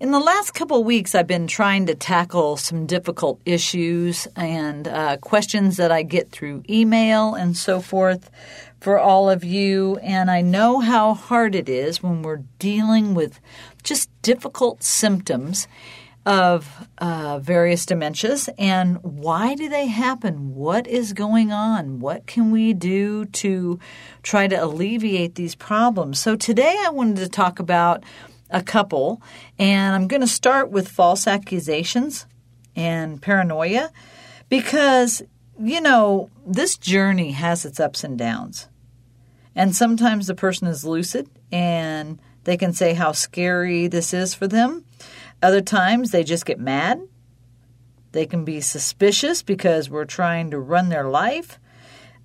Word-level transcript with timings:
In 0.00 0.12
the 0.12 0.20
last 0.20 0.54
couple 0.54 0.78
of 0.78 0.86
weeks, 0.86 1.16
I've 1.16 1.26
been 1.26 1.48
trying 1.48 1.86
to 1.86 1.94
tackle 1.96 2.56
some 2.56 2.86
difficult 2.86 3.40
issues 3.44 4.28
and 4.36 4.86
uh, 4.86 5.16
questions 5.16 5.76
that 5.78 5.90
I 5.90 6.04
get 6.04 6.30
through 6.30 6.62
email 6.70 7.34
and 7.34 7.56
so 7.56 7.80
forth 7.80 8.30
for 8.80 9.00
all 9.00 9.28
of 9.28 9.42
you. 9.42 9.96
And 9.96 10.30
I 10.30 10.40
know 10.40 10.78
how 10.78 11.14
hard 11.14 11.56
it 11.56 11.68
is 11.68 12.00
when 12.00 12.22
we're 12.22 12.44
dealing 12.60 13.14
with 13.14 13.40
just 13.82 14.08
difficult 14.22 14.84
symptoms 14.84 15.66
of 16.24 16.86
uh, 16.98 17.40
various 17.40 17.84
dementias 17.84 18.48
and 18.56 19.02
why 19.02 19.56
do 19.56 19.68
they 19.68 19.88
happen? 19.88 20.54
What 20.54 20.86
is 20.86 21.12
going 21.12 21.50
on? 21.50 21.98
What 21.98 22.24
can 22.26 22.52
we 22.52 22.72
do 22.72 23.24
to 23.24 23.80
try 24.22 24.46
to 24.46 24.62
alleviate 24.64 25.34
these 25.34 25.56
problems? 25.56 26.20
So 26.20 26.36
today 26.36 26.76
I 26.86 26.90
wanted 26.90 27.16
to 27.16 27.28
talk 27.28 27.58
about 27.58 28.04
a 28.50 28.62
couple, 28.62 29.20
and 29.58 29.94
I'm 29.94 30.08
going 30.08 30.20
to 30.20 30.26
start 30.26 30.70
with 30.70 30.88
false 30.88 31.26
accusations 31.26 32.26
and 32.74 33.20
paranoia 33.20 33.90
because, 34.48 35.22
you 35.58 35.80
know, 35.80 36.30
this 36.46 36.76
journey 36.76 37.32
has 37.32 37.64
its 37.64 37.80
ups 37.80 38.04
and 38.04 38.16
downs. 38.18 38.68
And 39.54 39.74
sometimes 39.74 40.26
the 40.26 40.34
person 40.34 40.68
is 40.68 40.84
lucid 40.84 41.28
and 41.50 42.18
they 42.44 42.56
can 42.56 42.72
say 42.72 42.94
how 42.94 43.12
scary 43.12 43.88
this 43.88 44.14
is 44.14 44.32
for 44.32 44.46
them. 44.46 44.84
Other 45.42 45.60
times 45.60 46.10
they 46.10 46.24
just 46.24 46.46
get 46.46 46.58
mad. 46.58 47.00
They 48.12 48.24
can 48.24 48.44
be 48.44 48.60
suspicious 48.60 49.42
because 49.42 49.90
we're 49.90 50.04
trying 50.04 50.50
to 50.52 50.58
run 50.58 50.88
their 50.88 51.08
life. 51.08 51.58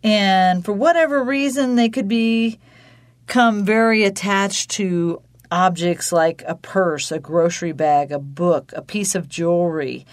And 0.04 0.64
for 0.64 0.74
whatever 0.74 1.24
reason, 1.24 1.76
they 1.76 1.90
could 1.90 2.08
become 2.08 3.66
very 3.66 4.04
attached 4.04 4.72
to 4.72 5.22
objects 5.54 6.12
like 6.12 6.44
a 6.48 6.56
purse, 6.56 7.12
a 7.12 7.20
grocery 7.20 7.72
bag, 7.72 8.12
a 8.12 8.20
book, 8.20 8.74
a 8.76 8.82
piece 8.82 9.14
of 9.14 9.30
jewelry. 9.30 10.06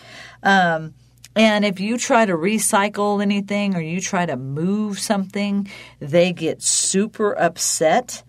Um, 0.42 0.94
and 1.34 1.64
if 1.64 1.80
you 1.80 1.96
try 1.96 2.26
to 2.26 2.34
recycle 2.34 3.22
anything 3.22 3.74
or 3.74 3.80
you 3.80 4.00
try 4.00 4.26
to 4.26 4.36
move 4.36 4.98
something, 4.98 5.68
they 5.98 6.32
get 6.32 6.62
super 6.62 7.32
upset 7.38 8.22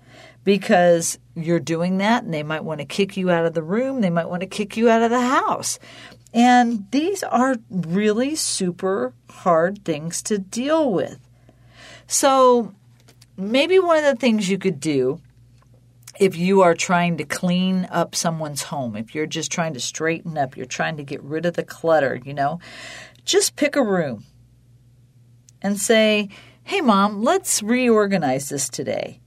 because 0.44 1.20
you're 1.36 1.60
doing 1.60 1.98
that 1.98 2.24
and 2.24 2.34
they 2.34 2.44
might 2.44 2.64
want 2.64 2.80
to 2.80 2.86
kick 2.86 3.18
you 3.18 3.30
out 3.30 3.46
of 3.46 3.54
the 3.54 3.64
room. 3.64 4.02
They 4.02 4.10
might 4.10 4.30
want 4.30 4.42
to 4.42 4.48
kick 4.48 4.78
you 4.78 4.90
out 4.90 5.02
of 5.02 5.10
the 5.10 5.22
house. 5.22 5.80
And 6.34 6.90
these 6.92 7.24
are 7.24 7.58
really 7.70 8.36
super 8.36 9.14
hard 9.30 9.84
things 9.84 10.22
to 10.24 10.38
deal 10.38 10.92
with. 10.92 11.20
So 12.08 12.74
maybe 13.36 13.80
one 13.80 13.98
of 13.98 14.06
the 14.06 14.16
things 14.16 14.50
you 14.50 14.58
could 14.58 14.80
do 14.80 15.20
if 16.22 16.38
you 16.38 16.62
are 16.62 16.76
trying 16.76 17.18
to 17.18 17.24
clean 17.24 17.88
up 17.90 18.14
someone's 18.14 18.62
home, 18.62 18.96
if 18.96 19.16
you're 19.16 19.26
just 19.26 19.52
trying 19.52 19.74
to 19.74 19.80
straighten 19.80 20.38
up, 20.38 20.56
you're 20.56 20.68
trying 20.68 20.96
to 20.98 21.04
get 21.04 21.20
rid 21.24 21.48
of 21.48 21.56
the 21.56 21.64
clutter, 21.64 22.22
you 22.24 22.32
know, 22.32 22.60
just 23.26 23.56
pick 23.56 23.76
a 23.76 23.84
room 23.84 24.24
and 25.64 25.80
say, 25.80 26.30
hey, 26.64 26.80
mom, 26.80 27.24
let's 27.24 27.64
reorganize 27.64 28.50
this 28.50 28.70
today. 28.70 29.20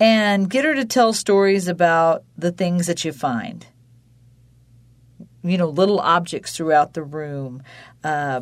And 0.00 0.50
get 0.50 0.64
her 0.64 0.74
to 0.74 0.84
tell 0.84 1.12
stories 1.12 1.68
about 1.68 2.24
the 2.36 2.50
things 2.50 2.88
that 2.88 3.04
you 3.04 3.12
find. 3.12 3.64
You 5.44 5.58
know, 5.58 5.68
little 5.68 6.00
objects 6.00 6.56
throughout 6.56 6.94
the 6.94 7.04
room, 7.04 7.62
uh, 8.02 8.40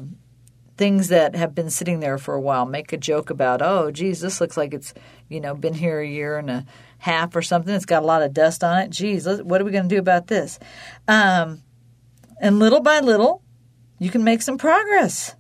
things 0.79 1.09
that 1.09 1.37
have 1.37 1.55
been 1.55 1.69
sitting 1.69 2.01
there 2.01 2.17
for 2.17 2.35
a 2.35 2.41
while. 2.41 2.65
Make 2.65 2.95
a 2.95 2.97
joke 2.97 3.29
about, 3.29 3.61
oh, 3.61 3.91
geez, 3.91 4.21
this 4.21 4.41
looks 4.41 4.57
like 4.57 4.73
it's, 4.73 4.95
you 5.29 5.39
know, 5.39 5.55
been 5.55 5.75
here 5.75 6.01
a 6.01 6.09
year 6.09 6.39
and 6.39 6.49
a 6.49 6.67
half 7.03 7.35
or 7.35 7.43
something. 7.43 7.75
It's 7.75 7.85
got 7.85 8.05
a 8.05 8.07
lot 8.07 8.23
of 8.23 8.33
dust 8.33 8.63
on 8.63 8.79
it. 8.79 8.91
Geez, 8.91 9.27
what 9.27 9.61
are 9.61 9.65
we 9.65 9.73
going 9.73 9.89
to 9.89 9.95
do 9.95 9.99
about 9.99 10.29
this? 10.29 10.61
Um, 11.09 11.61
and 12.41 12.61
little 12.61 12.81
by 12.81 13.01
little, 13.01 13.43
you 13.99 14.09
can 14.09 14.23
make 14.23 14.41
some 14.41 14.57
progress. 14.57 15.35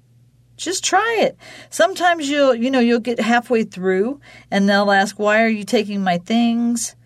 Just 0.56 0.82
try 0.82 1.18
it. 1.20 1.36
Sometimes 1.70 2.28
you'll, 2.28 2.56
you 2.56 2.68
know, 2.68 2.80
you'll 2.80 2.98
get 2.98 3.20
halfway 3.20 3.62
through 3.62 4.20
and 4.50 4.68
they'll 4.68 4.90
ask, 4.90 5.20
"Why 5.20 5.40
are 5.42 5.48
you 5.48 5.62
taking 5.62 6.02
my 6.02 6.18
things?" 6.18 6.96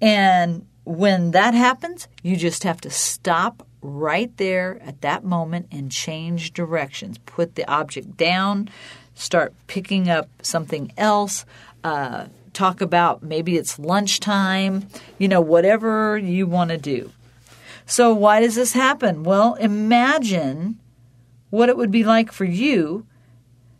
And 0.00 0.66
when 0.84 1.32
that 1.32 1.52
happens, 1.52 2.08
you 2.22 2.36
just 2.36 2.64
have 2.64 2.80
to 2.80 2.90
stop 2.90 3.66
right 3.82 4.34
there 4.38 4.80
at 4.82 5.02
that 5.02 5.24
moment 5.24 5.66
and 5.70 5.92
change 5.92 6.54
directions. 6.54 7.18
Put 7.26 7.54
the 7.54 7.70
object 7.70 8.16
down, 8.16 8.70
start 9.14 9.52
picking 9.66 10.08
up 10.08 10.30
something 10.40 10.90
else. 10.96 11.44
Uh, 11.84 12.26
talk 12.52 12.80
about 12.80 13.22
maybe 13.22 13.56
it's 13.56 13.78
lunchtime, 13.78 14.88
you 15.18 15.28
know, 15.28 15.40
whatever 15.40 16.18
you 16.18 16.46
want 16.46 16.70
to 16.70 16.78
do. 16.78 17.12
So, 17.86 18.14
why 18.14 18.40
does 18.40 18.54
this 18.54 18.72
happen? 18.72 19.24
Well, 19.24 19.54
imagine 19.54 20.78
what 21.50 21.68
it 21.68 21.76
would 21.76 21.90
be 21.90 22.04
like 22.04 22.32
for 22.32 22.44
you 22.44 23.06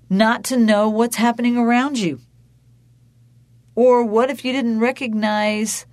not 0.08 0.42
to 0.42 0.56
know 0.56 0.88
what's 0.88 1.16
happening 1.16 1.56
around 1.56 1.98
you. 1.98 2.20
Or 3.76 4.04
what 4.04 4.28
if 4.28 4.44
you 4.44 4.53
didn't 4.53 4.81
recognize 4.81 5.87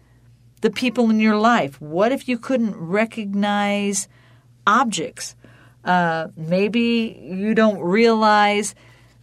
the 0.62 0.72
people 0.72 1.10
in 1.12 1.20
your 1.20 1.38
life? 1.38 1.80
What 1.80 2.12
if 2.12 2.28
you 2.28 2.40
couldn't 2.40 2.76
recognize 2.76 4.08
objects? 4.66 5.36
Uh, 5.86 6.30
maybe 6.36 7.22
you 7.24 7.54
don't 7.54 7.80
realize 7.80 8.74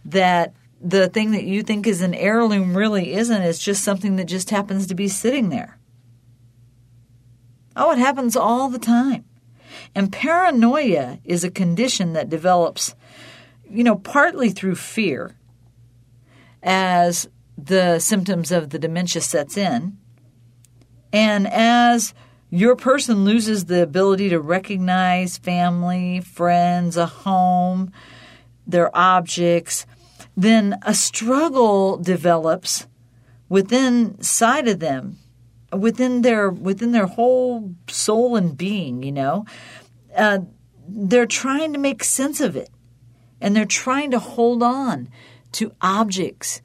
that 0.05 0.53
the 0.85 1.09
thing 1.09 1.31
that 1.31 1.45
you 1.45 1.63
think 1.63 1.87
is 1.87 2.01
an 2.01 2.13
heirloom 2.13 2.77
really 2.77 3.13
isn't. 3.13 3.41
It's 3.41 3.57
just 3.57 3.83
something 3.83 4.17
that 4.17 4.25
just 4.25 4.51
happens 4.51 4.85
to 4.85 4.95
be 4.95 5.07
sitting 5.07 5.49
there. 5.49 5.79
Oh, 7.75 7.91
it 7.91 7.97
happens 7.97 8.35
all 8.35 8.69
the 8.69 8.77
time. 8.77 9.25
And 9.95 10.13
paranoia 10.13 11.19
is 11.25 11.43
a 11.43 11.49
condition 11.49 12.13
that 12.13 12.29
develops, 12.29 12.93
you 13.67 13.83
know, 13.83 13.95
partly 13.95 14.51
through 14.51 14.75
fear 14.75 15.35
as 16.61 17.27
the 17.57 17.97
symptoms 17.97 18.51
of 18.51 18.69
the 18.69 18.79
dementia 18.79 19.23
sets 19.23 19.57
in. 19.57 19.97
And 21.11 21.47
as 21.47 22.13
your 22.51 22.75
person 22.75 23.25
loses 23.25 23.65
the 23.65 23.81
ability 23.81 24.29
to 24.29 24.39
recognize 24.39 25.39
family, 25.39 26.21
friends, 26.21 26.95
a 26.95 27.07
home, 27.07 27.91
their 28.67 28.95
objects, 28.95 29.87
then 30.35 30.77
a 30.81 30.93
struggle 30.93 31.97
develops 31.97 32.87
within 33.49 34.21
side 34.21 34.67
of 34.67 34.79
them 34.79 35.17
within 35.71 36.21
their 36.21 36.49
within 36.49 36.91
their 36.91 37.05
whole 37.05 37.75
soul 37.87 38.35
and 38.35 38.57
being 38.57 39.03
you 39.03 39.11
know? 39.11 39.45
Uh, 40.15 40.39
they're 40.87 41.25
trying 41.25 41.73
to 41.73 41.79
make 41.79 42.03
sense 42.03 42.39
of 42.39 42.55
it 42.55 42.69
and 43.41 43.55
they're 43.55 43.65
trying 43.65 44.11
to 44.11 44.19
hold 44.19 44.61
on 44.61 45.09
to 45.51 45.71
objects 45.81 46.61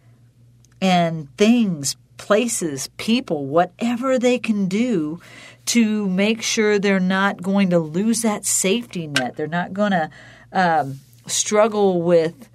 and 0.80 1.34
things 1.36 1.96
places 2.16 2.90
people 2.98 3.46
whatever 3.46 4.18
they 4.18 4.38
can 4.38 4.66
do 4.66 5.20
to 5.64 6.06
make 6.08 6.42
sure 6.42 6.78
they're 6.78 7.00
not 7.00 7.42
going 7.42 7.70
to 7.70 7.78
lose 7.78 8.22
that 8.22 8.44
safety 8.44 9.06
net. 9.06 9.36
They're 9.36 9.46
not 9.46 9.72
going 9.72 9.92
to 9.92 10.10
um, 10.52 11.00
struggle 11.26 12.02
with 12.02 12.49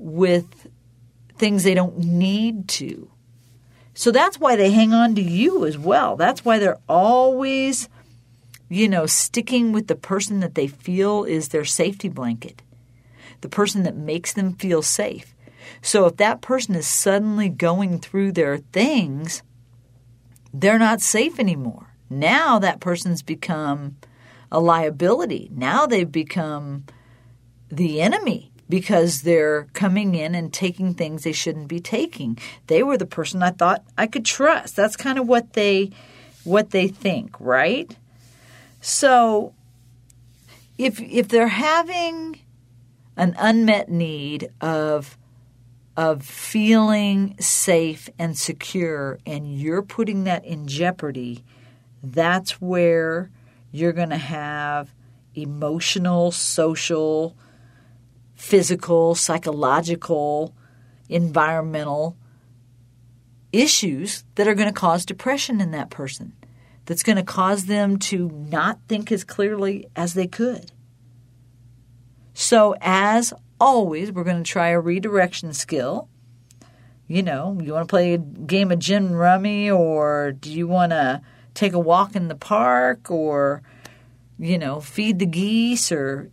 with 0.00 0.66
things 1.36 1.62
they 1.62 1.74
don't 1.74 1.98
need 1.98 2.68
to. 2.68 3.10
So 3.94 4.10
that's 4.10 4.40
why 4.40 4.56
they 4.56 4.70
hang 4.70 4.92
on 4.92 5.14
to 5.16 5.22
you 5.22 5.66
as 5.66 5.76
well. 5.76 6.16
That's 6.16 6.44
why 6.44 6.58
they're 6.58 6.78
always, 6.88 7.88
you 8.68 8.88
know, 8.88 9.06
sticking 9.06 9.72
with 9.72 9.88
the 9.88 9.96
person 9.96 10.40
that 10.40 10.54
they 10.54 10.66
feel 10.66 11.24
is 11.24 11.48
their 11.48 11.64
safety 11.64 12.08
blanket, 12.08 12.62
the 13.42 13.48
person 13.48 13.82
that 13.82 13.96
makes 13.96 14.32
them 14.32 14.54
feel 14.54 14.82
safe. 14.82 15.34
So 15.82 16.06
if 16.06 16.16
that 16.16 16.40
person 16.40 16.74
is 16.74 16.86
suddenly 16.86 17.48
going 17.48 17.98
through 17.98 18.32
their 18.32 18.58
things, 18.58 19.42
they're 20.52 20.78
not 20.78 21.00
safe 21.00 21.38
anymore. 21.38 21.94
Now 22.08 22.58
that 22.58 22.80
person's 22.80 23.22
become 23.22 23.96
a 24.50 24.60
liability. 24.60 25.50
Now 25.52 25.86
they've 25.86 26.10
become 26.10 26.84
the 27.70 28.00
enemy 28.00 28.49
because 28.70 29.22
they're 29.22 29.64
coming 29.74 30.14
in 30.14 30.34
and 30.34 30.52
taking 30.52 30.94
things 30.94 31.24
they 31.24 31.32
shouldn't 31.32 31.68
be 31.68 31.80
taking. 31.80 32.38
They 32.68 32.82
were 32.82 32.96
the 32.96 33.04
person 33.04 33.42
I 33.42 33.50
thought 33.50 33.84
I 33.98 34.06
could 34.06 34.24
trust. 34.24 34.76
That's 34.76 34.96
kind 34.96 35.18
of 35.18 35.28
what 35.28 35.52
they 35.52 35.90
what 36.44 36.70
they 36.70 36.88
think, 36.88 37.38
right? 37.38 37.94
So 38.80 39.52
if 40.78 41.00
if 41.00 41.28
they're 41.28 41.48
having 41.48 42.38
an 43.16 43.34
unmet 43.38 43.90
need 43.90 44.50
of 44.60 45.18
of 45.96 46.22
feeling 46.24 47.36
safe 47.38 48.08
and 48.18 48.38
secure 48.38 49.18
and 49.26 49.52
you're 49.58 49.82
putting 49.82 50.24
that 50.24 50.44
in 50.44 50.66
jeopardy, 50.66 51.44
that's 52.02 52.60
where 52.60 53.30
you're 53.72 53.92
going 53.92 54.10
to 54.10 54.16
have 54.16 54.94
emotional, 55.34 56.30
social, 56.30 57.36
physical, 58.40 59.14
psychological, 59.14 60.54
environmental 61.10 62.16
issues 63.52 64.24
that 64.36 64.48
are 64.48 64.54
going 64.54 64.66
to 64.66 64.72
cause 64.72 65.04
depression 65.04 65.60
in 65.60 65.72
that 65.72 65.90
person, 65.90 66.32
that's 66.86 67.02
going 67.02 67.16
to 67.16 67.22
cause 67.22 67.66
them 67.66 67.98
to 67.98 68.30
not 68.30 68.78
think 68.88 69.12
as 69.12 69.24
clearly 69.24 69.86
as 69.94 70.14
they 70.14 70.26
could. 70.26 70.72
So, 72.32 72.74
as 72.80 73.34
always, 73.60 74.10
we're 74.10 74.24
going 74.24 74.42
to 74.42 74.50
try 74.50 74.68
a 74.68 74.80
redirection 74.80 75.52
skill. 75.52 76.08
You 77.06 77.22
know, 77.22 77.58
you 77.62 77.74
want 77.74 77.86
to 77.86 77.92
play 77.92 78.14
a 78.14 78.18
game 78.18 78.72
of 78.72 78.78
gin 78.78 79.14
rummy, 79.14 79.70
or 79.70 80.32
do 80.32 80.50
you 80.50 80.66
want 80.66 80.92
to 80.92 81.20
take 81.52 81.74
a 81.74 81.78
walk 81.78 82.16
in 82.16 82.28
the 82.28 82.34
park, 82.34 83.10
or 83.10 83.62
you 84.40 84.56
know, 84.56 84.80
feed 84.80 85.18
the 85.18 85.26
geese 85.26 85.92
or 85.92 86.30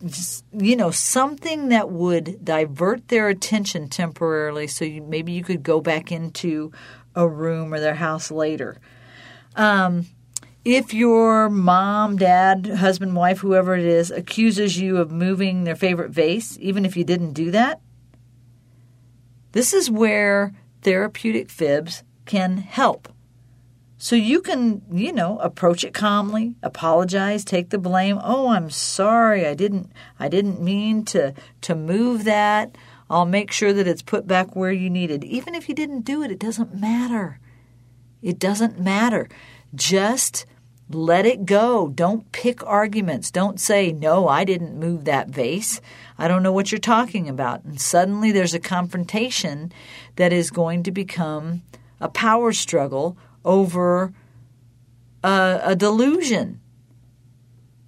you 0.53 0.77
know, 0.77 0.91
something 0.91 1.67
that 1.69 1.91
would 1.91 2.43
divert 2.43 3.09
their 3.09 3.27
attention 3.27 3.89
temporarily 3.89 4.65
so 4.65 4.85
you, 4.85 5.01
maybe 5.01 5.33
you 5.33 5.43
could 5.43 5.61
go 5.61 5.81
back 5.81 6.09
into 6.09 6.71
a 7.15 7.27
room 7.27 7.73
or 7.73 7.81
their 7.81 7.95
house 7.95 8.31
later. 8.31 8.79
Um, 9.57 10.05
if 10.63 10.93
your 10.93 11.49
mom, 11.49 12.15
dad, 12.15 12.67
husband, 12.67 13.13
wife, 13.13 13.39
whoever 13.39 13.75
it 13.75 13.85
is, 13.85 14.09
accuses 14.09 14.79
you 14.79 14.97
of 14.97 15.11
moving 15.11 15.65
their 15.65 15.75
favorite 15.75 16.11
vase, 16.11 16.57
even 16.59 16.85
if 16.85 16.95
you 16.95 17.03
didn't 17.03 17.33
do 17.33 17.51
that, 17.51 17.81
this 19.51 19.73
is 19.73 19.91
where 19.91 20.53
therapeutic 20.81 21.49
fibs 21.49 22.03
can 22.25 22.57
help. 22.57 23.09
So 23.99 24.15
you 24.15 24.41
can, 24.41 24.83
you 24.91 25.11
know, 25.11 25.39
approach 25.39 25.83
it 25.83 25.93
calmly, 25.93 26.55
apologize, 26.61 27.43
take 27.43 27.71
the 27.71 27.79
blame. 27.79 28.19
Oh, 28.23 28.49
I'm 28.49 28.69
sorry. 28.69 29.47
I 29.47 29.55
didn't 29.55 29.91
I 30.19 30.29
didn't 30.29 30.61
mean 30.61 31.03
to 31.05 31.33
to 31.61 31.75
move 31.75 32.23
that. 32.25 32.77
I'll 33.09 33.25
make 33.25 33.51
sure 33.51 33.73
that 33.73 33.87
it's 33.87 34.01
put 34.01 34.27
back 34.27 34.55
where 34.55 34.71
you 34.71 34.89
needed. 34.89 35.23
Even 35.23 35.55
if 35.55 35.67
you 35.67 35.73
didn't 35.73 36.01
do 36.01 36.21
it, 36.21 36.29
it 36.29 36.39
doesn't 36.39 36.75
matter. 36.75 37.39
It 38.21 38.37
doesn't 38.37 38.79
matter. 38.79 39.29
Just 39.73 40.45
let 40.89 41.25
it 41.25 41.45
go. 41.45 41.89
Don't 41.89 42.31
pick 42.31 42.65
arguments. 42.65 43.31
Don't 43.31 43.59
say, 43.59 43.91
No, 43.91 44.27
I 44.27 44.43
didn't 44.43 44.77
move 44.77 45.05
that 45.05 45.29
vase. 45.29 45.81
I 46.19 46.27
don't 46.27 46.43
know 46.43 46.51
what 46.51 46.71
you're 46.71 46.79
talking 46.79 47.27
about. 47.27 47.63
And 47.63 47.81
suddenly 47.81 48.31
there's 48.31 48.53
a 48.53 48.59
confrontation 48.59 49.71
that 50.17 50.31
is 50.31 50.51
going 50.51 50.83
to 50.83 50.91
become 50.91 51.63
a 51.99 52.09
power 52.09 52.53
struggle 52.53 53.17
over 53.43 54.13
a, 55.23 55.59
a 55.63 55.75
delusion. 55.75 56.59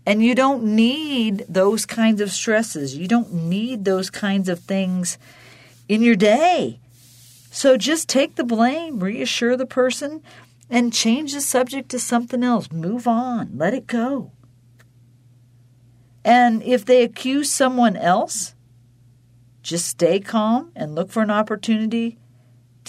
And 0.06 0.24
you 0.24 0.34
don't 0.34 0.64
need 0.64 1.46
those 1.48 1.86
kinds 1.86 2.20
of 2.22 2.32
stresses. 2.32 2.98
You 2.98 3.08
don't 3.08 3.32
need 3.34 3.86
those 3.86 4.10
kinds 4.10 4.50
of 4.50 4.60
things 4.60 5.18
in 5.88 6.02
your 6.02 6.16
day. 6.16 6.80
So 7.52 7.78
just 7.78 8.10
take 8.10 8.36
the 8.36 8.44
blame, 8.44 9.00
reassure 9.00 9.56
the 9.56 9.66
person, 9.66 10.24
and 10.70 10.94
change 10.94 11.34
the 11.34 11.42
subject 11.42 11.90
to 11.90 12.00
something 12.00 12.44
else. 12.44 12.72
Move 12.72 13.08
on, 13.08 13.52
let 13.56 13.74
it 13.74 13.88
go. 13.88 14.32
And 16.24 16.62
if 16.64 16.86
they 16.86 17.04
accuse 17.04 17.52
someone 17.52 17.96
else, 17.96 18.54
just 19.62 19.88
stay 19.88 20.20
calm 20.20 20.72
and 20.76 20.96
look 20.96 21.10
for 21.10 21.22
an 21.22 21.32
opportunity 21.32 22.18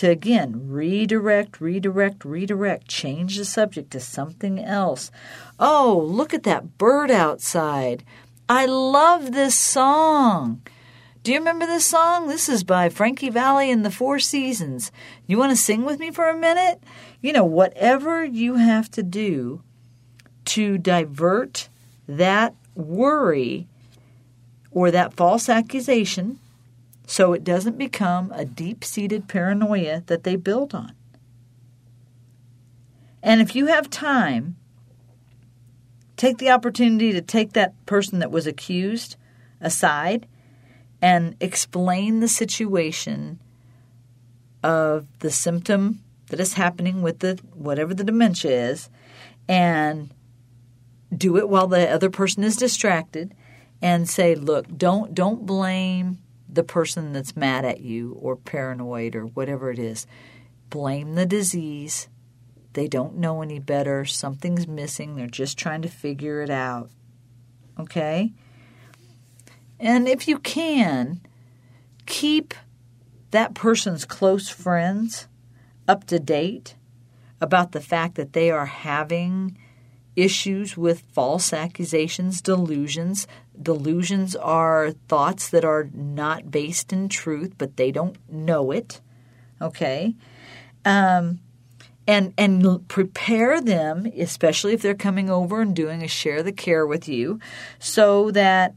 to 0.01 0.09
again 0.09 0.71
redirect, 0.71 1.61
redirect, 1.61 2.25
redirect, 2.25 2.89
change 2.89 3.37
the 3.37 3.45
subject 3.45 3.91
to 3.91 4.01
something 4.01 4.59
else. 4.59 5.11
Oh, 5.59 6.03
look 6.09 6.33
at 6.33 6.45
that 6.45 6.79
bird 6.79 7.11
outside. 7.11 8.03
I 8.49 8.65
love 8.65 9.33
this 9.33 9.55
song. 9.55 10.63
Do 11.23 11.35
you 11.35 11.39
remember 11.39 11.67
this 11.67 11.85
song? 11.85 12.29
This 12.29 12.49
is 12.49 12.65
by 12.65 12.89
Frankie 12.89 13.29
Valli 13.29 13.71
and 13.71 13.85
the 13.85 13.91
Four 13.91 14.19
Seasons. 14.19 14.91
You 15.27 15.37
want 15.37 15.51
to 15.51 15.57
sing 15.57 15.85
with 15.85 15.99
me 15.99 16.11
for 16.11 16.31
a 16.31 16.35
minute? 16.35 16.83
You 17.21 17.35
know, 17.35 17.45
whatever 17.45 18.25
you 18.25 18.55
have 18.55 18.91
to 18.93 19.03
do 19.03 19.63
to 20.47 20.79
divert 20.79 21.69
that 22.09 22.55
worry 22.75 23.67
or 24.71 24.91
that 24.91 25.13
false 25.13 25.51
accusation 25.51 26.39
so 27.11 27.33
it 27.33 27.43
doesn't 27.43 27.77
become 27.77 28.31
a 28.37 28.45
deep 28.45 28.85
seated 28.85 29.27
paranoia 29.27 30.05
that 30.07 30.23
they 30.23 30.37
build 30.37 30.73
on. 30.73 30.93
And 33.21 33.41
if 33.41 33.57
you 33.57 33.67
have 33.67 33.91
time, 33.91 34.55
take 36.17 36.39
the 36.39 36.51
opportunity 36.51 37.11
to 37.11 37.21
take 37.21 37.53
that 37.55 37.75
person 37.85 38.21
that 38.21 38.31
was 38.31 38.47
accused 38.47 39.17
aside 39.61 40.29
and 41.03 41.35
explain 41.41 42.21
the 42.21 42.29
situation 42.29 43.41
of 44.63 45.09
the 45.19 45.33
symptom 45.33 46.05
that 46.29 46.39
is 46.39 46.53
happening 46.53 47.03
with 47.03 47.19
the 47.19 47.41
whatever 47.55 47.93
the 47.93 48.05
dementia 48.05 48.71
is 48.71 48.89
and 49.49 50.15
do 51.13 51.37
it 51.37 51.49
while 51.49 51.67
the 51.67 51.91
other 51.91 52.09
person 52.09 52.45
is 52.45 52.55
distracted 52.55 53.35
and 53.83 54.09
say 54.09 54.37
look 54.37 54.69
don't 54.79 55.13
don't 55.13 55.45
blame 55.45 56.19
the 56.53 56.65
person 56.65 57.13
that's 57.13 57.37
mad 57.37 57.65
at 57.65 57.81
you 57.81 58.17
or 58.21 58.37
paranoid 58.37 59.15
or 59.15 59.27
whatever 59.27 59.71
it 59.71 59.79
is. 59.79 60.07
Blame 60.69 61.15
the 61.15 61.27
disease. 61.27 62.09
They 62.73 62.87
don't 62.87 63.17
know 63.17 63.43
any 63.43 63.59
better. 63.59 64.05
Something's 64.05 64.69
missing. 64.69 65.17
They're 65.17 65.27
just 65.27 65.59
trying 65.59 65.83
to 65.83 65.89
figure 65.89 66.43
it 66.43 66.51
out. 66.51 66.91
Okay? 67.79 68.33
And 69.79 70.07
if 70.07 70.29
you 70.29 70.39
can, 70.39 71.21
keep 72.07 72.55
that 73.31 73.55
person's 73.55 74.05
close 74.05 74.49
friends 74.49 75.27
up 75.89 76.05
to 76.07 76.19
date 76.19 76.75
about 77.41 77.73
the 77.73 77.81
fact 77.81 78.17
that 78.17 78.33
they 78.33 78.51
are 78.51 78.67
having 78.67 79.57
issues 80.15 80.77
with 80.77 81.03
false 81.13 81.53
accusations, 81.53 82.43
delusions. 82.43 83.27
Delusions 83.63 84.35
are 84.37 84.93
thoughts 85.09 85.49
that 85.51 85.65
are 85.65 85.91
not 85.93 86.51
based 86.51 86.93
in 86.93 87.09
truth, 87.09 87.55
but 87.59 87.77
they 87.77 87.91
don't 87.91 88.17
know 88.31 88.71
it. 88.71 89.01
Okay? 89.61 90.15
Um, 90.85 91.41
and 92.07 92.33
and 92.39 92.89
prepare 92.89 93.61
them, 93.61 94.07
especially 94.17 94.73
if 94.73 94.83
they're 94.83 94.95
coming 94.95 95.31
over 95.31 95.61
and 95.61 95.77
doing 95.77 96.03
a 96.03 96.09
share 96.09 96.43
the 96.43 96.53
care 96.53 96.87
with 96.87 97.09
you, 97.09 97.39
so 97.79 98.31
that 98.33 98.75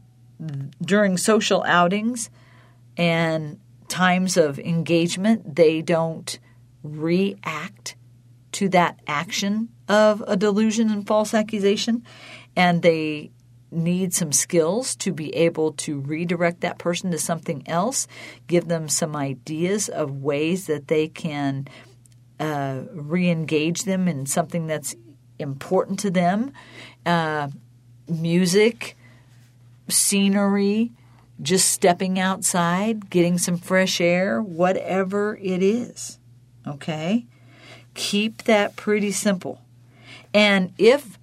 during 0.80 1.16
social 1.16 1.64
outings 1.64 2.30
and 2.96 3.58
times 3.88 4.36
of 4.36 4.58
engagement, 4.58 5.56
they 5.56 5.82
don't 5.82 6.38
react 6.82 7.96
to 8.52 8.68
that 8.68 9.00
action 9.06 9.68
of 9.88 10.22
a 10.26 10.36
delusion 10.36 10.90
and 10.90 11.06
false 11.06 11.34
accusation, 11.34 12.04
and 12.54 12.82
they 12.82 13.30
need 13.74 14.14
some 14.14 14.32
skills 14.32 14.94
to 14.96 15.12
be 15.12 15.34
able 15.34 15.72
to 15.72 16.00
redirect 16.00 16.60
that 16.60 16.78
person 16.78 17.10
to 17.10 17.18
something 17.18 17.62
else, 17.66 18.06
give 18.46 18.68
them 18.68 18.88
some 18.88 19.16
ideas 19.16 19.88
of 19.88 20.22
ways 20.22 20.66
that 20.66 20.88
they 20.88 21.08
can 21.08 21.68
uh, 22.40 22.82
re 22.92 23.30
engage 23.30 23.84
them 23.84 24.08
in 24.08 24.26
something 24.26 24.66
that's 24.66 24.96
important 25.38 25.98
to 26.00 26.10
them 26.10 26.52
uh, 27.06 27.48
music, 28.08 28.96
scenery, 29.88 30.92
just 31.42 31.68
stepping 31.70 32.18
outside, 32.18 33.10
getting 33.10 33.38
some 33.38 33.58
fresh 33.58 34.00
air, 34.00 34.40
whatever 34.40 35.36
it 35.42 35.62
is. 35.62 36.18
Okay? 36.66 37.26
Keep 37.94 38.44
that 38.44 38.76
pretty 38.76 39.12
simple. 39.12 39.60
And 40.32 40.72
if 40.78 41.18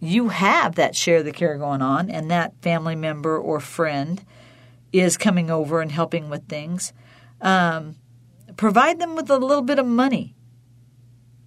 you 0.00 0.28
have 0.28 0.74
that 0.74 0.94
share 0.94 1.18
of 1.18 1.24
the 1.24 1.32
care 1.32 1.56
going 1.56 1.82
on 1.82 2.10
and 2.10 2.30
that 2.30 2.54
family 2.62 2.94
member 2.94 3.38
or 3.38 3.60
friend 3.60 4.22
is 4.92 5.16
coming 5.16 5.50
over 5.50 5.80
and 5.80 5.92
helping 5.92 6.28
with 6.28 6.46
things, 6.48 6.92
um, 7.40 7.96
provide 8.56 8.98
them 8.98 9.16
with 9.16 9.30
a 9.30 9.38
little 9.38 9.62
bit 9.62 9.78
of 9.78 9.86
money 9.86 10.34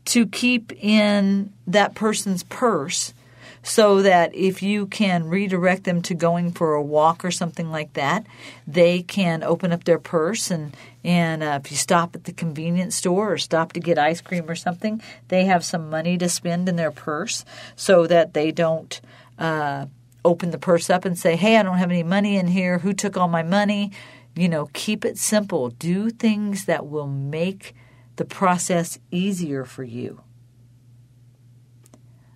to 0.05 0.25
keep 0.25 0.71
in 0.83 1.53
that 1.67 1.95
person's 1.95 2.43
purse 2.43 3.13
so 3.61 4.01
that 4.01 4.33
if 4.33 4.63
you 4.63 4.87
can 4.87 5.27
redirect 5.27 5.83
them 5.83 6.01
to 6.01 6.13
going 6.13 6.51
for 6.51 6.73
a 6.73 6.81
walk 6.81 7.23
or 7.25 7.31
something 7.31 7.69
like 7.69 7.93
that, 7.93 8.25
they 8.65 9.01
can 9.01 9.43
open 9.43 9.71
up 9.71 9.83
their 9.83 9.99
purse 9.99 10.49
and 10.49 10.75
and 11.03 11.41
uh, 11.41 11.59
if 11.63 11.71
you 11.71 11.77
stop 11.77 12.15
at 12.15 12.25
the 12.25 12.33
convenience 12.33 12.95
store 12.95 13.33
or 13.33 13.37
stop 13.37 13.73
to 13.73 13.79
get 13.79 13.97
ice 13.97 14.21
cream 14.21 14.49
or 14.49 14.55
something, 14.55 15.01
they 15.29 15.45
have 15.45 15.63
some 15.63 15.89
money 15.89 16.17
to 16.17 16.27
spend 16.27 16.67
in 16.67 16.75
their 16.75 16.91
purse 16.91 17.45
so 17.75 18.05
that 18.07 18.33
they 18.33 18.51
don't 18.51 18.99
uh, 19.37 19.85
open 20.25 20.51
the 20.51 20.57
purse 20.57 20.89
up 20.89 21.05
and 21.05 21.17
say, 21.17 21.35
Hey, 21.35 21.57
I 21.57 21.63
don't 21.63 21.77
have 21.77 21.91
any 21.91 22.03
money 22.03 22.35
in 22.35 22.47
here. 22.47 22.79
Who 22.79 22.93
took 22.93 23.15
all 23.15 23.29
my 23.29 23.43
money? 23.43 23.91
You 24.35 24.49
know, 24.49 24.69
keep 24.73 25.05
it 25.05 25.17
simple. 25.17 25.69
Do 25.69 26.09
things 26.09 26.65
that 26.65 26.87
will 26.87 27.07
make 27.07 27.73
the 28.17 28.25
process 28.25 28.99
easier 29.11 29.63
for 29.63 29.83
you. 29.83 30.21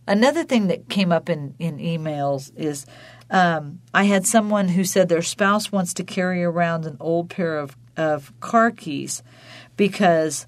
Another 0.08 0.44
thing 0.44 0.68
that 0.68 0.90
came 0.90 1.12
up 1.12 1.30
in, 1.30 1.56
in 1.60 1.78
emails 1.78 2.52
is 2.58 2.86
um, 3.30 3.80
I 3.94 4.04
had 4.04 4.26
someone 4.26 4.70
who 4.70 4.84
said 4.84 5.08
their 5.08 5.22
spouse 5.22 5.72
wants 5.72 5.94
to 5.96 6.04
carry 6.04 6.44
around 6.44 6.86
an 6.86 6.98
old 7.00 7.30
pair 7.30 7.58
of, 7.58 7.78
of 7.98 8.38
car 8.40 8.72
keys 8.72 9.24
because 9.78 10.48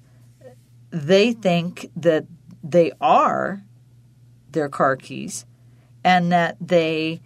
they 0.90 1.32
think 1.32 1.90
that 1.96 2.26
they 2.62 2.92
are 3.00 3.62
their 4.50 4.68
car 4.68 4.96
keys 4.96 5.44
and 6.04 6.32
that 6.32 6.56
they 6.60 7.20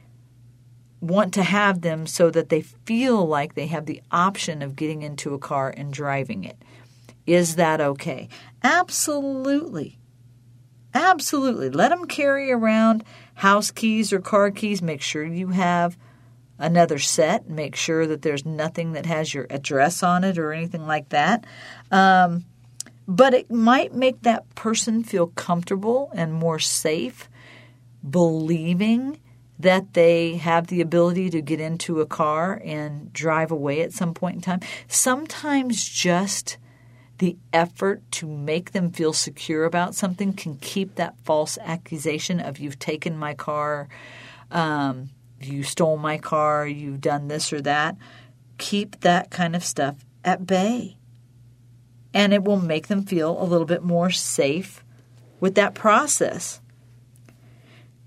want 1.00 1.32
to 1.34 1.42
have 1.42 1.80
them 1.80 2.06
so 2.06 2.30
that 2.30 2.50
they 2.50 2.60
feel 2.60 3.26
like 3.26 3.54
they 3.54 3.66
have 3.66 3.86
the 3.86 4.02
option 4.10 4.62
of 4.62 4.76
getting 4.76 5.02
into 5.02 5.32
a 5.32 5.38
car 5.38 5.72
and 5.74 5.92
driving 5.92 6.44
it. 6.44 6.58
Is 7.26 7.56
that 7.56 7.80
okay? 7.80 8.28
Absolutely. 8.62 9.98
Absolutely. 10.92 11.70
Let 11.70 11.90
them 11.90 12.06
carry 12.06 12.50
around 12.50 13.04
house 13.34 13.70
keys 13.70 14.12
or 14.12 14.20
car 14.20 14.50
keys. 14.50 14.82
Make 14.82 15.00
sure 15.00 15.24
you 15.24 15.48
have 15.48 15.96
another 16.60 16.98
set. 16.98 17.48
Make 17.48 17.74
sure 17.74 18.06
that 18.06 18.22
there's 18.22 18.46
nothing 18.46 18.92
that 18.92 19.06
has 19.06 19.34
your 19.34 19.46
address 19.50 20.02
on 20.02 20.22
it 20.22 20.38
or 20.38 20.52
anything 20.52 20.86
like 20.86 21.08
that. 21.08 21.44
Um, 21.90 22.44
but 23.08 23.34
it 23.34 23.50
might 23.50 23.92
make 23.92 24.22
that 24.22 24.54
person 24.54 25.02
feel 25.02 25.28
comfortable 25.28 26.12
and 26.14 26.32
more 26.32 26.60
safe 26.60 27.28
believing 28.08 29.18
that 29.58 29.92
they 29.92 30.36
have 30.36 30.68
the 30.68 30.80
ability 30.80 31.28
to 31.30 31.42
get 31.42 31.60
into 31.60 32.00
a 32.00 32.06
car 32.06 32.62
and 32.64 33.12
drive 33.12 33.50
away 33.50 33.82
at 33.82 33.92
some 33.92 34.14
point 34.14 34.36
in 34.36 34.40
time. 34.40 34.60
Sometimes 34.88 35.86
just 35.86 36.56
the 37.18 37.36
effort 37.52 38.00
to 38.10 38.26
make 38.26 38.72
them 38.72 38.90
feel 38.90 39.12
secure 39.12 39.64
about 39.64 39.94
something 39.94 40.32
can 40.32 40.56
keep 40.56 40.94
that 40.94 41.14
false 41.24 41.58
accusation 41.58 42.40
of 42.40 42.58
you've 42.58 42.78
taken 42.78 43.18
my 43.18 43.34
car, 43.34 43.88
um, 44.50 45.10
you 45.40 45.62
stole 45.62 45.96
my 45.96 46.18
car, 46.18 46.66
you've 46.66 47.00
done 47.00 47.28
this 47.28 47.52
or 47.52 47.60
that. 47.62 47.96
Keep 48.58 49.00
that 49.00 49.30
kind 49.30 49.56
of 49.56 49.64
stuff 49.64 50.04
at 50.24 50.46
bay. 50.46 50.96
And 52.12 52.32
it 52.32 52.44
will 52.44 52.60
make 52.60 52.88
them 52.88 53.04
feel 53.04 53.40
a 53.40 53.44
little 53.44 53.66
bit 53.66 53.82
more 53.82 54.10
safe 54.10 54.84
with 55.38 55.54
that 55.54 55.74
process. 55.74 56.60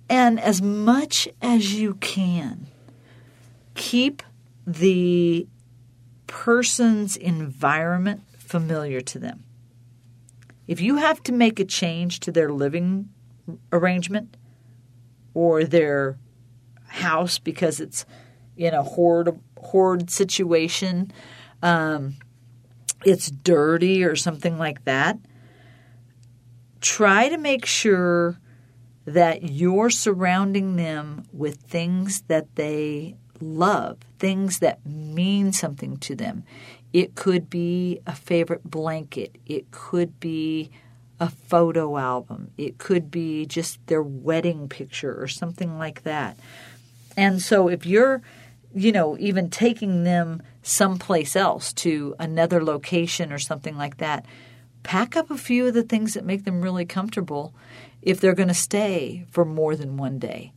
And 0.09 0.39
as 0.39 0.61
much 0.61 1.27
as 1.41 1.73
you 1.73 1.95
can, 1.95 2.67
keep 3.75 4.21
the 4.67 5.47
person's 6.27 7.15
environment 7.15 8.21
familiar 8.37 9.01
to 9.01 9.19
them. 9.19 9.43
If 10.67 10.79
you 10.81 10.97
have 10.97 11.21
to 11.23 11.31
make 11.31 11.59
a 11.59 11.65
change 11.65 12.19
to 12.21 12.31
their 12.31 12.51
living 12.51 13.09
arrangement 13.71 14.37
or 15.33 15.63
their 15.63 16.17
house 16.93 17.39
because 17.39 17.79
it's 17.79 18.05
in 18.55 18.73
a 18.73 18.83
hoard 18.83 19.39
hoard 19.57 20.09
situation, 20.09 21.11
um, 21.61 22.15
it's 23.05 23.31
dirty 23.31 24.03
or 24.03 24.15
something 24.15 24.57
like 24.57 24.83
that. 24.85 25.17
Try 26.81 27.29
to 27.29 27.37
make 27.37 27.65
sure 27.65 28.39
that 29.05 29.43
you're 29.43 29.89
surrounding 29.89 30.75
them 30.75 31.23
with 31.33 31.57
things 31.57 32.21
that 32.27 32.55
they 32.55 33.15
love, 33.41 33.97
things 34.19 34.59
that 34.59 34.85
mean 34.85 35.51
something 35.51 35.97
to 35.97 36.15
them. 36.15 36.43
It 36.93 37.15
could 37.15 37.49
be 37.49 37.99
a 38.05 38.13
favorite 38.13 38.63
blanket. 38.63 39.37
It 39.45 39.71
could 39.71 40.19
be 40.19 40.71
a 41.19 41.29
photo 41.29 41.97
album. 41.97 42.51
It 42.57 42.77
could 42.77 43.09
be 43.09 43.45
just 43.45 43.85
their 43.87 44.03
wedding 44.03 44.69
picture 44.69 45.19
or 45.19 45.27
something 45.27 45.77
like 45.77 46.03
that. 46.03 46.37
And 47.15 47.41
so 47.41 47.67
if 47.67 47.85
you're, 47.85 48.21
you 48.73 48.91
know, 48.91 49.17
even 49.19 49.49
taking 49.49 50.03
them 50.03 50.41
someplace 50.61 51.35
else 51.35 51.73
to 51.73 52.15
another 52.19 52.63
location 52.63 53.31
or 53.31 53.39
something 53.39 53.77
like 53.77 53.97
that, 53.97 54.25
pack 54.83 55.15
up 55.15 55.29
a 55.31 55.37
few 55.37 55.67
of 55.67 55.73
the 55.73 55.83
things 55.83 56.13
that 56.13 56.25
make 56.25 56.45
them 56.45 56.61
really 56.61 56.85
comfortable 56.85 57.53
if 58.01 58.19
they're 58.19 58.33
going 58.33 58.47
to 58.47 58.53
stay 58.53 59.25
for 59.31 59.45
more 59.45 59.75
than 59.75 59.97
one 59.97 60.19
day. 60.19 60.51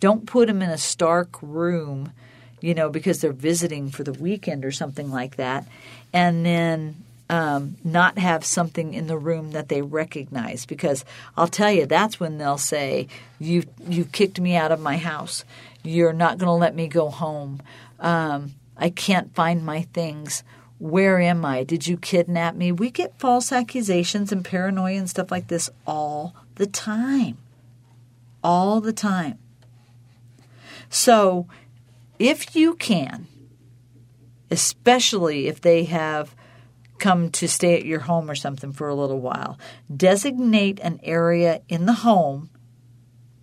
Don't 0.00 0.26
put 0.26 0.48
them 0.48 0.62
in 0.62 0.70
a 0.70 0.78
stark 0.78 1.36
room 1.40 2.12
you 2.60 2.74
know, 2.74 2.88
because 2.88 3.20
they're 3.20 3.32
visiting 3.32 3.90
for 3.90 4.02
the 4.02 4.12
weekend 4.12 4.64
or 4.64 4.72
something 4.72 5.10
like 5.10 5.36
that, 5.36 5.66
and 6.12 6.44
then 6.44 6.96
um, 7.28 7.76
not 7.82 8.18
have 8.18 8.44
something 8.44 8.94
in 8.94 9.06
the 9.06 9.18
room 9.18 9.52
that 9.52 9.68
they 9.68 9.82
recognize. 9.82 10.66
Because 10.66 11.04
I'll 11.36 11.48
tell 11.48 11.72
you, 11.72 11.86
that's 11.86 12.20
when 12.20 12.38
they'll 12.38 12.58
say, 12.58 13.08
"You 13.38 13.64
you've 13.88 14.12
kicked 14.12 14.40
me 14.40 14.56
out 14.56 14.72
of 14.72 14.80
my 14.80 14.96
house. 14.96 15.44
You're 15.82 16.12
not 16.12 16.38
going 16.38 16.48
to 16.48 16.52
let 16.52 16.74
me 16.74 16.88
go 16.88 17.10
home. 17.10 17.62
Um, 18.00 18.54
I 18.76 18.90
can't 18.90 19.34
find 19.34 19.64
my 19.64 19.82
things." 19.82 20.42
Where 20.78 21.18
am 21.18 21.42
I? 21.42 21.64
Did 21.64 21.86
you 21.86 21.96
kidnap 21.96 22.54
me? 22.54 22.70
We 22.70 22.90
get 22.90 23.18
false 23.18 23.50
accusations 23.50 24.30
and 24.30 24.44
paranoia 24.44 24.98
and 24.98 25.08
stuff 25.08 25.30
like 25.30 25.48
this 25.48 25.70
all 25.86 26.34
the 26.56 26.66
time. 26.66 27.38
All 28.44 28.82
the 28.82 28.92
time. 28.92 29.38
So 30.90 31.46
if 32.18 32.54
you 32.54 32.74
can, 32.74 33.26
especially 34.50 35.48
if 35.48 35.60
they 35.60 35.84
have 35.84 36.34
come 36.98 37.30
to 37.30 37.48
stay 37.48 37.74
at 37.74 37.84
your 37.84 38.00
home 38.00 38.30
or 38.30 38.34
something 38.34 38.72
for 38.72 38.88
a 38.88 38.94
little 38.94 39.20
while, 39.20 39.58
designate 39.94 40.80
an 40.80 41.00
area 41.02 41.60
in 41.68 41.86
the 41.86 41.92
home 41.92 42.50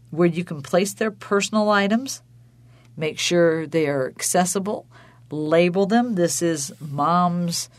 where 0.10 0.28
you 0.28 0.44
can 0.44 0.62
place 0.62 0.94
their 0.94 1.12
personal 1.12 1.70
items. 1.70 2.22
Make 2.96 3.18
sure 3.18 3.66
they 3.66 3.88
are 3.88 4.08
accessible. 4.08 4.86
Label 5.32 5.88
them. 5.88 6.14
This 6.14 6.42
is 6.42 6.72
mom's 6.80 7.70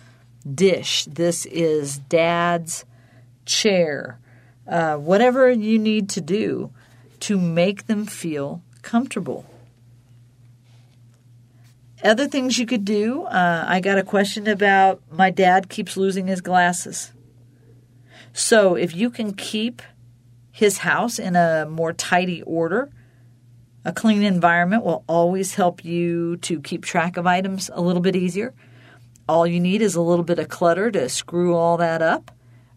dish. 0.52 1.04
This 1.04 1.46
is 1.46 1.98
dad's 1.98 2.84
chair. 3.46 4.18
Uh, 4.66 4.96
whatever 4.96 5.50
you 5.50 5.78
need 5.78 6.08
to 6.10 6.20
do 6.20 6.72
to 7.20 7.38
make 7.38 7.86
them 7.86 8.06
feel 8.06 8.62
comfortable. 8.82 9.46
Other 12.04 12.28
things 12.28 12.58
you 12.58 12.66
could 12.66 12.84
do 12.84 13.22
uh, 13.24 13.64
I 13.66 13.80
got 13.80 13.98
a 13.98 14.02
question 14.02 14.46
about 14.46 15.00
my 15.10 15.30
dad 15.30 15.70
keeps 15.70 15.96
losing 15.96 16.26
his 16.26 16.42
glasses. 16.42 17.12
So 18.34 18.74
if 18.74 18.94
you 18.94 19.08
can 19.08 19.32
keep 19.32 19.80
his 20.52 20.78
house 20.78 21.18
in 21.18 21.34
a 21.34 21.66
more 21.66 21.92
tidy 21.94 22.42
order, 22.42 22.90
a 23.86 23.92
clean 23.92 24.22
environment 24.22 24.84
will 24.84 25.02
always 25.08 25.54
help 25.54 25.84
you 25.84 26.36
to 26.38 26.60
keep 26.60 26.84
track 26.84 27.16
of 27.16 27.26
items 27.26 27.70
a 27.72 27.80
little 27.80 28.02
bit 28.02 28.16
easier. 28.16 28.54
All 29.26 29.46
you 29.46 29.58
need 29.58 29.80
is 29.80 29.94
a 29.94 30.02
little 30.02 30.24
bit 30.24 30.38
of 30.38 30.48
clutter 30.48 30.90
to 30.90 31.08
screw 31.08 31.54
all 31.54 31.78
that 31.78 32.02
up. 32.02 32.30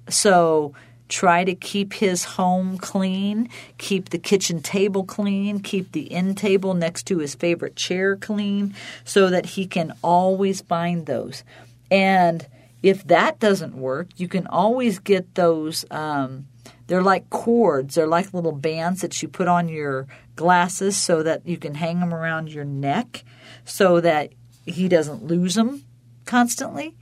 So 0.10 0.74
try 1.10 1.44
to 1.44 1.56
keep 1.56 1.94
his 1.94 2.24
home 2.24 2.78
clean, 2.78 3.50
keep 3.78 4.10
the 4.10 4.18
kitchen 4.18 4.62
table 4.62 5.04
clean, 5.04 5.60
keep 5.60 5.92
the 5.92 6.12
end 6.12 6.38
table 6.38 6.74
next 6.74 7.04
to 7.08 7.20
his 7.20 7.36
favorite 7.36 7.76
chair 7.76 8.16
clean 8.16 8.76
so 9.04 9.30
that 9.30 9.46
he 9.46 9.66
can 9.66 9.94
always 10.04 10.62
find 10.62 11.06
those. 11.06 11.44
And 11.90 12.46
if 12.84 13.06
that 13.08 13.40
doesn't 13.40 13.76
work, 13.76 14.08
you 14.18 14.28
can 14.28 14.48
always 14.48 15.00
get 15.00 15.36
those. 15.36 15.86
Um, 15.90 16.48
they're 16.88 17.04
like 17.04 17.30
cords, 17.30 17.96
they're 17.96 18.08
like 18.08 18.34
little 18.34 18.54
bands 18.54 19.02
that 19.02 19.22
you 19.22 19.28
put 19.28 19.48
on 19.48 19.68
your 19.68 20.08
glasses 20.36 20.96
so 20.96 21.24
that 21.24 21.46
you 21.46 21.58
can 21.58 21.76
hang 21.76 22.00
them 22.00 22.14
around 22.14 22.52
your 22.52 22.64
neck 22.64 23.24
so 23.66 24.00
that 24.00 24.32
he 24.66 24.88
doesn't 24.88 25.24
lose 25.24 25.56
them 25.56 25.84
constantly. 26.26 26.96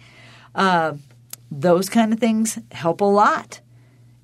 Uh, 0.55 0.93
those 1.51 1.89
kind 1.89 2.13
of 2.13 2.19
things 2.19 2.57
help 2.71 3.01
a 3.01 3.05
lot. 3.05 3.61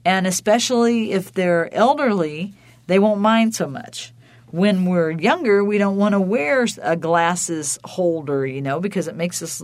And 0.04 0.26
especially 0.26 1.12
if 1.12 1.32
they're 1.34 1.74
elderly, 1.74 2.54
they 2.88 3.00
won't 3.00 3.22
mind 3.22 3.56
so 3.56 3.68
much. 3.68 4.14
When 4.48 4.86
we're 4.86 5.12
younger, 5.12 5.64
we 5.64 5.78
don't 5.78 5.98
want 5.98 6.14
to 6.14 6.20
wear 6.20 6.66
a 6.82 6.98
glasses 6.98 7.80
holder, 7.86 8.46
you 8.46 8.62
know, 8.62 8.80
because 8.80 9.08
it 9.08 9.16
makes 9.16 9.42
us 9.42 9.64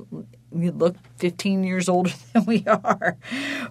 look 0.51 0.95
15 1.17 1.63
years 1.63 1.89
older 1.89 2.11
than 2.33 2.45
we 2.45 2.63
are. 2.65 3.17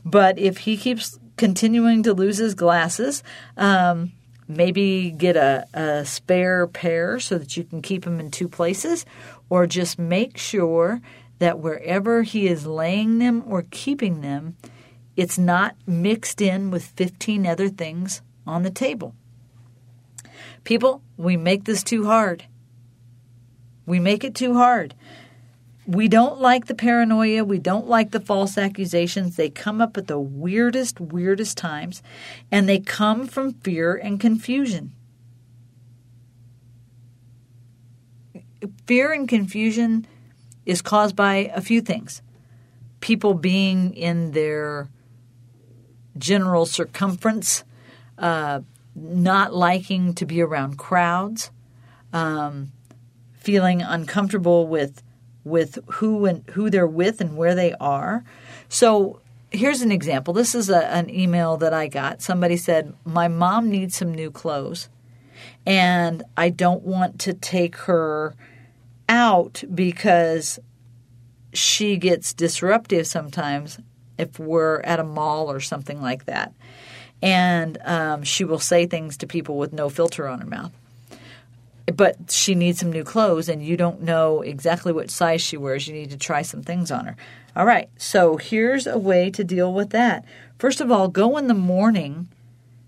But 0.04 0.38
if 0.38 0.58
he 0.58 0.76
keeps 0.76 1.18
continuing 1.36 2.02
to 2.02 2.12
lose 2.12 2.38
his 2.38 2.54
glasses, 2.54 3.22
um, 3.56 4.12
maybe 4.48 5.10
get 5.10 5.36
a, 5.36 5.66
a 5.74 6.04
spare 6.04 6.66
pair 6.66 7.18
so 7.18 7.38
that 7.38 7.56
you 7.56 7.64
can 7.64 7.82
keep 7.82 8.04
them 8.04 8.20
in 8.20 8.30
two 8.30 8.48
places, 8.48 9.06
or 9.48 9.66
just 9.66 9.98
make 9.98 10.36
sure 10.36 11.00
that 11.38 11.58
wherever 11.58 12.22
he 12.22 12.46
is 12.46 12.66
laying 12.66 13.18
them 13.18 13.42
or 13.46 13.64
keeping 13.70 14.20
them, 14.20 14.56
it's 15.16 15.38
not 15.38 15.76
mixed 15.86 16.40
in 16.40 16.70
with 16.70 16.84
15 16.84 17.46
other 17.46 17.68
things 17.68 18.22
on 18.46 18.62
the 18.62 18.70
table. 18.70 19.14
People, 20.64 21.02
we 21.16 21.36
make 21.36 21.64
this 21.64 21.82
too 21.82 22.06
hard. 22.06 22.44
We 23.86 23.98
make 23.98 24.24
it 24.24 24.34
too 24.34 24.54
hard. 24.54 24.94
We 25.86 26.08
don't 26.08 26.40
like 26.40 26.66
the 26.66 26.74
paranoia. 26.74 27.44
We 27.44 27.58
don't 27.58 27.86
like 27.86 28.10
the 28.10 28.20
false 28.20 28.58
accusations. 28.58 29.36
They 29.36 29.48
come 29.48 29.80
up 29.80 29.96
at 29.96 30.08
the 30.08 30.18
weirdest, 30.18 31.00
weirdest 31.00 31.56
times, 31.56 32.02
and 32.50 32.68
they 32.68 32.80
come 32.80 33.28
from 33.28 33.54
fear 33.54 33.94
and 33.94 34.18
confusion. 34.18 34.92
Fear 38.86 39.12
and 39.12 39.28
confusion 39.28 40.06
is 40.64 40.82
caused 40.82 41.14
by 41.14 41.50
a 41.54 41.60
few 41.60 41.80
things 41.80 42.20
people 43.00 43.34
being 43.34 43.94
in 43.94 44.32
their 44.32 44.88
general 46.18 46.66
circumference, 46.66 47.64
uh, 48.18 48.60
not 48.94 49.54
liking 49.54 50.14
to 50.14 50.26
be 50.26 50.40
around 50.40 50.78
crowds, 50.78 51.50
um, 52.12 52.72
feeling 53.34 53.82
uncomfortable 53.82 54.66
with 54.66 55.02
with 55.44 55.78
who 55.86 56.26
and 56.26 56.42
who 56.50 56.68
they're 56.70 56.86
with 56.86 57.20
and 57.20 57.36
where 57.36 57.54
they 57.54 57.72
are. 57.74 58.24
So 58.68 59.20
here's 59.50 59.80
an 59.80 59.92
example. 59.92 60.34
This 60.34 60.56
is 60.56 60.68
a, 60.68 60.84
an 60.88 61.08
email 61.08 61.56
that 61.58 61.72
I 61.72 61.86
got. 61.86 62.22
Somebody 62.22 62.56
said, 62.56 62.94
"My 63.04 63.28
mom 63.28 63.70
needs 63.70 63.96
some 63.96 64.12
new 64.12 64.30
clothes, 64.30 64.88
and 65.64 66.22
I 66.36 66.48
don't 66.48 66.82
want 66.82 67.20
to 67.20 67.34
take 67.34 67.76
her 67.76 68.34
out 69.08 69.62
because 69.72 70.58
she 71.52 71.96
gets 71.96 72.34
disruptive 72.34 73.06
sometimes 73.06 73.78
if 74.18 74.38
we're 74.38 74.80
at 74.80 75.00
a 75.00 75.04
mall 75.04 75.50
or 75.50 75.60
something 75.60 76.00
like 76.00 76.24
that." 76.26 76.52
And 77.22 77.78
um, 77.84 78.22
she 78.22 78.44
will 78.44 78.58
say 78.58 78.86
things 78.86 79.16
to 79.18 79.26
people 79.26 79.56
with 79.56 79.72
no 79.72 79.88
filter 79.88 80.28
on 80.28 80.40
her 80.40 80.46
mouth 80.46 80.72
but 81.94 82.30
she 82.30 82.54
needs 82.54 82.80
some 82.80 82.90
new 82.90 83.04
clothes 83.04 83.48
and 83.48 83.64
you 83.64 83.76
don't 83.76 84.02
know 84.02 84.42
exactly 84.42 84.92
what 84.92 85.10
size 85.10 85.40
she 85.40 85.56
wears. 85.56 85.86
You 85.86 85.94
need 85.94 86.10
to 86.10 86.16
try 86.16 86.42
some 86.42 86.62
things 86.62 86.90
on 86.90 87.06
her. 87.06 87.16
All 87.54 87.64
right, 87.64 87.88
so 87.96 88.36
here's 88.36 88.86
a 88.86 88.98
way 88.98 89.30
to 89.30 89.44
deal 89.44 89.72
with 89.72 89.90
that. 89.90 90.24
First 90.58 90.80
of 90.80 90.90
all, 90.90 91.08
go 91.08 91.36
in 91.36 91.46
the 91.46 91.54
morning. 91.54 92.28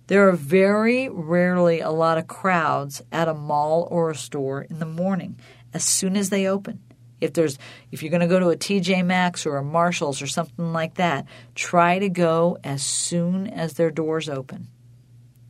There 0.08 0.28
are 0.28 0.32
very 0.32 1.08
rarely 1.08 1.80
a 1.80 1.90
lot 1.90 2.18
of 2.18 2.26
crowds 2.26 3.02
at 3.12 3.28
a 3.28 3.35
mall 3.35 3.87
or 3.90 4.11
a 4.11 4.16
store 4.16 4.62
in 4.62 4.78
the 4.78 4.87
morning 4.87 5.37
as 5.73 5.85
soon 5.85 6.16
as 6.16 6.30
they 6.30 6.47
open. 6.47 6.80
If 7.21 7.33
there's 7.33 7.59
if 7.91 8.03
you're 8.03 8.11
going 8.11 8.21
to 8.21 8.27
go 8.27 8.39
to 8.39 8.51
a 8.51 8.57
TJ 8.57 9.05
Maxx 9.05 9.47
or 9.47 9.57
a 9.57 9.65
Marshalls 9.65 10.23
or 10.23 10.27
something 10.27 10.73
like 10.73 10.95
that, 10.95 11.27
try 11.55 11.99
to 11.99 12.09
go 12.09 12.59
as 12.65 12.83
soon 12.83 13.47
as 13.47 13.75
their 13.75 13.91
doors 13.91 14.29
open. 14.29 14.69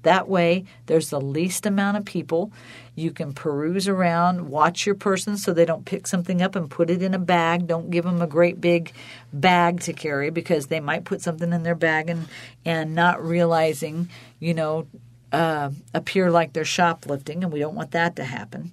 That 0.02 0.28
way, 0.28 0.64
there's 0.86 1.10
the 1.10 1.20
least 1.20 1.66
amount 1.66 1.96
of 1.96 2.04
people. 2.04 2.52
You 2.94 3.10
can 3.10 3.32
peruse 3.32 3.88
around, 3.88 4.48
watch 4.48 4.86
your 4.86 4.94
person 4.94 5.36
so 5.36 5.52
they 5.52 5.64
don't 5.64 5.84
pick 5.84 6.06
something 6.06 6.40
up 6.40 6.54
and 6.54 6.70
put 6.70 6.88
it 6.88 7.02
in 7.02 7.14
a 7.14 7.18
bag. 7.18 7.66
Don't 7.66 7.90
give 7.90 8.04
them 8.04 8.22
a 8.22 8.26
great 8.26 8.60
big 8.60 8.92
bag 9.32 9.80
to 9.80 9.92
carry 9.92 10.30
because 10.30 10.68
they 10.68 10.80
might 10.80 11.04
put 11.04 11.20
something 11.20 11.52
in 11.52 11.62
their 11.62 11.74
bag 11.74 12.08
and, 12.08 12.26
and 12.64 12.94
not 12.94 13.22
realizing, 13.22 14.08
you 14.38 14.54
know, 14.54 14.86
uh, 15.32 15.70
appear 15.94 16.30
like 16.30 16.52
they're 16.52 16.64
shoplifting, 16.64 17.42
and 17.42 17.52
we 17.52 17.60
don't 17.60 17.74
want 17.74 17.90
that 17.92 18.16
to 18.16 18.24
happen. 18.24 18.72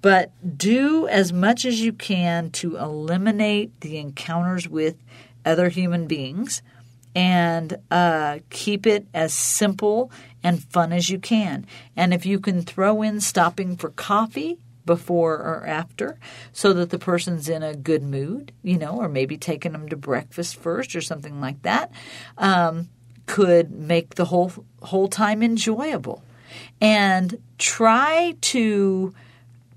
But 0.00 0.32
do 0.58 1.06
as 1.08 1.32
much 1.32 1.64
as 1.64 1.80
you 1.80 1.92
can 1.92 2.50
to 2.50 2.76
eliminate 2.76 3.80
the 3.80 3.98
encounters 3.98 4.68
with 4.68 4.96
other 5.44 5.68
human 5.68 6.06
beings 6.06 6.62
and 7.14 7.76
uh, 7.90 8.38
keep 8.50 8.86
it 8.86 9.06
as 9.12 9.32
simple 9.32 10.10
and 10.42 10.62
fun 10.64 10.92
as 10.92 11.10
you 11.10 11.18
can. 11.18 11.66
And 11.96 12.14
if 12.14 12.24
you 12.26 12.40
can 12.40 12.62
throw 12.62 13.02
in 13.02 13.20
stopping 13.20 13.76
for 13.76 13.90
coffee 13.90 14.58
before 14.84 15.34
or 15.34 15.64
after 15.66 16.18
so 16.52 16.72
that 16.72 16.90
the 16.90 16.98
person's 16.98 17.48
in 17.48 17.62
a 17.62 17.74
good 17.74 18.02
mood, 18.02 18.52
you 18.62 18.76
know, 18.76 18.96
or 18.96 19.08
maybe 19.08 19.36
taking 19.36 19.72
them 19.72 19.88
to 19.88 19.96
breakfast 19.96 20.56
first 20.56 20.96
or 20.96 21.00
something 21.00 21.40
like 21.40 21.62
that, 21.62 21.92
um, 22.38 22.88
could 23.26 23.70
make 23.70 24.14
the 24.14 24.26
whole 24.26 24.52
whole 24.82 25.08
time 25.08 25.42
enjoyable. 25.42 26.22
And 26.80 27.40
try 27.58 28.34
to 28.40 29.14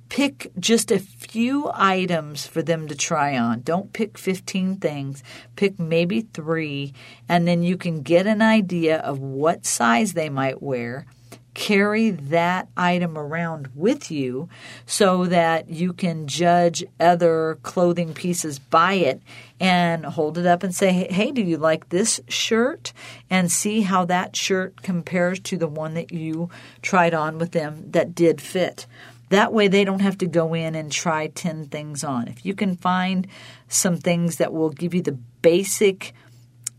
pick 0.10 0.52
just 0.60 0.92
a 0.92 1.00
few 1.00 1.70
items 1.74 2.46
for 2.46 2.62
them 2.62 2.88
to 2.88 2.96
try 2.96 3.38
on. 3.38 3.62
Don't 3.62 3.92
pick 3.92 4.18
15 4.18 4.78
things, 4.78 5.24
pick 5.56 5.80
maybe 5.80 6.22
three, 6.22 6.94
and 7.28 7.48
then 7.48 7.64
you 7.64 7.78
can 7.78 8.02
get 8.02 8.28
an 8.28 8.42
idea 8.42 9.00
of 9.00 9.20
what 9.20 9.66
size 9.66 10.14
they 10.14 10.30
might 10.30 10.62
wear. 10.62 11.06
Carry 11.54 12.10
that 12.10 12.68
item 12.76 13.18
around 13.18 13.70
with 13.76 14.12
you 14.12 14.50
so 14.86 15.26
that 15.26 15.70
you 15.70 15.94
can 15.94 16.28
judge 16.28 16.84
other 17.00 17.58
clothing 17.64 18.14
pieces 18.14 18.60
by 18.60 18.94
it 18.94 19.22
and 19.60 20.06
hold 20.06 20.38
it 20.38 20.46
up 20.46 20.64
and 20.64 20.76
say, 20.76 21.08
Hey, 21.10 21.32
do 21.32 21.42
you 21.42 21.58
like 21.58 21.90
this 21.90 22.20
shirt? 22.28 22.94
And 23.30 23.52
see 23.52 23.82
how 23.82 24.06
that 24.06 24.36
shirt 24.36 24.82
compares 24.82 25.40
to 25.42 25.58
the 25.58 25.68
one 25.68 25.94
that 25.94 26.12
you 26.12 26.50
tried 26.82 27.14
on 27.14 27.38
with 27.38 27.52
them 27.52 27.92
that 27.92 28.16
did 28.16 28.42
fit. 28.42 28.86
That 29.30 29.54
way, 29.54 29.68
they 29.68 29.84
don't 29.84 30.02
have 30.02 30.18
to 30.20 30.28
go 30.28 30.54
in 30.54 30.76
and 30.76 30.92
try 30.92 31.28
10 31.28 31.66
things 31.66 32.04
on. 32.04 32.28
If 32.28 32.46
you 32.46 32.54
can 32.54 32.76
find 32.76 33.28
some 33.68 33.98
things 33.98 34.38
that 34.38 34.54
will 34.54 34.70
give 34.70 34.94
you 34.94 35.02
the 35.02 35.18
basic 35.42 36.14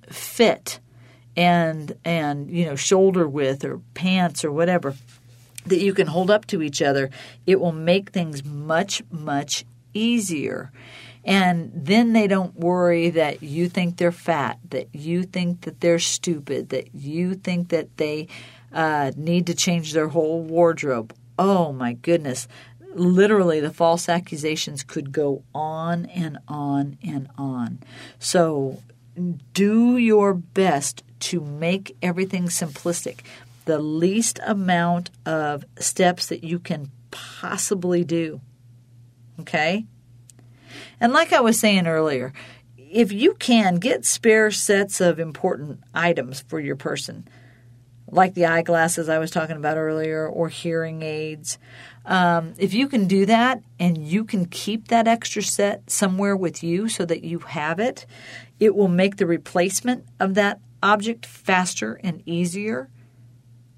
fit 0.09 0.79
and 1.37 1.97
and 2.05 2.51
you 2.51 2.65
know 2.65 2.77
shoulder 2.77 3.29
width 3.29 3.65
or 3.65 3.81
pants 3.95 4.45
or 4.45 4.53
whatever 4.53 4.95
that 5.67 5.81
you 5.81 5.93
can 5.93 6.07
hold 6.07 6.31
up 6.31 6.47
to 6.47 6.63
each 6.63 6.81
other 6.81 7.11
it 7.45 7.61
will 7.61 7.73
make 7.73 8.11
things 8.11 8.45
much 8.45 9.03
much 9.11 9.65
easier 9.93 10.73
and 11.27 11.71
then 11.75 12.15
they 12.15 12.27
don't 12.27 12.55
worry 12.55 13.11
that 13.11 13.43
you 13.43 13.69
think 13.69 13.99
they're 13.99 14.11
fat 14.13 14.59
that 14.71 14.89
you 14.95 15.23
think 15.25 15.61
that 15.63 15.81
they're 15.81 15.99
stupid 15.99 16.71
that 16.71 16.95
you 16.95 17.35
think 17.35 17.69
that 17.69 17.95
they 17.99 18.27
uh, 18.73 19.13
need 19.17 19.47
to 19.47 19.55
change 19.55 19.93
their 19.93 20.09
whole 20.09 20.41
wardrobe 20.41 21.13
oh 21.39 21.73
my 21.73 21.93
goodness, 21.93 22.49
literally 22.95 23.61
the 23.61 23.73
false 23.73 24.09
accusations 24.09 24.83
could 24.83 25.13
go 25.13 25.43
on 25.55 26.07
and 26.07 26.39
on 26.49 26.99
and 27.07 27.29
on. 27.37 27.81
So 28.19 28.83
do 29.53 29.97
your 29.97 30.35
best 30.35 31.03
to 31.19 31.41
make 31.41 31.97
everything 32.03 32.45
simplistic. 32.45 33.21
The 33.65 33.79
least 33.79 34.39
amount 34.45 35.11
of 35.25 35.65
steps 35.79 36.27
that 36.27 36.45
you 36.45 36.59
can 36.59 36.91
possibly 37.11 38.05
do. 38.05 38.41
Okay? 39.41 39.87
And 41.01 41.13
like 41.13 41.33
I 41.33 41.41
was 41.41 41.59
saying 41.59 41.87
earlier, 41.87 42.33
if 42.77 43.13
you 43.13 43.35
can 43.35 43.77
get 43.77 44.05
spare 44.05 44.51
sets 44.51 45.01
of 45.01 45.19
important 45.19 45.81
items 45.95 46.41
for 46.41 46.61
your 46.61 46.77
person, 46.77 47.29
like 48.11 48.35
the 48.35 48.47
eyeglasses 48.47 49.09
I 49.09 49.19
was 49.19 49.31
talking 49.31 49.57
about 49.57 49.77
earlier, 49.77 50.27
or 50.27 50.49
hearing 50.49 51.03
aids. 51.03 51.59
Um, 52.05 52.55
if 52.57 52.73
you 52.73 52.87
can 52.87 53.09
do 53.09 53.27
that 53.27 53.63
and 53.81 53.99
you 53.99 54.25
can 54.25 54.47
keep 54.47 54.89
that 54.89 55.09
extra 55.09 55.43
set 55.43 55.91
somewhere 55.91 56.37
with 56.37 56.63
you 56.63 56.89
so 56.89 57.05
that 57.05 57.25
you 57.25 57.41
have 57.41 57.81
it, 57.81 58.07
it 58.61 58.77
will 58.77 58.89
make 58.89 59.17
the 59.17 59.27
replacement 59.27 60.07
of 60.21 60.35
that 60.35 60.61
object 60.83 61.27
faster 61.27 61.99
and 62.05 62.23
easier 62.27 62.89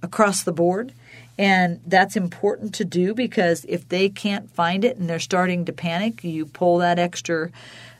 across 0.03 0.42
the 0.42 0.53
board. 0.53 0.92
And 1.38 1.81
that's 1.87 2.16
important 2.16 2.74
to 2.74 2.85
do 2.85 3.14
because 3.14 3.64
if 3.68 3.88
they 3.88 4.09
can't 4.09 4.51
find 4.51 4.85
it 4.85 4.96
and 4.96 5.09
they're 5.09 5.20
starting 5.20 5.64
to 5.66 5.72
panic, 5.72 6.24
you 6.24 6.46
pull 6.46 6.79
that 6.79 6.98
extra 6.98 7.51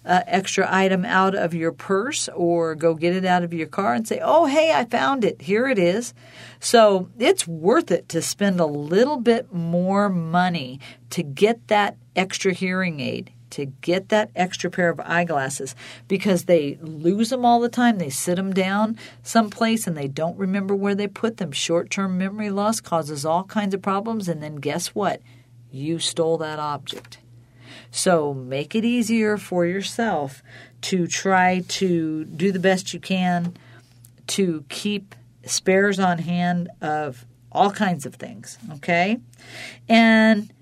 uh, 0.05 0.23
extra 0.27 0.67
item 0.71 1.05
out 1.05 1.35
of 1.35 1.53
your 1.53 1.71
purse 1.71 2.29
or 2.35 2.75
go 2.75 2.95
get 2.95 3.15
it 3.15 3.27
out 3.27 3.43
of 3.43 3.53
your 3.53 3.67
car 3.67 3.93
and 3.93 4.09
say, 4.09 4.19
oh, 4.23 4.47
hey, 4.47 4.73
I 4.73 4.87
found 4.87 5.23
it. 5.23 5.43
Here 5.43 5.69
it 5.69 5.79
is. 5.79 6.15
So 6.61 7.11
it's 7.19 7.47
worth 7.47 7.91
it 7.91 8.09
to 8.11 8.23
spend 8.23 8.59
a 8.59 8.67
little 8.67 9.19
bit 9.19 9.53
more 9.53 10.09
money 10.09 10.81
to 11.11 11.23
get 11.23 11.69
that 11.69 11.97
extra 12.17 12.55
hearing 12.55 13.01
aid 13.01 13.33
to 13.51 13.67
get 13.67 14.09
that 14.09 14.31
extra 14.35 14.71
pair 14.71 14.89
of 14.89 15.01
eyeglasses 15.01 15.75
because 16.07 16.45
they 16.45 16.79
lose 16.81 17.31
them 17.31 17.45
all 17.45 17.61
the 17.61 17.69
time. 17.69 17.99
They 17.99 18.11
sit 18.11 18.37
them 18.37 18.53
down 18.53 18.99
someplace 19.23 19.87
and 19.87 19.97
they 19.97 20.09
don't 20.09 20.37
remember 20.39 20.75
where 20.75 20.95
they 20.95 21.09
put 21.09 21.39
them. 21.39 21.53
Short 21.53 21.91
term 21.91 22.19
memory 22.19 22.51
loss 22.51 22.81
causes 22.81 23.25
all 23.25 23.45
kinds 23.45 23.75
of 23.75 23.83
problems. 23.83 24.29
And 24.29 24.43
then 24.43 24.57
guess 24.57 24.89
what? 24.89 25.21
You 25.71 25.99
stole 25.99 26.39
that 26.39 26.59
object. 26.59 27.19
So 27.91 28.35
make 28.35 28.75
it 28.75 28.85
easier 28.85 29.37
for 29.37 29.65
yourself 29.65 30.43
to 30.83 31.07
try 31.07 31.61
to 31.69 32.25
do 32.25 32.53
the 32.53 32.59
best 32.59 32.93
you 32.93 33.01
can 33.01 33.55
to 34.29 34.65
keep 34.69 35.15
spares 35.45 35.99
on 35.99 36.19
hand 36.19 36.69
of 36.81 37.25
all 37.51 37.71
kinds 37.71 38.05
of 38.05 38.15
things, 38.15 38.59
okay? 38.75 39.19
And 39.89 40.53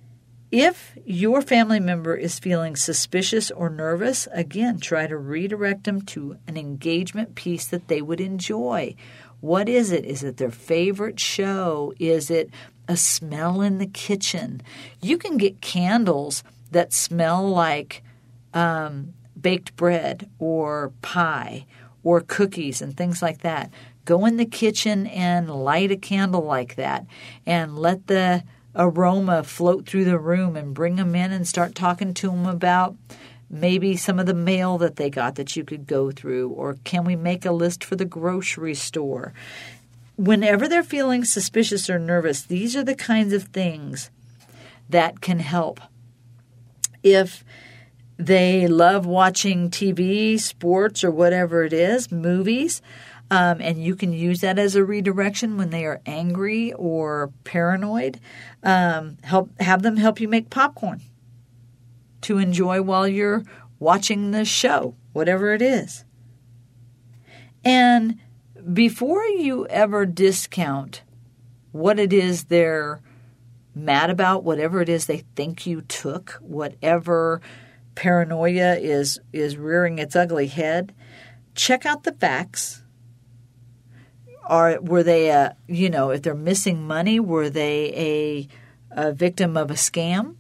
if 0.57 0.97
your 1.05 1.43
family 1.43 1.81
member 1.81 2.15
is 2.15 2.39
feeling 2.39 2.77
suspicious 2.77 3.51
or 3.51 3.69
nervous, 3.69 4.29
again, 4.33 4.81
try 4.81 5.07
to 5.07 5.17
redirect 5.17 5.85
them 5.85 6.03
to 6.03 6.39
an 6.47 6.57
engagement 6.57 7.35
piece 7.35 7.67
that 7.67 7.89
they 7.89 8.01
would 8.01 8.21
enjoy. 8.21 8.95
What 9.41 9.69
is 9.69 9.93
it? 9.93 10.05
Is 10.05 10.23
it 10.23 10.39
their 10.39 10.51
favorite 10.51 11.21
show? 11.21 11.93
Is 11.99 12.31
it 12.31 12.51
a 12.89 12.97
smell 12.97 13.61
in 13.61 13.79
the 13.79 13.87
kitchen. 13.87 14.63
You 15.01 15.19
can 15.19 15.37
get 15.37 15.61
candles 15.61 16.43
that 16.71 16.93
smell 16.93 17.49
like 17.49 18.03
um, 18.55 19.15
baked 19.41 19.77
bread 19.77 20.31
or 20.39 20.93
pie 21.03 21.67
or 22.03 22.21
cookies 22.21 22.81
and 22.81 22.97
things 22.97 23.23
like 23.23 23.41
that. 23.41 23.71
Go 24.05 24.25
in 24.25 24.37
the 24.37 24.47
kitchen 24.47 25.07
and 25.09 25.51
light 25.51 25.91
a 25.91 25.97
candle 25.97 26.43
like 26.43 26.77
that 26.77 27.07
and 27.45 27.77
let 27.79 28.07
the 28.07 28.45
aroma 28.77 29.43
float 29.43 29.87
through 29.87 30.05
the 30.05 30.19
room 30.19 30.57
and 30.57 30.75
bring 30.75 30.97
them 30.97 31.15
in 31.15 31.33
and 31.33 31.49
start 31.49 31.75
talking 31.75 32.15
to 32.15 32.29
them 32.29 32.47
about 32.47 32.97
maybe 33.49 33.97
some 33.97 34.19
of 34.19 34.27
the 34.27 34.35
mail 34.35 34.79
that 34.79 34.97
they 34.97 35.09
got 35.09 35.37
that 35.37 35.57
you 35.57 35.65
could 35.65 35.87
go 35.87 36.11
through, 36.11 36.51
or 36.51 36.77
can 36.85 37.05
we 37.05 37.17
make 37.17 37.45
a 37.45 37.53
list 37.53 37.85
for 37.85 37.97
the 37.97 38.05
grocery 38.05 38.75
store? 38.75 39.33
Whenever 40.17 40.69
they're 40.69 40.83
feeling 40.83 41.25
suspicious 41.25 41.89
or 41.89 41.99
nervous, 41.99 42.43
these 42.43 42.75
are 42.77 42.85
the 42.85 42.95
kinds 42.95 43.33
of 43.33 43.45
things 43.45 44.11
that 44.89 45.21
can 45.21 45.39
help. 45.39 45.81
If 47.03 47.45
they 48.19 48.67
love 48.67 49.07
watching 49.07 49.71
TV, 49.71 50.41
sports, 50.41 51.05
or 51.05 51.11
whatever 51.11 51.65
it 51.65 51.73
is, 51.73 52.11
movies, 52.11 52.81
um, 53.31 53.61
and 53.61 53.83
you 53.83 53.97
can 53.97 54.13
use 54.13 54.41
that 54.41 54.59
as 54.59 54.75
a 54.75 54.85
redirection 54.85 55.57
when 55.57 55.71
they 55.71 55.85
are 55.85 56.01
angry 56.07 56.73
or 56.75 57.33
paranoid. 57.45 58.21
Um, 58.63 59.19
help 59.23 59.51
have 59.61 59.83
them 59.83 59.97
help 59.97 60.21
you 60.21 60.29
make 60.29 60.51
popcorn 60.51 61.03
to 62.23 62.39
enjoy 62.39 62.83
while 62.83 63.07
you're 63.07 63.45
watching 63.79 64.31
the 64.31 64.45
show, 64.45 64.95
whatever 65.13 65.53
it 65.53 65.63
is. 65.63 66.05
And 67.65 68.21
before 68.73 69.25
you 69.25 69.67
ever 69.67 70.07
discount 70.07 71.03
what 71.73 71.99
it 71.99 72.13
is 72.13 72.45
they're 72.45 73.01
mad 73.75 74.09
about, 74.09 74.45
whatever 74.45 74.81
it 74.81 74.89
is 74.89 75.07
they 75.07 75.25
think 75.35 75.67
you 75.67 75.83
took, 75.83 76.39
whatever 76.41 77.41
paranoia 77.95 78.77
is 78.77 79.19
is 79.33 79.57
rearing 79.57 79.99
its 79.99 80.17
ugly 80.17 80.47
head, 80.47 80.95
check 81.55 81.85
out 81.85 82.05
the 82.05 82.13
facts. 82.13 82.83
Are 84.47 84.81
were 84.81 85.03
they 85.03 85.29
a 85.31 85.57
you 85.67 85.91
know 85.91 86.11
if 86.11 86.23
they're 86.23 86.35
missing 86.35 86.87
money, 86.87 87.19
were 87.21 87.51
they 87.51 88.49
a, 88.93 89.09
a 89.09 89.13
victim 89.13 89.57
of 89.57 89.71
a 89.71 89.75
scam? 89.75 90.37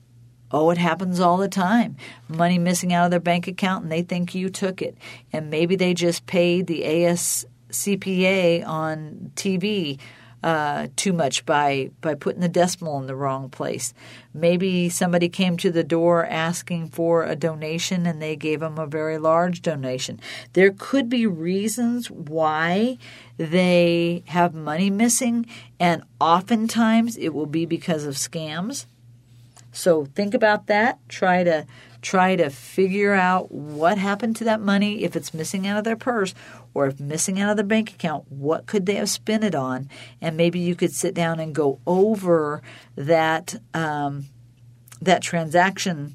Oh, 0.51 0.71
it 0.71 0.79
happens 0.79 1.19
all 1.19 1.39
the 1.39 1.49
time. 1.49 1.97
Money 2.29 2.59
missing 2.59 2.93
out 2.93 3.07
of 3.07 3.11
their 3.11 3.21
bank 3.21 3.49
account 3.49 3.83
and 3.83 3.91
they 3.91 4.03
think 4.03 4.35
you 4.35 4.49
took 4.49 4.81
it. 4.81 4.97
And 5.33 5.51
maybe 5.51 5.75
they 5.75 5.93
just 5.93 6.27
paid 6.27 6.69
the 6.69 6.83
ASCPA 6.83 8.65
on 8.65 9.33
TV 9.35 9.99
uh, 10.43 10.89
too 10.97 11.13
much 11.13 11.45
by, 11.45 11.91
by 12.01 12.15
putting 12.15 12.41
the 12.41 12.49
decimal 12.49 12.99
in 12.99 13.07
the 13.07 13.17
wrong 13.17 13.49
place. 13.49 13.95
Maybe 14.33 14.89
somebody 14.89 15.29
came 15.29 15.57
to 15.59 15.71
the 15.71 15.85
door 15.85 16.27
asking 16.27 16.89
for 16.89 17.25
a 17.25 17.35
donation 17.35 18.07
and 18.07 18.21
they 18.21 18.37
gave 18.37 18.61
them 18.61 18.79
a 18.79 18.87
very 18.87 19.19
large 19.19 19.63
donation. 19.63 20.21
There 20.53 20.75
could 20.77 21.09
be 21.09 21.27
reasons 21.27 22.11
why 22.11 22.99
they 23.39 24.23
have 24.27 24.55
money 24.55 24.89
missing, 24.89 25.47
and 25.79 26.03
oftentimes 26.21 27.17
it 27.17 27.35
will 27.35 27.47
be 27.47 27.67
because 27.67 28.05
of 28.05 28.15
scams 28.15 28.87
so 29.77 30.07
think 30.07 30.33
about 30.33 30.69
that. 30.69 30.99
Try 31.09 31.45
to 31.45 31.67
try 32.01 32.37
to 32.37 32.49
figure 32.49 33.13
out 33.13 33.53
what 33.53 33.99
happened 33.99 34.37
to 34.37 34.45
that 34.45 34.61
money 34.61 35.03
if 35.03 35.17
it's 35.17 35.35
missing 35.35 35.67
out 35.67 35.77
of 35.77 35.85
their 35.85 35.97
purse 35.97 36.35
or 36.77 36.87
if 36.87 37.01
missing 37.01 37.41
out 37.41 37.51
of 37.51 37.57
the 37.57 37.65
bank 37.65 37.91
account 37.91 38.31
what 38.31 38.67
could 38.67 38.85
they 38.85 38.97
have 38.97 39.09
spent 39.09 39.43
it 39.43 39.55
on 39.55 39.89
and 40.21 40.37
maybe 40.37 40.59
you 40.59 40.75
could 40.75 40.93
sit 40.93 41.15
down 41.15 41.41
and 41.41 41.55
go 41.55 41.81
over 41.87 42.63
that 42.97 43.55
um, 43.73 44.27
that 45.01 45.23
transaction 45.23 46.15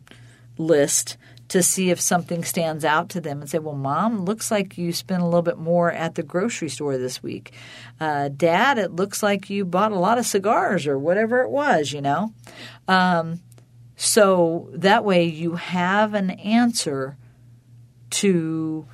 list 0.58 1.18
to 1.52 1.62
see 1.62 1.90
if 1.90 2.00
something 2.00 2.46
stands 2.46 2.86
out 2.86 3.10
to 3.10 3.20
them 3.20 3.42
and 3.42 3.50
say, 3.50 3.60
Well, 3.60 3.76
mom, 3.76 4.24
looks 4.24 4.52
like 4.52 4.78
you 4.78 4.94
spent 4.94 5.22
a 5.22 5.26
little 5.26 5.42
bit 5.42 5.58
more 5.58 5.92
at 5.92 6.16
the 6.16 6.24
grocery 6.24 6.70
store 6.70 6.98
this 6.98 7.22
week. 7.22 7.52
Uh, 8.00 8.30
Dad, 8.30 8.78
it 8.78 8.94
looks 8.94 9.22
like 9.22 9.50
you 9.50 9.66
bought 9.66 9.92
a 9.92 10.00
lot 10.00 10.18
of 10.18 10.26
cigars 10.26 10.88
or 10.88 10.98
whatever 10.98 11.42
it 11.42 11.50
was, 11.50 11.92
you 11.92 12.02
know. 12.02 12.34
Um, 12.88 13.42
so 13.98 14.70
that 14.74 15.04
way 15.04 15.26
you 15.26 15.56
have 15.56 16.14
an 16.14 16.30
answer 16.32 17.18
to 18.12 18.88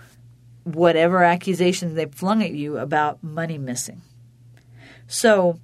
whatever 0.76 1.24
accusations 1.24 1.96
they 1.96 2.06
flung 2.06 2.44
at 2.44 2.52
you 2.52 2.78
about 2.78 3.24
money 3.24 3.58
missing. 3.58 4.02
So 5.08 5.60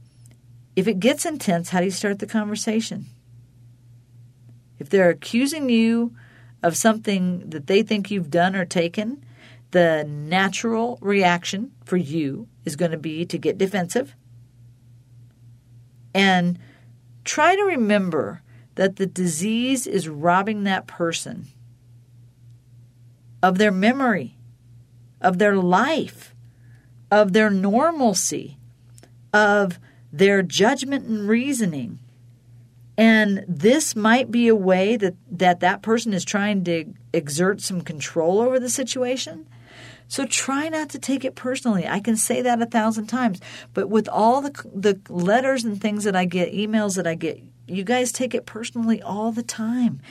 if 0.76 0.88
it 0.88 1.00
gets 1.00 1.26
intense, 1.26 1.70
how 1.70 1.80
do 1.80 1.86
you 1.86 1.92
start 1.92 2.20
the 2.20 2.26
conversation? 2.26 3.08
If 4.80 4.90
they're 4.90 5.10
accusing 5.10 5.70
you 5.70 6.16
of 6.62 6.78
something 6.78 7.50
that 7.50 7.68
they 7.68 7.84
think 7.84 8.10
you've 8.10 8.32
done 8.32 8.56
or 8.56 8.66
taken, 8.66 9.24
the 9.72 10.06
natural 10.08 10.98
reaction 11.02 11.72
for 11.84 11.98
you 11.98 12.48
is 12.64 12.76
going 12.76 12.92
to 12.92 12.98
be 12.98 13.26
to 13.26 13.38
get 13.38 13.58
defensive 13.58 14.16
and 16.14 16.60
try 17.24 17.56
to 17.56 17.64
remember 17.64 18.42
that 18.76 18.96
the 18.96 19.06
disease 19.06 19.88
is 19.88 20.08
robbing 20.08 20.64
that 20.64 20.88
person 20.88 21.48
of 23.42 23.58
their 23.58 23.72
memory, 23.72 24.38
of 25.24 25.40
their 25.40 25.56
life, 25.56 26.36
of 27.10 27.34
their 27.34 27.50
normalcy, 27.50 28.58
of 29.34 29.80
their 30.12 30.44
judgment 30.44 31.06
and 31.06 31.28
reasoning. 31.28 32.00
And 32.96 33.44
this 33.48 33.96
might 33.96 34.30
be 34.30 34.48
a 34.48 34.56
way 34.56 34.98
that 34.98 35.16
that, 35.32 35.62
that 35.62 35.82
person 35.82 36.14
is 36.14 36.24
trying 36.24 36.64
to 36.66 36.94
exert 37.12 37.62
some 37.62 37.82
control 37.82 38.40
over 38.40 38.60
the 38.60 38.70
situation. 38.70 39.48
So 40.08 40.28
try 40.28 40.70
not 40.70 40.90
to 40.90 41.00
take 41.00 41.26
it 41.26 41.34
personally. 41.34 41.88
I 41.88 42.00
can 42.00 42.16
say 42.16 42.44
that 42.44 42.62
a 42.62 42.68
thousand 42.68 43.08
times, 43.08 43.40
but 43.74 43.90
with 43.90 44.08
all 44.08 44.42
the 44.42 44.52
the 44.72 45.00
letters 45.10 45.64
and 45.64 45.82
things 45.82 46.04
that 46.04 46.16
I 46.16 46.26
get, 46.26 46.54
emails 46.54 46.98
that 46.98 47.08
I 47.08 47.16
get, 47.16 47.42
you 47.68 47.84
guys 47.84 48.12
take 48.12 48.36
it 48.36 48.46
personally 48.46 49.02
all 49.02 49.32
the 49.32 49.42
time. 49.42 50.02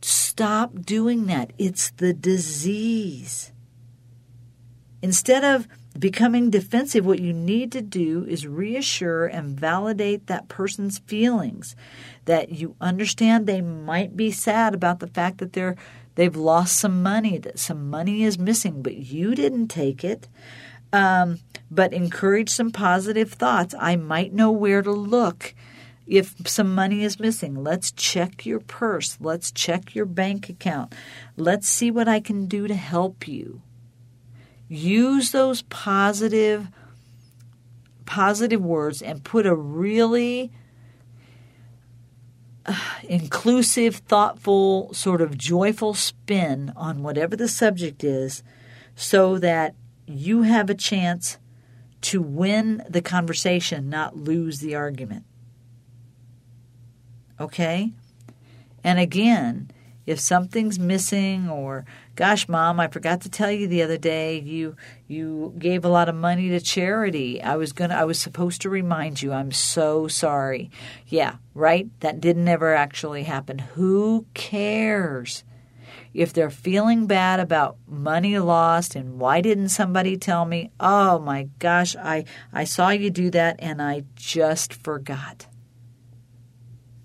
Stop 0.00 0.86
doing 0.86 1.26
that. 1.26 1.52
It's 1.58 1.90
the 1.90 2.14
disease. 2.14 3.51
Instead 5.02 5.44
of 5.44 5.66
becoming 5.98 6.48
defensive, 6.48 7.04
what 7.04 7.18
you 7.18 7.32
need 7.32 7.72
to 7.72 7.82
do 7.82 8.24
is 8.24 8.46
reassure 8.46 9.26
and 9.26 9.58
validate 9.58 10.28
that 10.28 10.48
person's 10.48 10.98
feelings. 11.00 11.76
That 12.24 12.50
you 12.50 12.76
understand 12.80 13.46
they 13.46 13.60
might 13.60 14.16
be 14.16 14.30
sad 14.30 14.74
about 14.74 15.00
the 15.00 15.08
fact 15.08 15.38
that 15.38 15.52
they're 15.52 15.76
they've 16.14 16.36
lost 16.36 16.78
some 16.78 17.02
money, 17.02 17.38
that 17.38 17.58
some 17.58 17.90
money 17.90 18.22
is 18.22 18.38
missing, 18.38 18.82
but 18.82 18.96
you 18.96 19.34
didn't 19.34 19.68
take 19.68 20.04
it. 20.04 20.28
Um, 20.92 21.40
but 21.70 21.92
encourage 21.94 22.50
some 22.50 22.70
positive 22.70 23.32
thoughts. 23.32 23.74
I 23.78 23.96
might 23.96 24.32
know 24.34 24.50
where 24.50 24.82
to 24.82 24.92
look 24.92 25.54
if 26.06 26.46
some 26.46 26.74
money 26.74 27.04
is 27.04 27.20
missing, 27.20 27.62
let's 27.62 27.92
check 27.92 28.44
your 28.44 28.60
purse. 28.60 29.16
Let's 29.20 29.50
check 29.50 29.94
your 29.94 30.04
bank 30.04 30.48
account. 30.48 30.94
Let's 31.36 31.68
see 31.68 31.90
what 31.90 32.08
I 32.08 32.20
can 32.20 32.46
do 32.46 32.66
to 32.66 32.74
help 32.74 33.28
you. 33.28 33.62
Use 34.72 35.32
those 35.32 35.60
positive 35.62 36.68
positive 38.06 38.62
words 38.62 39.02
and 39.02 39.22
put 39.22 39.44
a 39.44 39.54
really 39.54 40.50
uh, 42.64 42.74
inclusive, 43.04 43.96
thoughtful, 43.96 44.92
sort 44.94 45.20
of 45.20 45.36
joyful 45.36 45.92
spin 45.92 46.72
on 46.74 47.02
whatever 47.02 47.36
the 47.36 47.48
subject 47.48 48.02
is 48.02 48.42
so 48.94 49.36
that 49.38 49.74
you 50.06 50.42
have 50.42 50.70
a 50.70 50.74
chance 50.74 51.38
to 52.00 52.22
win 52.22 52.82
the 52.88 53.02
conversation, 53.02 53.90
not 53.90 54.16
lose 54.16 54.60
the 54.60 54.74
argument. 54.74 55.24
Okay? 57.38 57.92
And 58.82 58.98
again, 58.98 59.70
if 60.06 60.18
something's 60.18 60.78
missing 60.78 61.48
or 61.48 61.84
gosh 62.14 62.48
mom 62.48 62.78
i 62.78 62.86
forgot 62.88 63.20
to 63.20 63.28
tell 63.28 63.50
you 63.50 63.66
the 63.66 63.82
other 63.82 63.96
day 63.96 64.38
you 64.38 64.76
you 65.08 65.54
gave 65.58 65.84
a 65.84 65.88
lot 65.88 66.08
of 66.08 66.14
money 66.14 66.48
to 66.48 66.60
charity. 66.60 67.42
I 67.42 67.56
was 67.56 67.72
going 67.72 67.90
to 67.90 67.96
i 67.96 68.04
was 68.04 68.18
supposed 68.18 68.62
to 68.62 68.70
remind 68.70 69.22
you. 69.22 69.32
I'm 69.32 69.52
so 69.52 70.08
sorry. 70.08 70.70
Yeah 71.06 71.36
right? 71.54 71.88
That 72.00 72.20
didn't 72.20 72.48
ever 72.48 72.74
actually 72.74 73.24
happen. 73.24 73.58
Who 73.58 74.26
cares 74.34 75.44
if 76.14 76.32
they're 76.32 76.50
feeling 76.50 77.06
bad 77.06 77.40
about 77.40 77.76
money 77.86 78.38
lost 78.38 78.94
and 78.94 79.18
why 79.18 79.40
didn't 79.40 79.70
somebody 79.70 80.16
tell 80.16 80.44
me? 80.44 80.70
Oh 80.78 81.18
my 81.18 81.48
gosh 81.58 81.96
i 81.96 82.24
i 82.52 82.64
saw 82.64 82.90
you 82.90 83.10
do 83.10 83.30
that 83.30 83.56
and 83.58 83.80
i 83.80 84.04
just 84.14 84.72
forgot. 84.74 85.46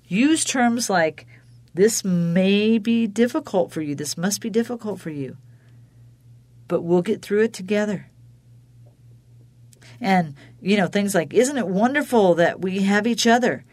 Use 0.09 0.45
terms 0.45 0.89
like, 0.89 1.27
this 1.77 2.03
may 2.03 2.77
be 2.77 3.07
difficult 3.07 3.71
for 3.71 3.81
you. 3.81 3.95
This 3.95 4.17
must 4.17 4.41
be 4.41 4.49
difficult 4.49 4.99
for 4.99 5.09
you. 5.09 5.37
But 6.67 6.81
we'll 6.81 7.01
get 7.01 7.21
through 7.21 7.43
it 7.43 7.53
together. 7.53 8.07
And, 10.01 10.35
you 10.61 10.75
know, 10.75 10.87
things 10.87 11.15
like, 11.15 11.33
isn't 11.33 11.57
it 11.57 11.67
wonderful 11.67 12.35
that 12.35 12.61
we 12.61 12.81
have 12.81 13.07
each 13.07 13.25
other? 13.25 13.63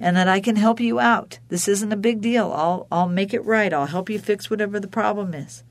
and 0.00 0.16
that 0.16 0.28
I 0.28 0.40
can 0.40 0.56
help 0.56 0.80
you 0.80 0.98
out. 0.98 1.38
This 1.48 1.68
isn't 1.68 1.92
a 1.92 1.96
big 1.96 2.20
deal. 2.20 2.52
I'll 2.52 2.86
I'll 2.90 3.08
make 3.08 3.32
it 3.32 3.44
right. 3.44 3.72
I'll 3.72 3.86
help 3.86 4.10
you 4.10 4.18
fix 4.18 4.50
whatever 4.50 4.80
the 4.80 4.88
problem 4.88 5.34
is. 5.34 5.62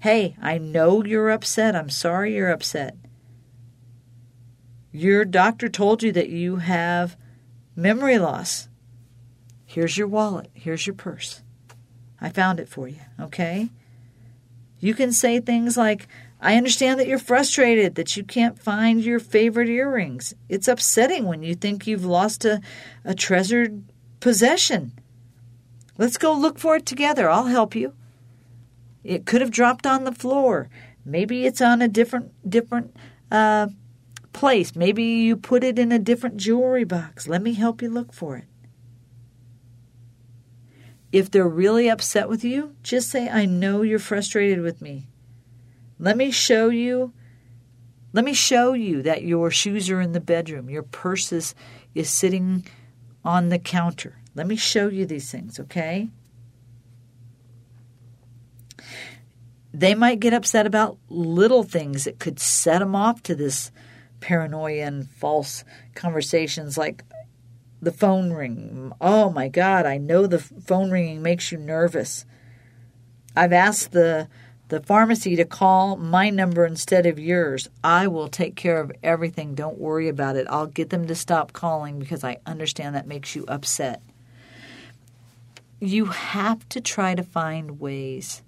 Hey, 0.00 0.36
I 0.42 0.58
know 0.58 1.04
you're 1.04 1.30
upset. 1.30 1.76
I'm 1.76 1.90
sorry 1.90 2.34
you're 2.34 2.50
upset. 2.50 2.96
Your 4.90 5.24
doctor 5.24 5.68
told 5.68 6.02
you 6.02 6.12
that 6.12 6.28
you 6.28 6.56
have 6.56 7.16
memory 7.76 8.18
loss. 8.18 8.68
Here's 9.72 9.96
your 9.96 10.06
wallet. 10.06 10.50
Here's 10.52 10.86
your 10.86 10.92
purse. 10.92 11.40
I 12.20 12.28
found 12.28 12.60
it 12.60 12.68
for 12.68 12.88
you, 12.88 13.00
okay? 13.18 13.70
You 14.80 14.92
can 14.92 15.12
say 15.12 15.40
things 15.40 15.78
like, 15.78 16.08
I 16.42 16.56
understand 16.56 17.00
that 17.00 17.06
you're 17.06 17.18
frustrated 17.18 17.94
that 17.94 18.14
you 18.14 18.22
can't 18.22 18.58
find 18.58 19.02
your 19.02 19.18
favorite 19.18 19.70
earrings. 19.70 20.34
It's 20.46 20.68
upsetting 20.68 21.24
when 21.24 21.42
you 21.42 21.54
think 21.54 21.86
you've 21.86 22.04
lost 22.04 22.44
a, 22.44 22.60
a 23.02 23.14
treasured 23.14 23.82
possession. 24.20 24.92
Let's 25.96 26.18
go 26.18 26.34
look 26.34 26.58
for 26.58 26.76
it 26.76 26.84
together. 26.84 27.30
I'll 27.30 27.46
help 27.46 27.74
you. 27.74 27.94
It 29.02 29.24
could 29.24 29.40
have 29.40 29.50
dropped 29.50 29.86
on 29.86 30.04
the 30.04 30.12
floor. 30.12 30.68
Maybe 31.02 31.46
it's 31.46 31.62
on 31.62 31.80
a 31.80 31.88
different 31.88 32.30
different 32.48 32.94
uh, 33.30 33.68
place. 34.34 34.76
Maybe 34.76 35.02
you 35.02 35.34
put 35.34 35.64
it 35.64 35.78
in 35.78 35.92
a 35.92 35.98
different 35.98 36.36
jewelry 36.36 36.84
box. 36.84 37.26
Let 37.26 37.40
me 37.40 37.54
help 37.54 37.80
you 37.80 37.88
look 37.88 38.12
for 38.12 38.36
it. 38.36 38.44
If 41.12 41.30
they're 41.30 41.46
really 41.46 41.88
upset 41.88 42.28
with 42.28 42.42
you, 42.42 42.74
just 42.82 43.10
say, 43.10 43.28
I 43.28 43.44
know 43.44 43.82
you're 43.82 43.98
frustrated 43.98 44.62
with 44.62 44.80
me. 44.80 45.08
Let 45.98 46.16
me 46.16 46.30
show 46.30 46.70
you. 46.70 47.12
Let 48.14 48.24
me 48.24 48.32
show 48.32 48.72
you 48.72 49.02
that 49.02 49.22
your 49.22 49.50
shoes 49.50 49.90
are 49.90 50.00
in 50.00 50.12
the 50.12 50.20
bedroom. 50.20 50.70
Your 50.70 50.82
purse 50.82 51.30
is, 51.32 51.54
is 51.94 52.10
sitting 52.10 52.66
on 53.24 53.50
the 53.50 53.58
counter. 53.58 54.18
Let 54.34 54.46
me 54.46 54.56
show 54.56 54.88
you 54.88 55.04
these 55.04 55.30
things, 55.30 55.60
okay? 55.60 56.08
They 59.74 59.94
might 59.94 60.20
get 60.20 60.34
upset 60.34 60.66
about 60.66 60.98
little 61.08 61.62
things 61.62 62.04
that 62.04 62.18
could 62.18 62.40
set 62.40 62.80
them 62.80 62.94
off 62.94 63.22
to 63.24 63.34
this 63.34 63.70
paranoia 64.20 64.84
and 64.84 65.10
false 65.10 65.64
conversations 65.94 66.78
like 66.78 67.04
the 67.82 67.92
phone 67.92 68.32
ring. 68.32 68.92
Oh 69.00 69.28
my 69.28 69.48
God, 69.48 69.84
I 69.84 69.98
know 69.98 70.26
the 70.28 70.38
phone 70.38 70.92
ringing 70.92 71.20
makes 71.20 71.50
you 71.50 71.58
nervous. 71.58 72.24
I've 73.34 73.52
asked 73.52 73.90
the 73.90 74.28
the 74.68 74.80
pharmacy 74.80 75.36
to 75.36 75.44
call 75.44 75.96
my 75.96 76.30
number 76.30 76.64
instead 76.64 77.04
of 77.04 77.18
yours. 77.18 77.68
I 77.84 78.06
will 78.06 78.28
take 78.28 78.56
care 78.56 78.80
of 78.80 78.90
everything. 79.02 79.54
Don't 79.54 79.76
worry 79.76 80.08
about 80.08 80.36
it. 80.36 80.46
I'll 80.48 80.66
get 80.66 80.88
them 80.88 81.06
to 81.08 81.14
stop 81.14 81.52
calling 81.52 81.98
because 81.98 82.24
I 82.24 82.38
understand 82.46 82.94
that 82.94 83.06
makes 83.06 83.36
you 83.36 83.44
upset. 83.48 84.00
You 85.78 86.06
have 86.06 86.66
to 86.70 86.80
try 86.80 87.14
to 87.14 87.22
find 87.22 87.80
ways 87.80 88.42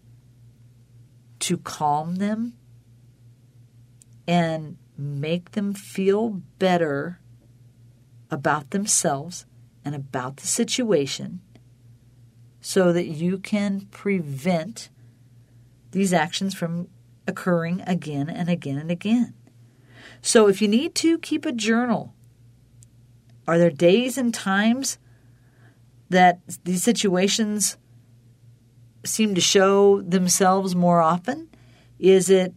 to 1.40 1.59
calm 1.59 2.16
them 2.16 2.55
and 4.27 4.79
make 4.97 5.51
them 5.51 5.75
feel 5.75 6.40
better 6.59 7.20
about 8.35 8.70
themselves 8.70 9.47
and 9.85 9.94
about 9.94 10.37
the 10.38 10.47
situation 10.47 11.40
so 12.61 12.92
that 12.92 13.07
you 13.07 13.38
can 13.38 13.83
prevent 13.90 14.90
these 15.92 16.12
actions 16.12 16.55
from 16.55 16.88
occurring 17.27 17.83
again 17.87 18.29
and 18.29 18.49
again 18.49 18.79
and 18.79 18.90
again. 18.90 19.35
So 20.20 20.49
if 20.49 20.61
you 20.61 20.68
need 20.68 20.94
to, 20.97 21.18
keep 21.18 21.47
a 21.47 21.53
journal. 21.53 22.14
Are 23.47 23.59
there 23.59 23.70
days 23.70 24.16
and 24.16 24.33
times 24.33 24.99
that 26.09 26.40
these 26.64 26.83
situations 26.83 27.77
seem 29.05 29.35
to 29.35 29.40
show 29.40 30.01
themselves 30.01 30.75
more 30.75 31.01
often? 31.01 31.49
Is 31.99 32.31
it 32.31 32.55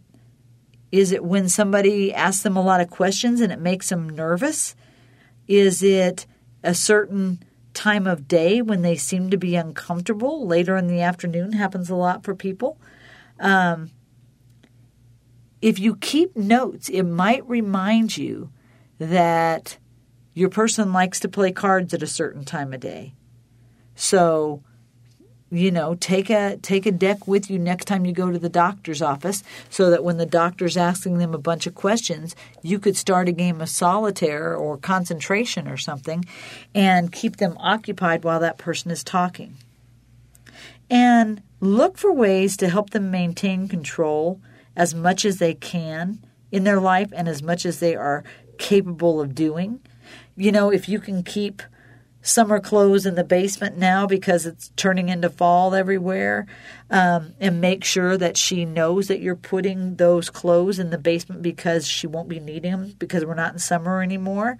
is 0.90 1.12
it 1.12 1.22
when 1.22 1.50
somebody 1.50 2.14
asks 2.14 2.42
them 2.42 2.56
a 2.56 2.62
lot 2.62 2.80
of 2.80 2.88
questions 2.88 3.42
and 3.42 3.52
it 3.52 3.60
makes 3.60 3.90
them 3.90 4.08
nervous? 4.08 4.74
Is 5.48 5.82
it 5.82 6.26
a 6.62 6.74
certain 6.74 7.42
time 7.74 8.06
of 8.06 8.28
day 8.28 8.60
when 8.60 8.82
they 8.82 8.96
seem 8.96 9.30
to 9.30 9.38
be 9.38 9.56
uncomfortable? 9.56 10.46
Later 10.46 10.76
in 10.76 10.86
the 10.86 11.00
afternoon 11.00 11.52
happens 11.52 11.90
a 11.90 11.96
lot 11.96 12.22
for 12.22 12.34
people. 12.34 12.78
Um, 13.40 13.90
if 15.60 15.78
you 15.78 15.96
keep 15.96 16.36
notes, 16.36 16.88
it 16.88 17.02
might 17.02 17.48
remind 17.48 18.16
you 18.16 18.50
that 18.98 19.78
your 20.34 20.48
person 20.48 20.92
likes 20.92 21.18
to 21.20 21.28
play 21.28 21.50
cards 21.50 21.94
at 21.94 22.02
a 22.02 22.06
certain 22.06 22.44
time 22.44 22.72
of 22.72 22.80
day. 22.80 23.14
So 23.94 24.62
you 25.50 25.70
know 25.70 25.94
take 25.94 26.28
a 26.30 26.56
take 26.58 26.84
a 26.84 26.92
deck 26.92 27.26
with 27.26 27.50
you 27.50 27.58
next 27.58 27.86
time 27.86 28.04
you 28.04 28.12
go 28.12 28.30
to 28.30 28.38
the 28.38 28.48
doctor's 28.48 29.00
office 29.00 29.42
so 29.70 29.88
that 29.90 30.04
when 30.04 30.18
the 30.18 30.26
doctor's 30.26 30.76
asking 30.76 31.18
them 31.18 31.34
a 31.34 31.38
bunch 31.38 31.66
of 31.66 31.74
questions 31.74 32.36
you 32.62 32.78
could 32.78 32.96
start 32.96 33.28
a 33.28 33.32
game 33.32 33.60
of 33.60 33.68
solitaire 33.68 34.54
or 34.54 34.76
concentration 34.76 35.66
or 35.66 35.76
something 35.76 36.24
and 36.74 37.12
keep 37.12 37.36
them 37.36 37.56
occupied 37.58 38.24
while 38.24 38.40
that 38.40 38.58
person 38.58 38.90
is 38.90 39.02
talking. 39.02 39.56
And 40.90 41.42
look 41.60 41.98
for 41.98 42.12
ways 42.12 42.56
to 42.58 42.68
help 42.68 42.90
them 42.90 43.10
maintain 43.10 43.68
control 43.68 44.40
as 44.76 44.94
much 44.94 45.24
as 45.24 45.38
they 45.38 45.54
can 45.54 46.20
in 46.50 46.64
their 46.64 46.80
life 46.80 47.12
and 47.14 47.28
as 47.28 47.42
much 47.42 47.66
as 47.66 47.80
they 47.80 47.94
are 47.94 48.24
capable 48.58 49.20
of 49.20 49.34
doing. 49.34 49.80
You 50.36 50.52
know 50.52 50.70
if 50.70 50.88
you 50.88 50.98
can 50.98 51.22
keep 51.22 51.62
summer 52.22 52.60
clothes 52.60 53.06
in 53.06 53.14
the 53.14 53.24
basement 53.24 53.78
now 53.78 54.06
because 54.06 54.44
it's 54.44 54.70
turning 54.76 55.08
into 55.08 55.30
fall 55.30 55.74
everywhere. 55.74 56.46
Um, 56.90 57.34
and 57.38 57.60
make 57.60 57.84
sure 57.84 58.16
that 58.16 58.38
she 58.38 58.64
knows 58.64 59.08
that 59.08 59.20
you're 59.20 59.36
putting 59.36 59.96
those 59.96 60.30
clothes 60.30 60.78
in 60.78 60.88
the 60.88 60.96
basement 60.96 61.42
because 61.42 61.86
she 61.86 62.06
won't 62.06 62.30
be 62.30 62.40
needing 62.40 62.70
them 62.70 62.94
because 62.98 63.26
we're 63.26 63.34
not 63.34 63.52
in 63.52 63.58
summer 63.58 64.02
anymore. 64.02 64.56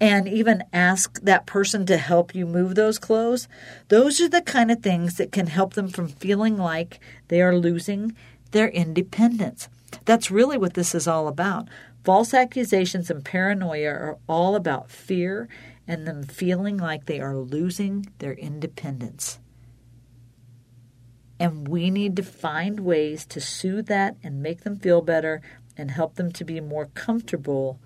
And 0.00 0.28
even 0.28 0.62
ask 0.72 1.20
that 1.22 1.46
person 1.46 1.84
to 1.86 1.96
help 1.96 2.34
you 2.34 2.46
move 2.46 2.76
those 2.76 2.98
clothes. 3.00 3.48
Those 3.88 4.20
are 4.20 4.28
the 4.28 4.42
kind 4.42 4.70
of 4.70 4.82
things 4.82 5.16
that 5.16 5.32
can 5.32 5.48
help 5.48 5.74
them 5.74 5.88
from 5.88 6.08
feeling 6.08 6.56
like 6.56 7.00
they 7.26 7.42
are 7.42 7.56
losing 7.56 8.14
their 8.52 8.68
independence. 8.68 9.68
That's 10.04 10.30
really 10.30 10.56
what 10.56 10.74
this 10.74 10.94
is 10.94 11.08
all 11.08 11.26
about. 11.26 11.68
False 12.04 12.34
accusations 12.34 13.10
and 13.10 13.24
paranoia 13.24 13.88
are 13.88 14.18
all 14.28 14.54
about 14.54 14.90
fear 14.90 15.48
and 15.86 16.06
them 16.06 16.22
feeling 16.22 16.76
like 16.76 17.06
they 17.06 17.20
are 17.20 17.36
losing 17.36 18.06
their 18.18 18.32
independence. 18.32 19.38
And 21.38 21.68
we 21.68 21.90
need 21.90 22.16
to 22.16 22.22
find 22.22 22.80
ways 22.80 23.26
to 23.26 23.40
soothe 23.40 23.86
that 23.86 24.16
and 24.22 24.42
make 24.42 24.62
them 24.62 24.78
feel 24.78 25.02
better 25.02 25.42
and 25.76 25.90
help 25.90 26.14
them 26.14 26.30
to 26.32 26.44
be 26.44 26.60
more 26.60 26.86
comfortable 26.94 27.80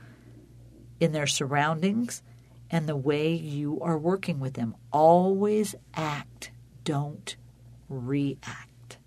in 1.00 1.12
their 1.12 1.26
surroundings 1.26 2.22
and 2.70 2.86
the 2.88 2.96
way 2.96 3.32
you 3.32 3.80
are 3.80 3.98
working 3.98 4.40
with 4.40 4.54
them. 4.54 4.74
Always 4.92 5.74
act, 5.94 6.50
don't 6.84 7.36
react. 7.88 8.98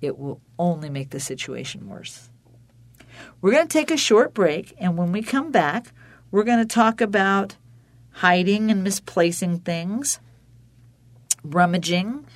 It 0.00 0.18
will 0.18 0.40
only 0.58 0.90
make 0.90 1.10
the 1.10 1.20
situation 1.20 1.88
worse. 1.88 2.28
We're 3.40 3.52
going 3.52 3.68
to 3.68 3.72
take 3.72 3.90
a 3.90 3.96
short 3.96 4.34
break, 4.34 4.74
and 4.78 4.98
when 4.98 5.12
we 5.12 5.22
come 5.22 5.52
back, 5.52 5.92
we're 6.30 6.42
going 6.44 6.58
to 6.58 6.74
talk 6.74 7.00
about 7.00 7.56
hiding 8.12 8.70
and 8.70 8.82
misplacing 8.82 9.60
things, 9.60 10.20
rummaging, 11.42 12.26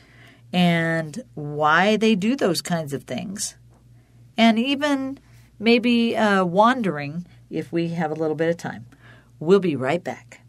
and 0.53 1.23
why 1.35 1.97
they 1.97 2.15
do 2.15 2.37
those 2.37 2.63
kinds 2.63 2.93
of 2.93 3.05
things, 3.05 3.57
and 4.37 4.59
even 4.59 5.19
maybe 5.59 6.17
uh, 6.17 6.45
wandering 6.45 7.27
if 7.51 7.73
we 7.73 7.89
have 7.89 8.11
a 8.11 8.15
little 8.15 8.37
bit 8.37 8.49
of 8.49 8.57
time. 8.57 8.87
We'll 9.39 9.61
be 9.61 9.77
right 9.77 10.03
back. 10.03 10.41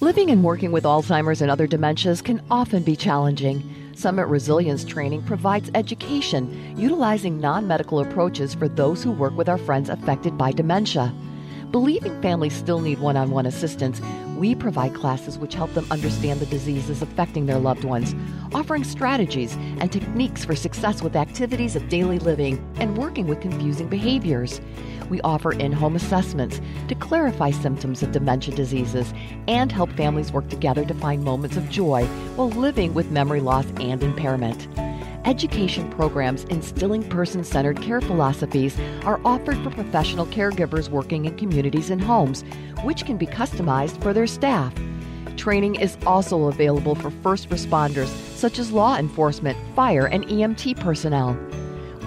Living 0.00 0.30
and 0.30 0.42
working 0.42 0.72
with 0.72 0.84
Alzheimer's 0.84 1.42
and 1.42 1.50
other 1.50 1.66
dementias 1.66 2.24
can 2.24 2.42
often 2.50 2.82
be 2.82 2.96
challenging. 2.96 3.62
Summit 3.94 4.28
Resilience 4.28 4.82
Training 4.82 5.22
provides 5.24 5.70
education 5.74 6.74
utilizing 6.74 7.38
non 7.38 7.68
medical 7.68 8.00
approaches 8.00 8.54
for 8.54 8.66
those 8.66 9.02
who 9.02 9.12
work 9.12 9.36
with 9.36 9.48
our 9.48 9.58
friends 9.58 9.90
affected 9.90 10.38
by 10.38 10.52
dementia. 10.52 11.12
Believing 11.70 12.20
families 12.20 12.52
still 12.52 12.80
need 12.80 12.98
one 12.98 13.16
on 13.16 13.30
one 13.30 13.46
assistance, 13.46 14.00
we 14.36 14.56
provide 14.56 14.92
classes 14.92 15.38
which 15.38 15.54
help 15.54 15.72
them 15.72 15.86
understand 15.92 16.40
the 16.40 16.46
diseases 16.46 17.00
affecting 17.00 17.46
their 17.46 17.60
loved 17.60 17.84
ones, 17.84 18.12
offering 18.52 18.82
strategies 18.82 19.54
and 19.78 19.92
techniques 19.92 20.44
for 20.44 20.56
success 20.56 21.00
with 21.00 21.14
activities 21.14 21.76
of 21.76 21.88
daily 21.88 22.18
living 22.18 22.58
and 22.80 22.98
working 22.98 23.28
with 23.28 23.40
confusing 23.40 23.88
behaviors. 23.88 24.60
We 25.10 25.20
offer 25.20 25.52
in 25.52 25.70
home 25.70 25.94
assessments 25.94 26.60
to 26.88 26.96
clarify 26.96 27.52
symptoms 27.52 28.02
of 28.02 28.10
dementia 28.10 28.52
diseases 28.56 29.14
and 29.46 29.70
help 29.70 29.92
families 29.92 30.32
work 30.32 30.48
together 30.48 30.84
to 30.84 30.94
find 30.94 31.22
moments 31.22 31.56
of 31.56 31.70
joy 31.70 32.04
while 32.34 32.50
living 32.50 32.94
with 32.94 33.12
memory 33.12 33.40
loss 33.40 33.66
and 33.76 34.02
impairment. 34.02 34.66
Education 35.24 35.90
programs 35.90 36.44
instilling 36.44 37.02
person 37.08 37.44
centered 37.44 37.80
care 37.80 38.00
philosophies 38.00 38.78
are 39.04 39.20
offered 39.24 39.58
for 39.62 39.70
professional 39.70 40.26
caregivers 40.26 40.88
working 40.88 41.24
in 41.26 41.36
communities 41.36 41.90
and 41.90 42.00
homes, 42.00 42.42
which 42.82 43.04
can 43.04 43.16
be 43.16 43.26
customized 43.26 44.02
for 44.02 44.12
their 44.12 44.26
staff. 44.26 44.74
Training 45.36 45.76
is 45.76 45.96
also 46.06 46.44
available 46.48 46.94
for 46.94 47.10
first 47.10 47.48
responders, 47.48 48.08
such 48.36 48.58
as 48.58 48.72
law 48.72 48.96
enforcement, 48.96 49.56
fire, 49.74 50.06
and 50.06 50.24
EMT 50.24 50.78
personnel. 50.80 51.38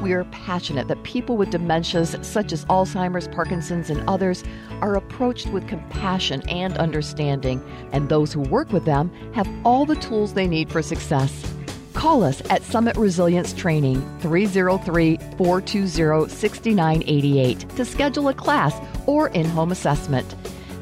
We 0.01 0.11
are 0.11 0.25
passionate 0.25 0.87
that 0.89 1.01
people 1.03 1.37
with 1.37 1.49
dementias 1.49 2.23
such 2.25 2.51
as 2.51 2.65
Alzheimer's, 2.65 3.29
Parkinson's, 3.29 3.89
and 3.89 4.07
others 4.09 4.43
are 4.81 4.95
approached 4.95 5.47
with 5.47 5.67
compassion 5.67 6.41
and 6.49 6.77
understanding, 6.77 7.63
and 7.93 8.09
those 8.09 8.33
who 8.33 8.41
work 8.41 8.73
with 8.73 8.83
them 8.83 9.09
have 9.33 9.47
all 9.63 9.85
the 9.85 9.95
tools 9.95 10.33
they 10.33 10.47
need 10.47 10.69
for 10.69 10.81
success. 10.81 11.53
Call 11.93 12.23
us 12.23 12.41
at 12.49 12.63
Summit 12.63 12.95
Resilience 12.97 13.53
Training 13.53 14.01
303 14.19 15.17
420 15.37 16.29
6988 16.29 17.69
to 17.69 17.85
schedule 17.85 18.27
a 18.29 18.33
class 18.33 18.75
or 19.05 19.29
in 19.29 19.45
home 19.45 19.71
assessment. 19.71 20.33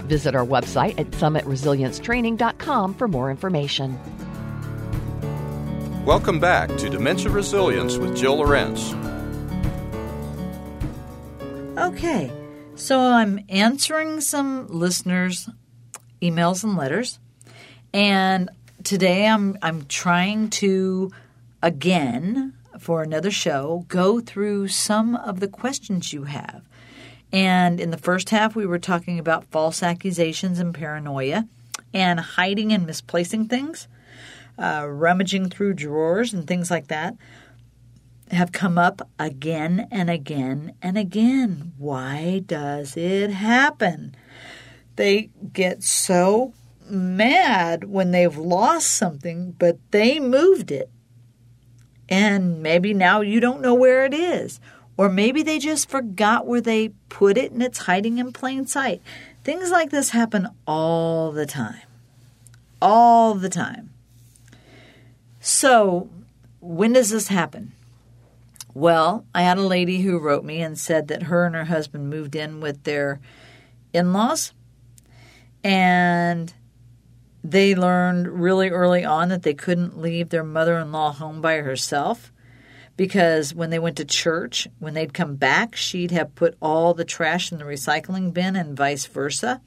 Visit 0.08 0.36
our 0.36 0.45
website 0.45 1.00
at 1.00 1.12
summitresiliencetraining.com 1.12 2.93
for 2.95 3.08
more 3.08 3.30
information. 3.32 3.97
Welcome 6.06 6.39
back 6.39 6.69
to 6.78 6.89
Dementia 6.89 7.30
Resilience 7.30 7.97
with 7.97 8.17
Jill 8.17 8.38
Lorenz. 8.38 8.93
Okay, 11.78 12.32
so 12.76 13.00
I'm 13.00 13.39
answering 13.50 14.19
some 14.21 14.67
listeners' 14.67 15.47
emails 16.21 16.63
and 16.63 16.76
letters, 16.76 17.19
and 17.93 18.50
today 18.84 19.28
I'm 19.28 19.58
I'm 19.62 19.86
trying 19.86 20.50
to 20.52 21.12
again 21.62 22.54
for 22.80 23.04
another 23.04 23.32
show 23.32 23.86
go 23.88 24.20
through 24.20 24.67
some 24.70 25.15
of 25.15 25.39
the 25.39 25.48
questions 25.48 26.13
you 26.13 26.24
have. 26.24 26.63
And 27.34 27.80
in 27.80 27.91
the 27.91 27.98
first 27.98 28.30
half, 28.30 28.56
we 28.56 28.65
were 28.65 28.80
talking 28.80 29.17
about 29.17 29.46
false 29.46 29.82
accusations 29.82 30.60
and 30.60 30.74
paranoia, 30.74 31.48
and 31.94 32.20
hiding 32.20 32.74
and 32.74 32.86
misplacing 32.86 33.48
things, 33.48 33.88
uh, 34.58 34.86
rummaging 34.89 35.50
through 35.50 35.76
drawers 35.76 36.34
and 36.34 36.46
things 36.46 36.70
like 36.70 36.88
that 36.88 37.15
have 38.32 38.52
come 38.52 38.78
up 38.78 39.08
again 39.20 39.88
and 39.91 40.10
again 40.10 40.74
and 40.82 40.98
again. 40.98 41.74
Why 41.78 42.41
does 42.46 42.96
it 42.96 43.30
happen? 43.30 44.15
They 44.96 45.30
get 45.54 45.84
so 45.84 46.54
mad 46.91 47.86
when 47.86 48.12
they've 48.12 48.38
lost 48.38 48.88
something, 48.91 49.51
but 49.58 49.77
they 49.91 50.19
moved 50.19 50.71
it. 50.71 50.89
And 52.10 52.62
maybe 52.62 52.93
now 52.93 53.21
you 53.21 53.39
don't 53.39 53.62
know 53.62 53.73
where 53.73 54.06
it 54.06 54.13
is. 54.13 54.60
Or 54.97 55.10
maybe 55.10 55.41
they 55.41 55.58
just 55.58 55.89
forgot 55.89 56.45
where 56.45 56.62
they 56.62 56.89
put 57.10 57.38
it 57.38 57.51
and 57.51 57.63
it's 57.63 57.80
hiding 57.80 58.17
in 58.17 58.34
plain 58.34 58.67
sight. 58.67 59.01
Things 59.43 59.71
like 59.71 59.89
this 59.89 60.10
happen 60.10 60.49
all 60.67 61.32
the 61.32 61.45
time. 61.45 61.82
All 62.82 63.34
the 63.34 63.49
time. 63.49 63.91
So, 65.39 66.10
when 66.60 66.93
does 66.93 67.10
this 67.10 67.30
happen? 67.30 67.71
Well, 68.73 69.25
I 69.34 69.41
had 69.41 69.58
a 69.58 69.63
lady 69.63 70.01
who 70.01 70.19
wrote 70.19 70.45
me 70.45 70.62
and 70.62 70.77
said 70.77 71.08
that 71.08 71.23
her 71.23 71.45
and 71.45 71.56
her 71.56 71.65
husband 71.65 72.10
moved 72.10 72.36
in 72.36 72.60
with 72.60 72.84
their 72.84 73.19
in 73.93 74.13
laws 74.13 74.54
and 75.63 76.54
they 77.43 77.75
learned 77.75 78.27
really 78.27 78.69
early 78.69 79.04
on 79.04 79.30
that 79.30 79.43
they 79.43 79.54
couldn't 79.54 79.99
leave 79.99 80.30
their 80.30 80.43
mother 80.43 80.77
in 80.77 80.91
law 80.91 81.12
home 81.12 81.41
by 81.41 81.58
herself 81.58 82.32
because 82.97 83.56
when 83.56 83.69
they 83.71 83.80
went 83.80 83.97
to 83.97 84.06
church, 84.06 84.67
when 84.80 84.93
they'd 84.93 85.13
come 85.13 85.36
back, 85.36 85.75
she'd 85.75 86.12
have 86.12 86.36
put 86.36 86.56
all 86.62 86.93
the 86.93 87.06
trash 87.06 87.51
in 87.51 87.58
the 87.58 87.63
recycling 87.63 88.34
bin 88.34 88.56
and 88.56 88.77
vice 88.77 89.06
versa. 89.06 89.62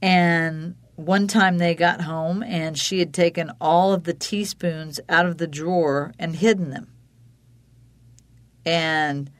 And 0.00 0.76
one 0.94 1.26
time 1.26 1.58
they 1.58 1.74
got 1.74 2.02
home 2.02 2.42
and 2.42 2.78
she 2.78 2.98
had 2.98 3.12
taken 3.12 3.52
all 3.60 3.92
of 3.92 4.04
the 4.04 4.14
teaspoons 4.14 4.98
out 5.08 5.26
of 5.26 5.38
the 5.38 5.46
drawer 5.46 6.14
and 6.18 6.36
hidden 6.36 6.70
them. 6.70 6.92
And 8.64 9.30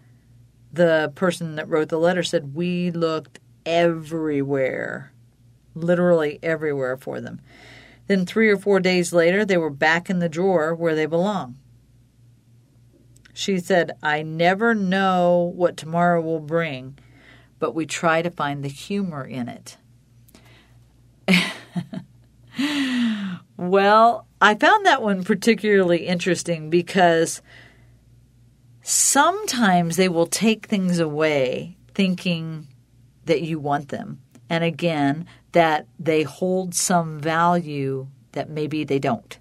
the 0.72 1.10
person 1.14 1.56
that 1.56 1.68
wrote 1.68 1.88
the 1.88 1.98
letter 1.98 2.22
said, 2.22 2.54
We 2.54 2.90
looked 2.90 3.40
everywhere, 3.64 5.12
literally 5.76 6.38
everywhere 6.42 6.96
for 6.96 7.20
them. 7.20 7.40
Then, 8.08 8.26
three 8.26 8.48
or 8.48 8.56
four 8.56 8.80
days 8.80 9.12
later, 9.12 9.44
they 9.44 9.56
were 9.56 9.70
back 9.70 10.08
in 10.08 10.20
the 10.20 10.28
drawer 10.28 10.74
where 10.74 10.94
they 10.94 11.06
belong. 11.06 11.56
She 13.34 13.58
said, 13.58 13.92
I 14.02 14.22
never 14.22 14.74
know 14.74 15.52
what 15.54 15.76
tomorrow 15.76 16.20
will 16.22 16.40
bring, 16.40 16.98
but 17.58 17.74
we 17.74 17.84
try 17.84 18.22
to 18.22 18.30
find 18.30 18.64
the 18.64 18.68
humor 18.68 19.24
in 19.24 19.48
it. 19.48 19.76
well, 23.56 24.26
I 24.40 24.54
found 24.54 24.86
that 24.86 25.02
one 25.02 25.24
particularly 25.24 26.06
interesting 26.06 26.70
because 26.70 27.42
sometimes 28.82 29.96
they 29.96 30.08
will 30.08 30.26
take 30.26 30.66
things 30.66 30.98
away 30.98 31.76
thinking 31.92 32.68
that 33.24 33.42
you 33.42 33.58
want 33.58 33.88
them. 33.88 34.20
And 34.48 34.62
again, 34.62 35.26
that 35.56 35.86
they 35.98 36.22
hold 36.22 36.74
some 36.74 37.18
value 37.18 38.06
that 38.32 38.50
maybe 38.50 38.84
they 38.84 38.98
don't. 38.98 39.38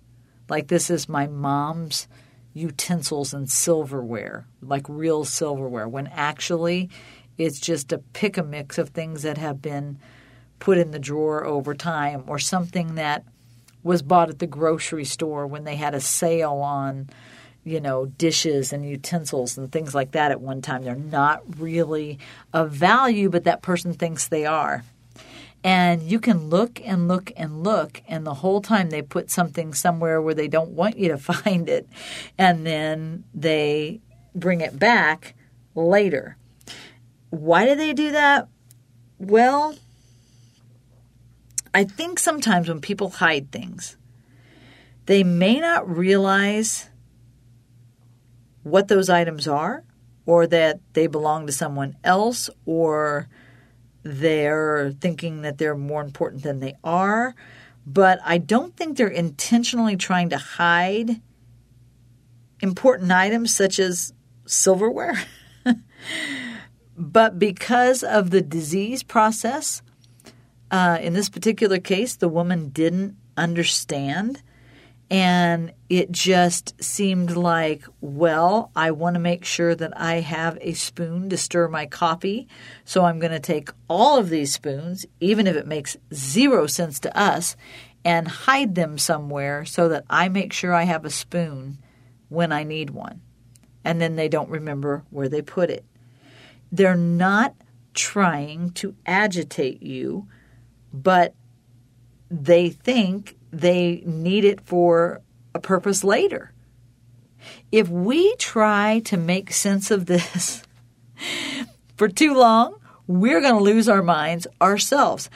Like 0.47 0.69
this 0.69 0.89
is 0.89 1.09
my 1.09 1.27
mom's 1.27 2.07
utensils 2.53 3.33
and 3.33 3.51
silverware, 3.51 4.47
like 4.61 4.85
real 4.87 5.25
silverware, 5.25 5.89
when 5.89 6.07
actually 6.07 6.89
it's 7.37 7.59
just 7.59 7.91
a 7.91 7.97
pick 7.97 8.37
a 8.37 8.43
mix 8.43 8.77
of 8.77 8.91
things 8.91 9.23
that 9.23 9.37
have 9.37 9.61
been 9.61 9.99
put 10.59 10.77
in 10.77 10.91
the 10.91 10.99
drawer 10.99 11.43
over 11.43 11.73
time 11.73 12.23
or 12.27 12.39
something 12.39 12.95
that 12.95 13.25
was 13.83 14.01
bought 14.01 14.29
at 14.29 14.39
the 14.39 14.47
grocery 14.47 15.03
store 15.03 15.45
when 15.45 15.65
they 15.65 15.75
had 15.75 15.93
a 15.93 15.99
sale 15.99 16.53
on 16.53 17.09
you 17.65 17.81
know, 17.81 18.05
dishes 18.05 18.71
and 18.71 18.87
utensils 18.87 19.57
and 19.57 19.69
things 19.69 19.93
like 19.93 20.11
that 20.11 20.31
at 20.31 20.39
one 20.39 20.61
time. 20.61 20.83
They're 20.83 20.95
not 20.95 21.41
really 21.59 22.19
of 22.53 22.71
value, 22.71 23.29
but 23.29 23.43
that 23.45 23.63
person 23.63 23.91
thinks 23.91 24.27
they 24.29 24.45
are. 24.45 24.85
And 25.65 26.03
you 26.03 26.19
can 26.19 26.51
look 26.51 26.79
and 26.85 27.07
look 27.07 27.31
and 27.35 27.63
look, 27.63 28.03
and 28.07 28.23
the 28.23 28.35
whole 28.35 28.61
time 28.61 28.91
they 28.91 29.01
put 29.01 29.31
something 29.31 29.73
somewhere 29.73 30.21
where 30.21 30.35
they 30.35 30.47
don't 30.47 30.69
want 30.69 30.95
you 30.95 31.07
to 31.07 31.17
find 31.33 31.67
it, 31.67 31.89
and 32.37 32.67
then 32.67 33.23
they 33.33 33.99
bring 34.35 34.61
it 34.61 34.77
back 34.77 35.33
later. 35.73 36.37
Why 37.31 37.65
do 37.65 37.73
they 37.73 37.93
do 37.93 38.11
that? 38.11 38.47
Well, 39.17 39.75
I 41.73 41.83
think 41.83 42.19
sometimes 42.19 42.69
when 42.69 42.79
people 42.79 43.09
hide 43.09 43.51
things, 43.51 43.97
they 45.07 45.23
may 45.23 45.59
not 45.59 45.89
realize 45.89 46.91
what 48.61 48.87
those 48.87 49.09
items 49.09 49.47
are, 49.47 49.83
or 50.27 50.45
that 50.45 50.79
they 50.93 51.07
belong 51.07 51.47
to 51.47 51.51
someone 51.51 51.95
else, 52.03 52.51
or 52.67 53.27
they're 54.05 54.91
thinking 55.01 55.41
that 55.41 55.57
they're 55.57 55.75
more 55.75 56.03
important 56.03 56.43
than 56.43 56.59
they 56.59 56.75
are. 56.83 57.35
But 57.87 58.19
I 58.23 58.37
don't 58.37 58.77
think 58.77 58.97
they're 58.97 59.07
intentionally 59.07 59.97
trying 59.97 60.29
to 60.29 60.37
hide 60.37 61.21
important 62.61 63.11
items 63.11 63.53
such 63.53 63.79
as 63.79 64.13
silverware. 64.45 65.23
but 66.97 67.39
because 67.39 68.03
of 68.03 68.29
the 68.29 68.41
disease 68.41 69.01
process, 69.01 69.81
uh, 70.69 70.99
in 71.01 71.13
this 71.13 71.29
particular 71.29 71.79
case, 71.79 72.15
the 72.15 72.29
woman 72.29 72.69
didn't 72.69 73.17
understand 73.35 74.43
and 75.09 75.71
it 75.87 76.11
just 76.11 76.81
seemed 76.83 77.35
like, 77.35 77.83
well, 78.01 78.71
I 78.75 78.91
want 78.91 79.13
to 79.13 79.19
make 79.19 79.45
sure 79.45 79.75
that 79.75 79.93
I 79.99 80.15
have 80.21 80.57
a 80.61 80.73
spoon 80.73 81.29
to 81.29 81.37
stir 81.37 81.67
my 81.67 81.85
coffee. 81.85 82.47
So 82.85 83.05
I'm 83.05 83.19
going 83.19 83.31
to 83.31 83.39
take 83.39 83.69
all 83.87 84.17
of 84.17 84.29
these 84.29 84.53
spoons, 84.53 85.05
even 85.19 85.45
if 85.45 85.55
it 85.55 85.67
makes 85.67 85.95
zero 86.13 86.65
sense 86.65 86.99
to 87.01 87.15
us, 87.17 87.55
and 88.03 88.27
hide 88.27 88.73
them 88.73 88.97
somewhere 88.97 89.63
so 89.63 89.89
that 89.89 90.05
I 90.09 90.27
make 90.27 90.53
sure 90.53 90.73
I 90.73 90.83
have 90.83 91.05
a 91.05 91.11
spoon 91.11 91.77
when 92.29 92.51
I 92.51 92.63
need 92.63 92.89
one. 92.89 93.21
And 93.83 94.01
then 94.01 94.15
they 94.15 94.27
don't 94.27 94.49
remember 94.49 95.03
where 95.11 95.29
they 95.29 95.43
put 95.43 95.69
it. 95.69 95.85
They're 96.71 96.95
not 96.95 97.53
trying 97.93 98.71
to 98.71 98.95
agitate 99.05 99.83
you, 99.83 100.27
but 100.91 101.35
they 102.31 102.69
think 102.71 103.37
they 103.61 104.03
need 104.05 104.43
it 104.43 104.61
for 104.61 105.21
a 105.53 105.59
purpose 105.59 106.03
later. 106.03 106.51
If 107.71 107.89
we 107.89 108.35
try 108.35 108.99
to 109.05 109.17
make 109.17 109.51
sense 109.51 109.91
of 109.91 110.05
this 110.05 110.63
for 111.97 112.07
too 112.07 112.33
long, 112.33 112.79
we're 113.07 113.41
going 113.41 113.55
to 113.55 113.61
lose 113.63 113.87
our 113.87 114.03
minds 114.03 114.47
ourselves. 114.61 115.29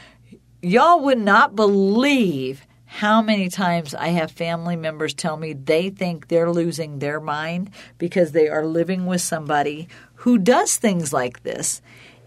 Y'all 0.61 1.01
would 1.01 1.19
not 1.19 1.55
believe 1.55 2.65
how 2.85 3.21
many 3.21 3.49
times 3.49 3.93
I 3.93 4.07
have 4.07 4.31
family 4.31 4.75
members 4.75 5.13
tell 5.13 5.37
me 5.37 5.53
they 5.53 5.91
think 5.91 6.27
they're 6.27 6.49
losing 6.49 6.99
their 6.99 7.19
mind 7.19 7.69
because 7.99 8.31
they 8.31 8.49
are 8.49 8.65
living 8.65 9.05
with 9.05 9.21
somebody 9.21 9.87
who 10.15 10.39
does 10.39 10.75
things 10.75 11.13
like 11.13 11.43
this. 11.43 11.81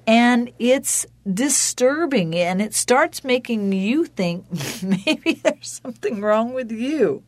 And 0.06 0.52
it's 0.58 1.06
disturbing 1.32 2.34
and 2.34 2.60
it 2.60 2.74
starts 2.74 3.22
making 3.22 3.72
you 3.72 4.04
think 4.04 4.46
maybe 4.82 5.34
there's 5.34 5.80
something 5.82 6.20
wrong 6.20 6.52
with 6.54 6.72
you. 6.72 7.22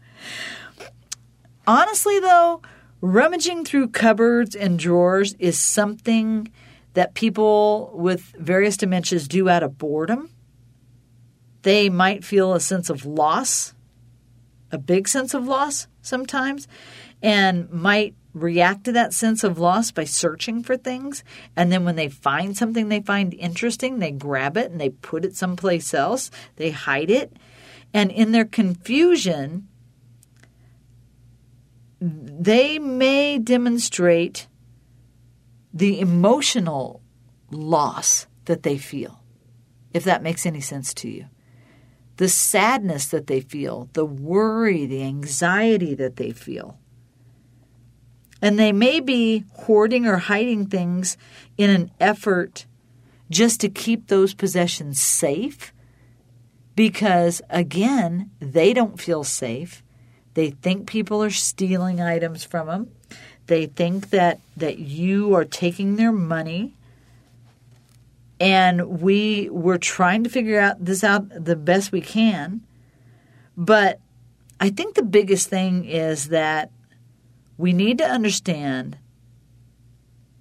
Honestly, 1.66 2.18
though, 2.20 2.62
rummaging 3.00 3.64
through 3.64 3.88
cupboards 3.88 4.56
and 4.56 4.78
drawers 4.78 5.34
is 5.34 5.58
something 5.58 6.50
that 6.94 7.14
people 7.14 7.92
with 7.94 8.34
various 8.38 8.76
dementias 8.76 9.28
do 9.28 9.48
out 9.48 9.62
of 9.62 9.78
boredom 9.78 10.30
they 11.64 11.88
might 11.88 12.24
feel 12.24 12.52
a 12.52 12.60
sense 12.60 12.88
of 12.90 13.04
loss, 13.04 13.74
a 14.70 14.78
big 14.78 15.08
sense 15.08 15.34
of 15.34 15.48
loss 15.48 15.88
sometimes, 16.02 16.68
and 17.22 17.70
might 17.72 18.14
react 18.34 18.84
to 18.84 18.92
that 18.92 19.14
sense 19.14 19.44
of 19.44 19.58
loss 19.58 19.90
by 19.90 20.04
searching 20.04 20.62
for 20.62 20.76
things. 20.76 21.24
And 21.56 21.72
then 21.72 21.84
when 21.84 21.96
they 21.96 22.08
find 22.08 22.56
something 22.56 22.88
they 22.88 23.00
find 23.00 23.32
interesting, 23.34 23.98
they 23.98 24.10
grab 24.10 24.56
it 24.56 24.70
and 24.70 24.80
they 24.80 24.90
put 24.90 25.24
it 25.24 25.36
someplace 25.36 25.94
else, 25.94 26.30
they 26.56 26.70
hide 26.70 27.10
it. 27.10 27.32
And 27.92 28.10
in 28.10 28.32
their 28.32 28.44
confusion, 28.44 29.68
they 32.00 32.78
may 32.78 33.38
demonstrate 33.38 34.48
the 35.72 36.00
emotional 36.00 37.00
loss 37.50 38.26
that 38.46 38.64
they 38.64 38.76
feel, 38.76 39.20
if 39.92 40.04
that 40.04 40.22
makes 40.22 40.44
any 40.44 40.60
sense 40.60 40.92
to 40.94 41.08
you 41.08 41.26
the 42.16 42.28
sadness 42.28 43.06
that 43.06 43.26
they 43.26 43.40
feel, 43.40 43.88
the 43.92 44.04
worry, 44.04 44.86
the 44.86 45.02
anxiety 45.02 45.94
that 45.94 46.16
they 46.16 46.30
feel. 46.30 46.78
And 48.44 48.58
they 48.58 48.72
may 48.72 49.00
be 49.00 49.46
hoarding 49.54 50.06
or 50.06 50.18
hiding 50.18 50.66
things 50.66 51.16
in 51.56 51.70
an 51.70 51.90
effort 51.98 52.66
just 53.30 53.58
to 53.62 53.70
keep 53.70 54.08
those 54.08 54.34
possessions 54.34 55.00
safe 55.00 55.72
because, 56.76 57.40
again, 57.48 58.30
they 58.40 58.74
don't 58.74 59.00
feel 59.00 59.24
safe. 59.24 59.82
They 60.34 60.50
think 60.50 60.86
people 60.86 61.24
are 61.24 61.30
stealing 61.30 62.02
items 62.02 62.44
from 62.44 62.66
them. 62.66 62.90
They 63.46 63.64
think 63.64 64.10
that, 64.10 64.40
that 64.58 64.78
you 64.78 65.34
are 65.34 65.46
taking 65.46 65.96
their 65.96 66.12
money 66.12 66.74
and 68.38 69.00
we 69.00 69.48
were 69.48 69.78
trying 69.78 70.22
to 70.22 70.28
figure 70.28 70.60
out 70.60 70.84
this 70.84 71.02
out 71.02 71.30
the 71.30 71.56
best 71.56 71.92
we 71.92 72.02
can. 72.02 72.60
But 73.56 74.00
I 74.60 74.68
think 74.68 74.96
the 74.96 75.02
biggest 75.02 75.48
thing 75.48 75.86
is 75.86 76.28
that 76.28 76.70
we 77.56 77.72
need 77.72 77.98
to 77.98 78.04
understand 78.04 78.98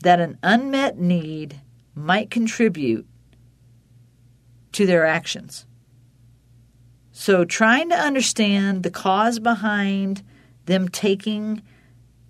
that 0.02 0.20
an 0.20 0.38
unmet 0.44 0.98
need 0.98 1.62
might 1.96 2.30
contribute 2.30 3.08
to 4.72 4.86
their 4.86 5.06
actions. 5.06 5.66
So, 7.12 7.46
trying 7.46 7.90
to 7.90 7.96
understand 7.96 8.84
the 8.84 8.90
cause 8.90 9.40
behind 9.40 10.24
them 10.66 10.90
taking 10.90 11.62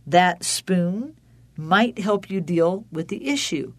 that 0.06 0.44
spoon 0.44 1.18
might 1.56 2.00
help 2.00 2.30
you 2.30 2.42
deal 2.42 2.86
with 2.92 3.08
the 3.08 3.30
issue. 3.30 3.74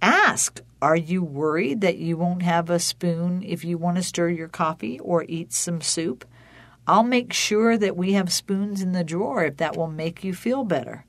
Ask 0.00 0.60
are 0.82 0.96
you 0.96 1.22
worried 1.22 1.80
that 1.80 1.96
you 1.96 2.18
won't 2.18 2.42
have 2.42 2.68
a 2.68 2.78
spoon 2.78 3.42
if 3.42 3.64
you 3.64 3.78
want 3.78 3.96
to 3.96 4.02
stir 4.02 4.28
your 4.28 4.48
coffee 4.48 5.00
or 5.00 5.24
eat 5.26 5.52
some 5.52 5.80
soup? 5.80 6.24
I'll 6.86 7.02
make 7.02 7.32
sure 7.32 7.76
that 7.76 7.96
we 7.96 8.12
have 8.12 8.32
spoons 8.32 8.80
in 8.80 8.92
the 8.92 9.04
drawer 9.04 9.44
if 9.44 9.56
that 9.56 9.76
will 9.76 9.88
make 9.88 10.22
you 10.22 10.34
feel 10.34 10.64
better. 10.64 11.04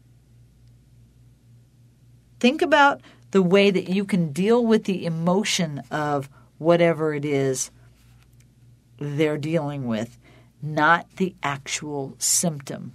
Think 2.40 2.62
about 2.62 3.02
the 3.32 3.42
way 3.44 3.70
that 3.72 3.90
you 3.90 4.06
can 4.06 4.32
deal 4.32 4.66
with 4.66 4.86
the 4.86 5.06
emotion 5.06 5.82
of 5.92 6.30
whatever 6.58 7.14
it 7.14 7.26
is 7.26 7.72
they're 9.00 9.38
dealing 9.38 9.86
with, 9.86 10.18
not 10.62 11.08
the 11.18 11.36
actual 11.44 12.16
symptom. 12.18 12.94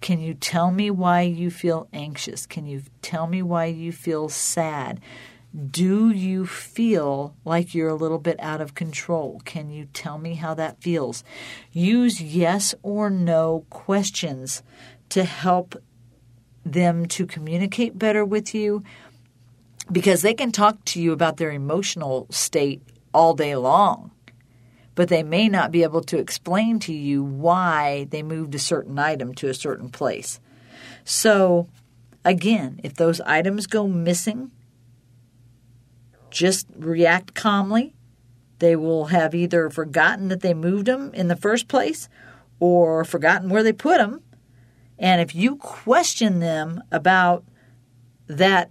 Can 0.00 0.20
you 0.20 0.34
tell 0.34 0.70
me 0.70 0.90
why 0.90 1.22
you 1.22 1.50
feel 1.50 1.88
anxious? 1.92 2.46
Can 2.46 2.66
you 2.66 2.82
tell 3.02 3.26
me 3.26 3.42
why 3.42 3.66
you 3.66 3.92
feel 3.92 4.28
sad? 4.28 5.00
Do 5.54 6.10
you 6.10 6.46
feel 6.46 7.36
like 7.44 7.74
you're 7.74 7.88
a 7.88 7.94
little 7.94 8.18
bit 8.18 8.40
out 8.40 8.60
of 8.60 8.74
control? 8.74 9.40
Can 9.44 9.70
you 9.70 9.84
tell 9.92 10.18
me 10.18 10.34
how 10.34 10.52
that 10.54 10.82
feels? 10.82 11.22
Use 11.70 12.20
yes 12.20 12.74
or 12.82 13.08
no 13.08 13.64
questions 13.70 14.64
to 15.10 15.22
help 15.22 15.76
them 16.64 17.06
to 17.06 17.24
communicate 17.24 17.96
better 17.96 18.24
with 18.24 18.52
you 18.52 18.82
because 19.92 20.22
they 20.22 20.34
can 20.34 20.50
talk 20.50 20.84
to 20.86 21.00
you 21.00 21.12
about 21.12 21.36
their 21.36 21.52
emotional 21.52 22.26
state 22.30 22.82
all 23.12 23.34
day 23.34 23.54
long, 23.54 24.10
but 24.96 25.08
they 25.08 25.22
may 25.22 25.48
not 25.48 25.70
be 25.70 25.84
able 25.84 26.00
to 26.02 26.18
explain 26.18 26.80
to 26.80 26.92
you 26.92 27.22
why 27.22 28.08
they 28.10 28.24
moved 28.24 28.56
a 28.56 28.58
certain 28.58 28.98
item 28.98 29.32
to 29.34 29.48
a 29.48 29.54
certain 29.54 29.88
place. 29.88 30.40
So, 31.04 31.68
again, 32.24 32.80
if 32.82 32.94
those 32.94 33.20
items 33.20 33.68
go 33.68 33.86
missing, 33.86 34.50
just 36.34 36.66
react 36.76 37.34
calmly. 37.34 37.94
They 38.58 38.76
will 38.76 39.06
have 39.06 39.34
either 39.34 39.70
forgotten 39.70 40.28
that 40.28 40.40
they 40.40 40.52
moved 40.52 40.86
them 40.86 41.12
in 41.14 41.28
the 41.28 41.36
first 41.36 41.68
place 41.68 42.08
or 42.60 43.04
forgotten 43.04 43.48
where 43.48 43.62
they 43.62 43.72
put 43.72 43.98
them. 43.98 44.22
And 44.98 45.20
if 45.20 45.34
you 45.34 45.56
question 45.56 46.40
them 46.40 46.82
about 46.92 47.44
that 48.26 48.70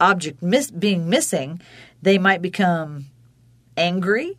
object 0.00 0.42
miss, 0.42 0.70
being 0.70 1.08
missing, 1.08 1.60
they 2.02 2.18
might 2.18 2.42
become 2.42 3.06
angry, 3.76 4.36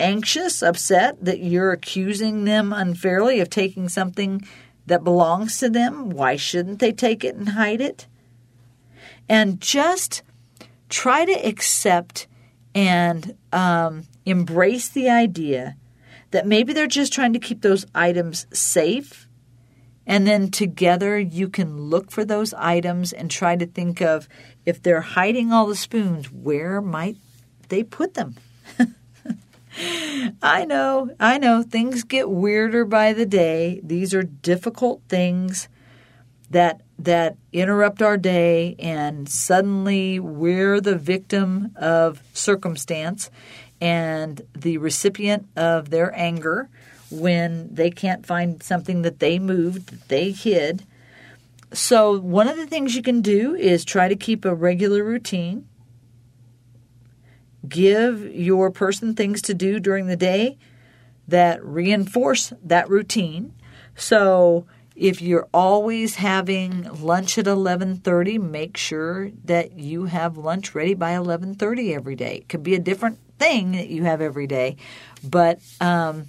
anxious, 0.00 0.62
upset 0.62 1.24
that 1.24 1.40
you're 1.40 1.72
accusing 1.72 2.44
them 2.44 2.72
unfairly 2.72 3.40
of 3.40 3.50
taking 3.50 3.88
something 3.88 4.46
that 4.86 5.04
belongs 5.04 5.58
to 5.58 5.68
them. 5.68 6.10
Why 6.10 6.36
shouldn't 6.36 6.78
they 6.78 6.92
take 6.92 7.24
it 7.24 7.34
and 7.34 7.50
hide 7.50 7.80
it? 7.80 8.06
And 9.28 9.60
just 9.60 10.22
try 10.88 11.24
to 11.24 11.32
accept 11.32 12.26
and 12.74 13.36
um, 13.52 14.04
embrace 14.24 14.88
the 14.88 15.08
idea 15.08 15.76
that 16.30 16.46
maybe 16.46 16.72
they're 16.72 16.86
just 16.86 17.12
trying 17.12 17.32
to 17.32 17.38
keep 17.38 17.62
those 17.62 17.86
items 17.94 18.46
safe. 18.52 19.28
And 20.06 20.26
then 20.26 20.50
together 20.50 21.18
you 21.18 21.48
can 21.48 21.78
look 21.78 22.10
for 22.10 22.24
those 22.24 22.54
items 22.54 23.12
and 23.12 23.30
try 23.30 23.56
to 23.56 23.66
think 23.66 24.00
of 24.00 24.28
if 24.64 24.82
they're 24.82 25.00
hiding 25.00 25.52
all 25.52 25.66
the 25.66 25.76
spoons, 25.76 26.30
where 26.30 26.80
might 26.80 27.16
they 27.68 27.82
put 27.82 28.14
them? 28.14 28.36
I 30.42 30.64
know, 30.64 31.10
I 31.20 31.38
know, 31.38 31.62
things 31.62 32.04
get 32.04 32.30
weirder 32.30 32.84
by 32.84 33.12
the 33.12 33.26
day. 33.26 33.80
These 33.82 34.14
are 34.14 34.22
difficult 34.22 35.02
things 35.08 35.68
that 36.50 36.80
that 36.98 37.36
interrupt 37.52 38.02
our 38.02 38.16
day 38.16 38.74
and 38.78 39.28
suddenly 39.28 40.18
we're 40.18 40.80
the 40.80 40.96
victim 40.96 41.70
of 41.76 42.22
circumstance 42.32 43.30
and 43.80 44.42
the 44.54 44.78
recipient 44.78 45.46
of 45.56 45.90
their 45.90 46.16
anger 46.18 46.68
when 47.10 47.72
they 47.72 47.90
can't 47.90 48.26
find 48.26 48.62
something 48.62 49.02
that 49.02 49.20
they 49.20 49.38
moved 49.38 49.90
that 49.90 50.08
they 50.08 50.30
hid. 50.32 50.84
So 51.72 52.18
one 52.18 52.48
of 52.48 52.56
the 52.56 52.66
things 52.66 52.96
you 52.96 53.02
can 53.02 53.20
do 53.20 53.54
is 53.54 53.84
try 53.84 54.08
to 54.08 54.16
keep 54.16 54.44
a 54.44 54.54
regular 54.54 55.04
routine. 55.04 55.68
Give 57.66 58.34
your 58.34 58.70
person 58.70 59.14
things 59.14 59.42
to 59.42 59.54
do 59.54 59.78
during 59.78 60.06
the 60.06 60.16
day 60.16 60.58
that 61.28 61.64
reinforce 61.64 62.52
that 62.62 62.88
routine. 62.88 63.54
So 63.94 64.66
if 64.98 65.22
you're 65.22 65.46
always 65.54 66.16
having 66.16 66.82
lunch 67.00 67.38
at 67.38 67.46
11:30, 67.46 68.38
make 68.38 68.76
sure 68.76 69.30
that 69.44 69.78
you 69.78 70.06
have 70.06 70.36
lunch 70.36 70.74
ready 70.74 70.94
by 70.94 71.12
11:30 71.12 71.94
every 71.94 72.16
day. 72.16 72.38
It 72.38 72.48
could 72.48 72.64
be 72.64 72.74
a 72.74 72.80
different 72.80 73.18
thing 73.38 73.72
that 73.72 73.88
you 73.88 74.04
have 74.04 74.20
every 74.20 74.48
day, 74.48 74.76
but 75.22 75.60
um, 75.80 76.26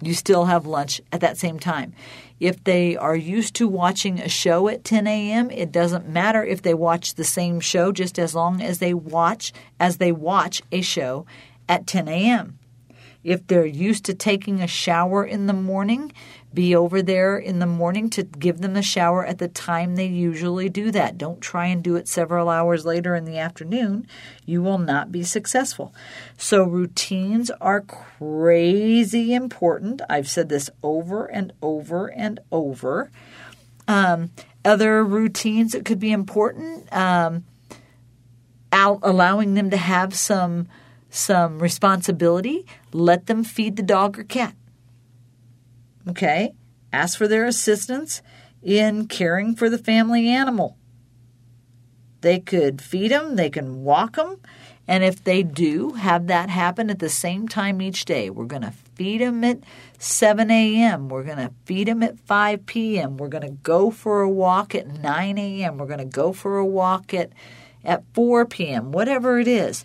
you 0.00 0.14
still 0.14 0.46
have 0.46 0.64
lunch 0.66 1.00
at 1.12 1.20
that 1.20 1.36
same 1.36 1.58
time. 1.58 1.92
If 2.40 2.64
they 2.64 2.96
are 2.96 3.16
used 3.16 3.54
to 3.56 3.68
watching 3.68 4.18
a 4.18 4.28
show 4.28 4.68
at 4.68 4.84
10 4.84 5.06
a.m., 5.06 5.50
it 5.50 5.70
doesn't 5.70 6.08
matter 6.08 6.44
if 6.44 6.62
they 6.62 6.74
watch 6.74 7.14
the 7.14 7.24
same 7.24 7.60
show, 7.60 7.92
just 7.92 8.18
as 8.18 8.34
long 8.34 8.62
as 8.62 8.78
they 8.78 8.94
watch 8.94 9.52
as 9.78 9.98
they 9.98 10.12
watch 10.12 10.62
a 10.72 10.80
show 10.80 11.26
at 11.68 11.86
10 11.86 12.08
a.m. 12.08 12.58
If 13.22 13.46
they're 13.46 13.66
used 13.66 14.04
to 14.04 14.14
taking 14.14 14.62
a 14.62 14.68
shower 14.68 15.24
in 15.24 15.46
the 15.46 15.52
morning, 15.52 16.12
be 16.56 16.74
over 16.74 17.02
there 17.02 17.38
in 17.38 17.60
the 17.60 17.66
morning 17.66 18.10
to 18.10 18.24
give 18.24 18.58
them 18.58 18.72
the 18.72 18.82
shower 18.82 19.24
at 19.24 19.38
the 19.38 19.46
time 19.46 19.94
they 19.94 20.06
usually 20.06 20.68
do 20.68 20.90
that. 20.90 21.18
Don't 21.18 21.40
try 21.40 21.66
and 21.66 21.84
do 21.84 21.94
it 21.94 22.08
several 22.08 22.48
hours 22.48 22.84
later 22.84 23.14
in 23.14 23.26
the 23.26 23.38
afternoon. 23.38 24.08
You 24.44 24.62
will 24.62 24.78
not 24.78 25.12
be 25.12 25.22
successful. 25.22 25.94
So, 26.36 26.64
routines 26.64 27.50
are 27.60 27.82
crazy 27.82 29.34
important. 29.34 30.00
I've 30.08 30.28
said 30.28 30.48
this 30.48 30.70
over 30.82 31.26
and 31.26 31.52
over 31.62 32.08
and 32.10 32.40
over. 32.50 33.12
Um, 33.86 34.30
other 34.64 35.04
routines 35.04 35.72
that 35.72 35.84
could 35.84 36.00
be 36.00 36.10
important, 36.10 36.92
um, 36.92 37.44
out, 38.72 38.98
allowing 39.02 39.54
them 39.54 39.70
to 39.70 39.76
have 39.76 40.16
some 40.16 40.66
some 41.08 41.60
responsibility. 41.60 42.66
Let 42.92 43.26
them 43.26 43.44
feed 43.44 43.76
the 43.76 43.82
dog 43.82 44.18
or 44.18 44.24
cat. 44.24 44.54
Okay? 46.08 46.54
Ask 46.92 47.18
for 47.18 47.28
their 47.28 47.44
assistance 47.44 48.22
in 48.62 49.06
caring 49.06 49.54
for 49.54 49.68
the 49.68 49.78
family 49.78 50.28
animal. 50.28 50.76
They 52.20 52.40
could 52.40 52.80
feed 52.80 53.10
them, 53.10 53.36
they 53.36 53.50
can 53.50 53.84
walk 53.84 54.16
them, 54.16 54.38
and 54.88 55.04
if 55.04 55.22
they 55.22 55.42
do 55.42 55.92
have 55.92 56.28
that 56.28 56.48
happen 56.48 56.90
at 56.90 56.98
the 56.98 57.08
same 57.08 57.48
time 57.48 57.82
each 57.82 58.04
day, 58.04 58.30
we're 58.30 58.46
going 58.46 58.62
to 58.62 58.72
feed 58.94 59.20
them 59.20 59.44
at 59.44 59.58
7 59.98 60.50
a.m., 60.50 61.08
we're 61.08 61.24
going 61.24 61.38
to 61.38 61.52
feed 61.64 61.88
them 61.88 62.02
at 62.02 62.18
5 62.20 62.66
p.m., 62.66 63.16
we're 63.16 63.28
going 63.28 63.46
to 63.46 63.58
go 63.62 63.90
for 63.90 64.22
a 64.22 64.30
walk 64.30 64.74
at 64.74 64.86
9 64.86 65.38
a.m., 65.38 65.78
we're 65.78 65.86
going 65.86 65.98
to 65.98 66.04
go 66.04 66.32
for 66.32 66.58
a 66.58 66.66
walk 66.66 67.12
at, 67.12 67.30
at 67.84 68.02
4 68.14 68.46
p.m., 68.46 68.92
whatever 68.92 69.38
it 69.38 69.48
is 69.48 69.84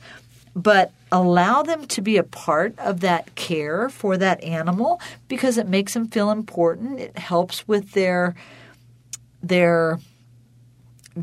but 0.55 0.91
allow 1.11 1.61
them 1.61 1.85
to 1.87 2.01
be 2.01 2.17
a 2.17 2.23
part 2.23 2.77
of 2.79 3.01
that 3.01 3.35
care 3.35 3.89
for 3.89 4.17
that 4.17 4.43
animal 4.43 4.99
because 5.27 5.57
it 5.57 5.67
makes 5.67 5.93
them 5.93 6.07
feel 6.07 6.31
important. 6.31 6.99
It 6.99 7.17
helps 7.17 7.67
with 7.67 7.91
their 7.91 8.35
their 9.43 9.99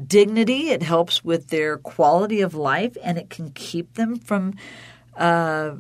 dignity. 0.07 0.71
It 0.71 0.83
helps 0.83 1.25
with 1.25 1.49
their 1.49 1.79
quality 1.79 2.41
of 2.41 2.55
life, 2.55 2.97
and 3.03 3.17
it 3.19 3.31
can 3.31 3.51
keep 3.53 3.95
them 3.95 4.17
from, 4.17 4.55
uh, 5.17 5.73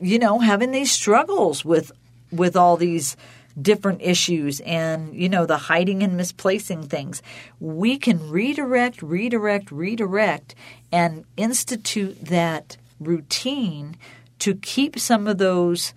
you 0.00 0.18
know, 0.18 0.38
having 0.38 0.70
these 0.70 0.92
struggles 0.92 1.64
with 1.64 1.92
with 2.30 2.56
all 2.56 2.76
these 2.76 3.16
different 3.60 4.02
issues 4.02 4.60
and 4.60 5.14
you 5.14 5.28
know 5.28 5.46
the 5.46 5.56
hiding 5.56 6.02
and 6.02 6.16
misplacing 6.16 6.88
things. 6.88 7.22
We 7.60 7.98
can 7.98 8.30
redirect 8.30 9.02
redirect 9.02 9.70
redirect 9.70 10.54
and 10.92 11.24
institute 11.36 12.24
that 12.26 12.76
routine 13.00 13.96
to 14.40 14.54
keep 14.54 14.98
some 14.98 15.26
of 15.26 15.38
those 15.38 15.94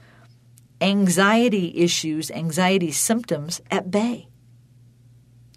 anxiety 0.82 1.78
issues 1.78 2.32
anxiety 2.32 2.92
symptoms 2.92 3.62
at 3.70 3.92
bay. 3.92 4.28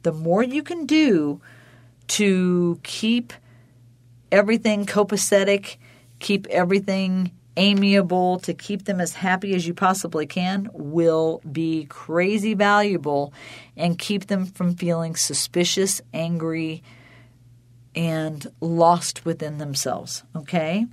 The 0.03 0.12
more 0.12 0.42
you 0.42 0.62
can 0.62 0.86
do 0.86 1.40
to 2.09 2.80
keep 2.82 3.32
everything 4.32 4.86
copacetic 4.86 5.76
keep 6.22 6.46
everything 6.46 7.32
amiable, 7.57 8.38
to 8.40 8.55
keep 8.55 8.84
them 8.84 9.00
as 9.00 9.14
happy 9.14 9.55
as 9.55 9.66
you 9.66 9.74
possibly 9.74 10.26
can 10.26 10.68
will 10.72 11.40
be 11.50 11.84
crazy 11.84 12.55
valuable 12.55 13.32
and 13.76 13.98
keep 13.98 14.26
them 14.26 14.46
from 14.46 14.74
feeling 14.74 15.14
suspicious, 15.16 16.00
angry, 16.14 16.82
and 17.94 18.46
lost 18.61 19.24
within 19.24 19.59
themselves. 19.59 20.24
Okay? 20.34 20.86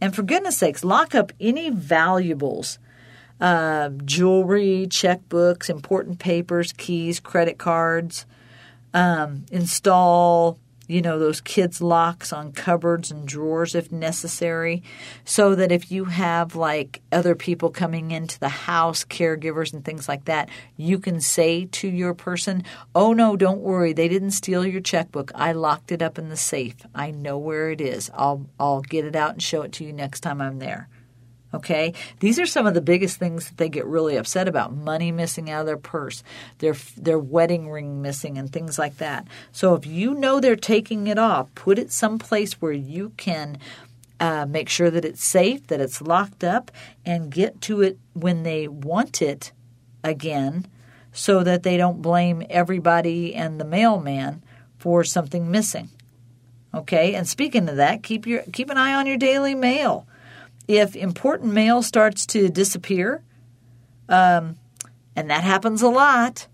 And 0.00 0.14
for 0.14 0.22
goodness 0.22 0.58
sakes, 0.58 0.82
lock 0.82 1.14
up 1.14 1.32
any 1.40 1.70
valuables. 1.70 2.78
Uh, 3.40 3.90
jewelry, 4.04 4.86
checkbooks, 4.88 5.68
important 5.68 6.18
papers, 6.18 6.72
keys, 6.72 7.20
credit 7.20 7.58
cards. 7.58 8.24
Um, 8.94 9.46
install 9.50 10.58
you 10.92 11.00
know, 11.00 11.18
those 11.18 11.40
kids' 11.40 11.80
locks 11.80 12.34
on 12.34 12.52
cupboards 12.52 13.10
and 13.10 13.26
drawers 13.26 13.74
if 13.74 13.90
necessary, 13.90 14.82
so 15.24 15.54
that 15.54 15.72
if 15.72 15.90
you 15.90 16.04
have 16.04 16.54
like 16.54 17.00
other 17.10 17.34
people 17.34 17.70
coming 17.70 18.10
into 18.10 18.38
the 18.38 18.50
house, 18.50 19.02
caregivers 19.02 19.72
and 19.72 19.84
things 19.84 20.06
like 20.06 20.26
that, 20.26 20.50
you 20.76 20.98
can 20.98 21.18
say 21.18 21.64
to 21.64 21.88
your 21.88 22.12
person, 22.12 22.62
Oh 22.94 23.14
no, 23.14 23.36
don't 23.36 23.62
worry, 23.62 23.94
they 23.94 24.08
didn't 24.08 24.32
steal 24.32 24.66
your 24.66 24.82
checkbook. 24.82 25.32
I 25.34 25.52
locked 25.52 25.92
it 25.92 26.02
up 26.02 26.18
in 26.18 26.28
the 26.28 26.36
safe. 26.36 26.76
I 26.94 27.10
know 27.10 27.38
where 27.38 27.70
it 27.70 27.80
is. 27.80 28.10
I'll 28.12 28.46
I'll 28.60 28.82
get 28.82 29.06
it 29.06 29.16
out 29.16 29.32
and 29.32 29.42
show 29.42 29.62
it 29.62 29.72
to 29.72 29.84
you 29.84 29.94
next 29.94 30.20
time 30.20 30.42
I'm 30.42 30.58
there. 30.58 30.90
Okay, 31.54 31.92
these 32.20 32.38
are 32.38 32.46
some 32.46 32.66
of 32.66 32.72
the 32.72 32.80
biggest 32.80 33.18
things 33.18 33.48
that 33.48 33.58
they 33.58 33.68
get 33.68 33.84
really 33.84 34.16
upset 34.16 34.48
about: 34.48 34.74
money 34.74 35.12
missing 35.12 35.50
out 35.50 35.60
of 35.60 35.66
their 35.66 35.76
purse, 35.76 36.22
their 36.58 36.74
their 36.96 37.18
wedding 37.18 37.70
ring 37.70 38.00
missing, 38.00 38.38
and 38.38 38.50
things 38.50 38.78
like 38.78 38.96
that. 38.98 39.26
So 39.52 39.74
if 39.74 39.86
you 39.86 40.14
know 40.14 40.40
they're 40.40 40.56
taking 40.56 41.08
it 41.08 41.18
off, 41.18 41.54
put 41.54 41.78
it 41.78 41.92
someplace 41.92 42.54
where 42.54 42.72
you 42.72 43.12
can 43.18 43.58
uh, 44.18 44.46
make 44.46 44.70
sure 44.70 44.90
that 44.90 45.04
it's 45.04 45.24
safe, 45.24 45.66
that 45.66 45.80
it's 45.80 46.00
locked 46.00 46.42
up, 46.42 46.70
and 47.04 47.30
get 47.30 47.60
to 47.62 47.82
it 47.82 47.98
when 48.14 48.44
they 48.44 48.66
want 48.66 49.20
it 49.20 49.52
again, 50.02 50.66
so 51.12 51.42
that 51.42 51.64
they 51.64 51.76
don't 51.76 52.00
blame 52.00 52.42
everybody 52.48 53.34
and 53.34 53.60
the 53.60 53.64
mailman 53.64 54.42
for 54.78 55.04
something 55.04 55.50
missing. 55.50 55.90
Okay, 56.74 57.14
and 57.14 57.28
speaking 57.28 57.68
of 57.68 57.76
that, 57.76 58.02
keep 58.02 58.26
your 58.26 58.42
keep 58.54 58.70
an 58.70 58.78
eye 58.78 58.94
on 58.94 59.06
your 59.06 59.18
daily 59.18 59.54
mail 59.54 60.06
if 60.72 60.96
important 60.96 61.52
mail 61.52 61.82
starts 61.82 62.26
to 62.26 62.48
disappear, 62.48 63.22
um, 64.08 64.56
and 65.14 65.30
that 65.30 65.44
happens 65.44 65.82
a 65.82 65.88
lot, 65.88 66.48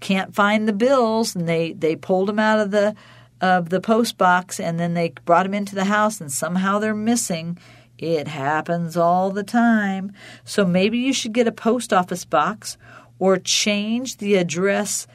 can't 0.00 0.34
find 0.34 0.68
the 0.68 0.72
bills, 0.72 1.34
and 1.34 1.48
they, 1.48 1.72
they 1.72 1.96
pulled 1.96 2.28
them 2.28 2.38
out 2.38 2.60
of 2.60 2.70
the 2.70 2.94
of 3.38 3.68
the 3.68 3.82
post 3.82 4.16
box, 4.16 4.58
and 4.58 4.80
then 4.80 4.94
they 4.94 5.10
brought 5.26 5.42
them 5.42 5.52
into 5.52 5.74
the 5.74 5.84
house, 5.84 6.22
and 6.22 6.32
somehow 6.32 6.78
they're 6.78 6.94
missing. 6.94 7.58
It 7.98 8.28
happens 8.28 8.96
all 8.96 9.30
the 9.30 9.42
time. 9.42 10.12
So 10.44 10.64
maybe 10.64 10.98
you 10.98 11.12
should 11.12 11.32
get 11.32 11.46
a 11.46 11.52
post 11.52 11.92
office 11.92 12.24
box 12.24 12.78
or 13.18 13.36
change 13.36 14.16
the 14.16 14.36
address 14.36 15.06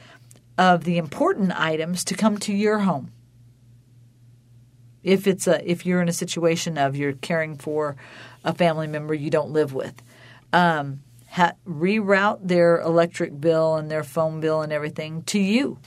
of 0.56 0.84
the 0.84 0.98
important 0.98 1.60
items 1.60 2.04
to 2.06 2.16
come 2.16 2.38
to 2.40 2.54
your 2.54 2.80
home 2.80 3.12
if 5.04 5.28
it's 5.28 5.48
a 5.48 5.70
if 5.70 5.86
you're 5.86 6.02
in 6.02 6.10
a 6.10 6.14
situation 6.14 6.78
of 6.78 6.96
you're 6.96 7.14
caring 7.14 7.58
for 7.58 7.96
a 8.44 8.54
family 8.54 8.88
member 8.88 9.14
you 9.14 9.30
don't 9.30 9.52
live 9.52 9.74
with. 9.74 10.02
Um, 10.54 11.02
ha- 11.30 11.54
reroute 11.68 12.40
their 12.48 12.80
electric 12.82 13.40
bill 13.40 13.76
and 13.76 13.90
their 13.90 14.04
phone 14.04 14.40
bill 14.42 14.62
and 14.62 14.74
everything 14.74 15.24
to 15.24 15.40
you 15.40 15.80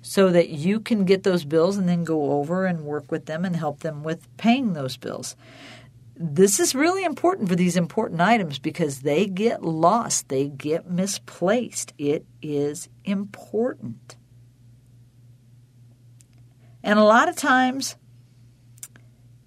so 0.00 0.30
that 0.30 0.48
you 0.48 0.80
can 0.80 1.04
get 1.04 1.22
those 1.22 1.44
bills 1.44 1.76
and 1.76 1.88
then 1.88 2.04
go 2.04 2.32
over 2.32 2.66
and 2.66 2.84
work 2.84 3.10
with 3.10 3.26
them 3.26 3.44
and 3.44 3.56
help 3.56 3.80
them 3.80 4.02
with 4.02 4.28
paying 4.36 4.72
those 4.72 4.96
bills. 4.96 5.36
This 6.16 6.60
is 6.60 6.74
really 6.74 7.04
important 7.04 7.48
for 7.48 7.56
these 7.56 7.76
important 7.76 8.20
items 8.20 8.58
because 8.58 9.00
they 9.00 9.26
get 9.26 9.62
lost, 9.62 10.28
they 10.28 10.48
get 10.48 10.90
misplaced. 10.90 11.94
It 11.98 12.26
is 12.42 12.88
important. 13.04 14.16
And 16.82 16.98
a 16.98 17.04
lot 17.04 17.28
of 17.28 17.36
times, 17.36 17.96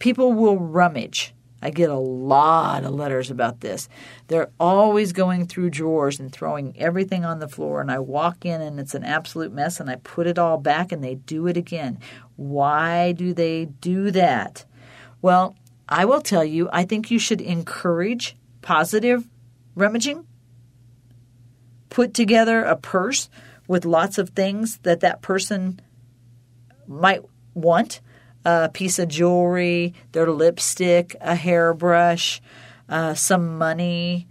people 0.05 0.33
will 0.33 0.59
rummage. 0.59 1.33
I 1.63 1.71
get 1.71 1.89
a 1.89 1.97
lot 1.97 2.83
of 2.83 2.93
letters 2.93 3.31
about 3.31 3.61
this. 3.61 3.89
They're 4.27 4.51
always 4.59 5.13
going 5.13 5.47
through 5.47 5.71
drawers 5.71 6.19
and 6.19 6.31
throwing 6.31 6.77
everything 6.77 7.25
on 7.25 7.39
the 7.39 7.47
floor, 7.47 7.81
and 7.81 7.89
I 7.89 7.97
walk 7.97 8.45
in 8.45 8.61
and 8.61 8.79
it's 8.79 8.93
an 8.93 9.03
absolute 9.03 9.51
mess, 9.51 9.79
and 9.79 9.89
I 9.89 9.95
put 9.95 10.27
it 10.27 10.37
all 10.37 10.59
back 10.59 10.91
and 10.91 11.03
they 11.03 11.15
do 11.15 11.47
it 11.47 11.57
again. 11.57 11.97
Why 12.35 13.13
do 13.13 13.33
they 13.33 13.65
do 13.65 14.11
that? 14.11 14.65
Well, 15.23 15.55
I 15.89 16.05
will 16.05 16.21
tell 16.21 16.45
you, 16.45 16.69
I 16.71 16.85
think 16.85 17.09
you 17.09 17.17
should 17.17 17.41
encourage 17.41 18.37
positive 18.61 19.27
rummaging. 19.73 20.27
Put 21.89 22.13
together 22.13 22.63
a 22.63 22.75
purse 22.75 23.27
with 23.67 23.85
lots 23.85 24.19
of 24.19 24.29
things 24.29 24.77
that 24.83 24.99
that 24.99 25.23
person 25.23 25.79
might 26.85 27.23
want 27.55 28.01
a 28.45 28.69
piece 28.69 28.99
of 28.99 29.09
jewelry, 29.09 29.93
their 30.11 30.29
lipstick, 30.29 31.15
a 31.19 31.35
hairbrush, 31.35 32.41
uh, 32.87 33.13
some 33.15 33.57
money, 33.57 34.27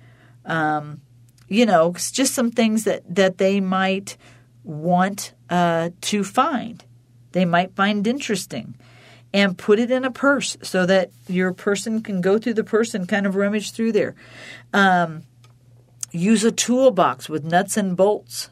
um, 0.46 1.00
you 1.48 1.66
know, 1.66 1.92
just 1.92 2.34
some 2.34 2.50
things 2.50 2.84
that, 2.84 3.02
that 3.14 3.38
they 3.38 3.60
might 3.60 4.16
want 4.62 5.34
uh, 5.50 5.90
to 6.00 6.24
find. 6.24 6.84
They 7.32 7.44
might 7.44 7.74
find 7.74 8.06
interesting. 8.06 8.76
And 9.32 9.58
put 9.58 9.80
it 9.80 9.90
in 9.90 10.04
a 10.04 10.12
purse 10.12 10.56
so 10.62 10.86
that 10.86 11.10
your 11.26 11.52
person 11.52 12.02
can 12.02 12.20
go 12.20 12.38
through 12.38 12.54
the 12.54 12.62
purse 12.62 12.94
and 12.94 13.08
kind 13.08 13.26
of 13.26 13.34
rummage 13.34 13.72
through 13.72 13.90
there. 13.90 14.14
Um, 14.72 15.24
use 16.12 16.44
a 16.44 16.52
toolbox 16.52 17.28
with 17.28 17.44
nuts 17.44 17.76
and 17.76 17.96
bolts. 17.96 18.50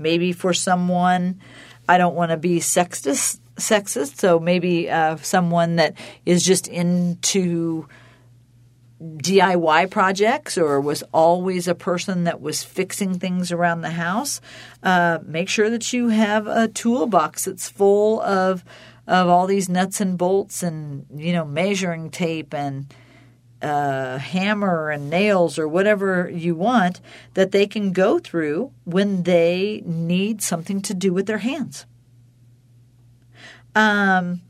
Maybe 0.00 0.32
for 0.32 0.52
someone, 0.52 1.40
I 1.88 1.96
don't 1.96 2.16
want 2.16 2.32
to 2.32 2.36
be 2.36 2.58
sexist, 2.58 3.38
sexist. 3.56 4.18
So 4.18 4.38
maybe 4.38 4.90
uh, 4.90 5.16
someone 5.16 5.76
that 5.76 5.94
is 6.24 6.44
just 6.44 6.68
into 6.68 7.88
DIY 9.02 9.90
projects 9.90 10.56
or 10.56 10.80
was 10.80 11.02
always 11.12 11.68
a 11.68 11.74
person 11.74 12.24
that 12.24 12.40
was 12.40 12.62
fixing 12.62 13.18
things 13.18 13.52
around 13.52 13.82
the 13.82 13.90
house, 13.90 14.40
uh, 14.82 15.18
make 15.24 15.48
sure 15.48 15.68
that 15.68 15.92
you 15.92 16.08
have 16.08 16.46
a 16.46 16.68
toolbox 16.68 17.44
that's 17.44 17.68
full 17.68 18.20
of 18.22 18.64
of 19.06 19.28
all 19.28 19.46
these 19.46 19.68
nuts 19.68 20.00
and 20.00 20.18
bolts 20.18 20.64
and 20.64 21.06
you 21.14 21.32
know 21.32 21.44
measuring 21.44 22.10
tape 22.10 22.52
and 22.52 22.92
uh, 23.62 24.18
hammer 24.18 24.90
and 24.90 25.08
nails 25.10 25.58
or 25.58 25.68
whatever 25.68 26.28
you 26.30 26.54
want 26.54 27.00
that 27.34 27.52
they 27.52 27.66
can 27.66 27.92
go 27.92 28.18
through 28.18 28.72
when 28.84 29.22
they 29.22 29.82
need 29.84 30.42
something 30.42 30.80
to 30.82 30.94
do 30.94 31.12
with 31.12 31.26
their 31.26 31.38
hands. 31.38 31.86
Um, 33.76 34.40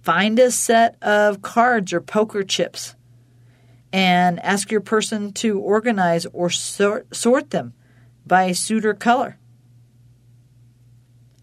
find 0.00 0.38
a 0.38 0.50
set 0.50 0.96
of 1.02 1.42
cards 1.42 1.92
or 1.92 2.00
poker 2.00 2.42
chips 2.42 2.94
and 3.92 4.40
ask 4.40 4.70
your 4.70 4.80
person 4.80 5.32
to 5.34 5.60
organize 5.60 6.24
or 6.32 6.48
sort, 6.48 7.14
sort 7.14 7.50
them 7.50 7.74
by 8.26 8.52
suit 8.52 8.86
or 8.86 8.94
color. 8.94 9.38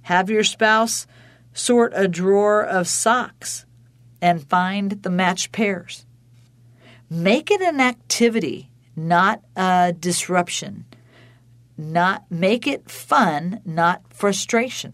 Have 0.01 0.32
your 0.32 0.43
spouse 0.43 1.05
sort 1.53 1.93
a 1.95 2.07
drawer 2.07 2.63
of 2.63 2.88
socks 2.88 3.68
and 4.20 4.47
find 4.49 5.03
the 5.03 5.09
matched 5.11 5.51
pairs. 5.51 6.07
Make 7.11 7.51
it 7.51 7.61
an 7.61 7.80
activity, 7.80 8.72
not 8.95 9.43
a 9.55 9.93
disruption. 9.93 10.86
Not 11.78 12.26
make 12.32 12.66
it 12.66 12.89
fun, 12.89 13.61
not 13.66 14.01
frustration. 14.11 14.93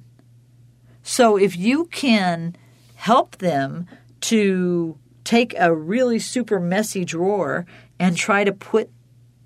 So 1.04 1.38
if 1.38 1.58
you 1.58 1.86
can 1.86 2.56
help 2.95 3.38
them 3.38 3.88
to 4.22 4.97
take 5.24 5.54
a 5.58 5.74
really 5.74 6.20
super 6.20 6.60
messy 6.60 7.06
drawer 7.06 7.66
and 7.99 8.16
try 8.16 8.43
to 8.43 8.52
put 8.52 8.89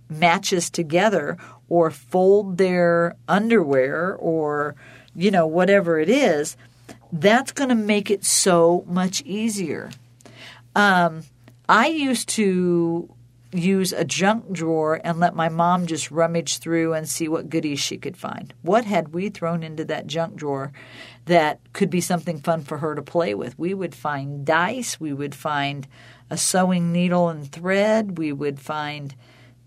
matches 0.10 0.70
together 0.70 1.38
or 1.70 1.90
fold 1.90 2.58
their 2.58 3.16
underwear 3.28 4.16
or 4.16 4.76
you 5.16 5.32
know 5.32 5.48
whatever 5.48 6.00
it 6.00 6.10
is 6.10 6.56
that's 7.12 7.52
going 7.52 7.70
to 7.70 7.76
make 7.76 8.12
it 8.12 8.24
so 8.24 8.84
much 8.88 9.22
easier. 9.22 9.90
Um, 10.76 11.24
i 11.68 11.88
used 11.88 12.30
to 12.30 13.10
use 13.54 13.94
a 13.94 14.04
junk 14.04 14.52
drawer 14.52 15.00
and 15.04 15.20
let 15.20 15.34
my 15.34 15.50
mom 15.50 15.88
just 15.88 16.12
rummage 16.12 16.58
through 16.58 16.94
and 16.94 17.08
see 17.08 17.28
what 17.28 17.50
goodies 17.50 17.80
she 17.80 17.98
could 17.98 18.18
find. 18.18 18.54
What 18.62 18.86
had 18.86 19.14
we 19.14 19.30
thrown 19.30 19.64
into 19.64 19.86
that 19.86 20.08
junk 20.08 20.36
drawer 20.36 20.74
that 21.26 21.60
could 21.74 21.90
be 21.90 22.02
something 22.02 22.40
fun 22.40 22.64
for 22.64 22.78
her 22.78 22.96
to 22.96 23.02
play 23.02 23.34
with. 23.34 23.58
We 23.58 23.74
would 23.74 23.96
find 23.96 24.46
dice, 24.46 25.00
we 25.00 25.14
would 25.14 25.36
find 25.36 25.88
a 26.30 26.38
sewing 26.38 26.92
needle 26.92 27.30
and 27.30 27.52
thread, 27.52 28.18
we 28.18 28.32
would 28.32 28.60
find 28.60 29.16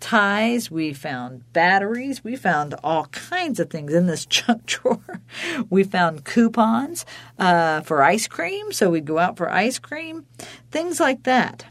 ties, 0.01 0.71
we 0.71 0.93
found 0.93 1.53
batteries, 1.53 2.23
we 2.23 2.37
found 2.37 2.75
all 2.85 3.07
kinds 3.07 3.59
of 3.59 3.71
things 3.71 3.93
in 3.93 4.07
this 4.07 4.27
junk 4.27 4.67
drawer. 4.67 5.21
we 5.71 5.85
found 5.85 6.25
coupons 6.25 7.05
uh, 7.39 7.81
for 7.83 8.03
ice 8.03 8.27
cream, 8.27 8.73
so 8.73 8.91
we'd 8.91 9.05
go 9.05 9.19
out 9.19 9.37
for 9.37 9.51
ice 9.51 9.79
cream, 9.79 10.27
things 10.71 11.01
like 11.01 11.25
that. 11.25 11.65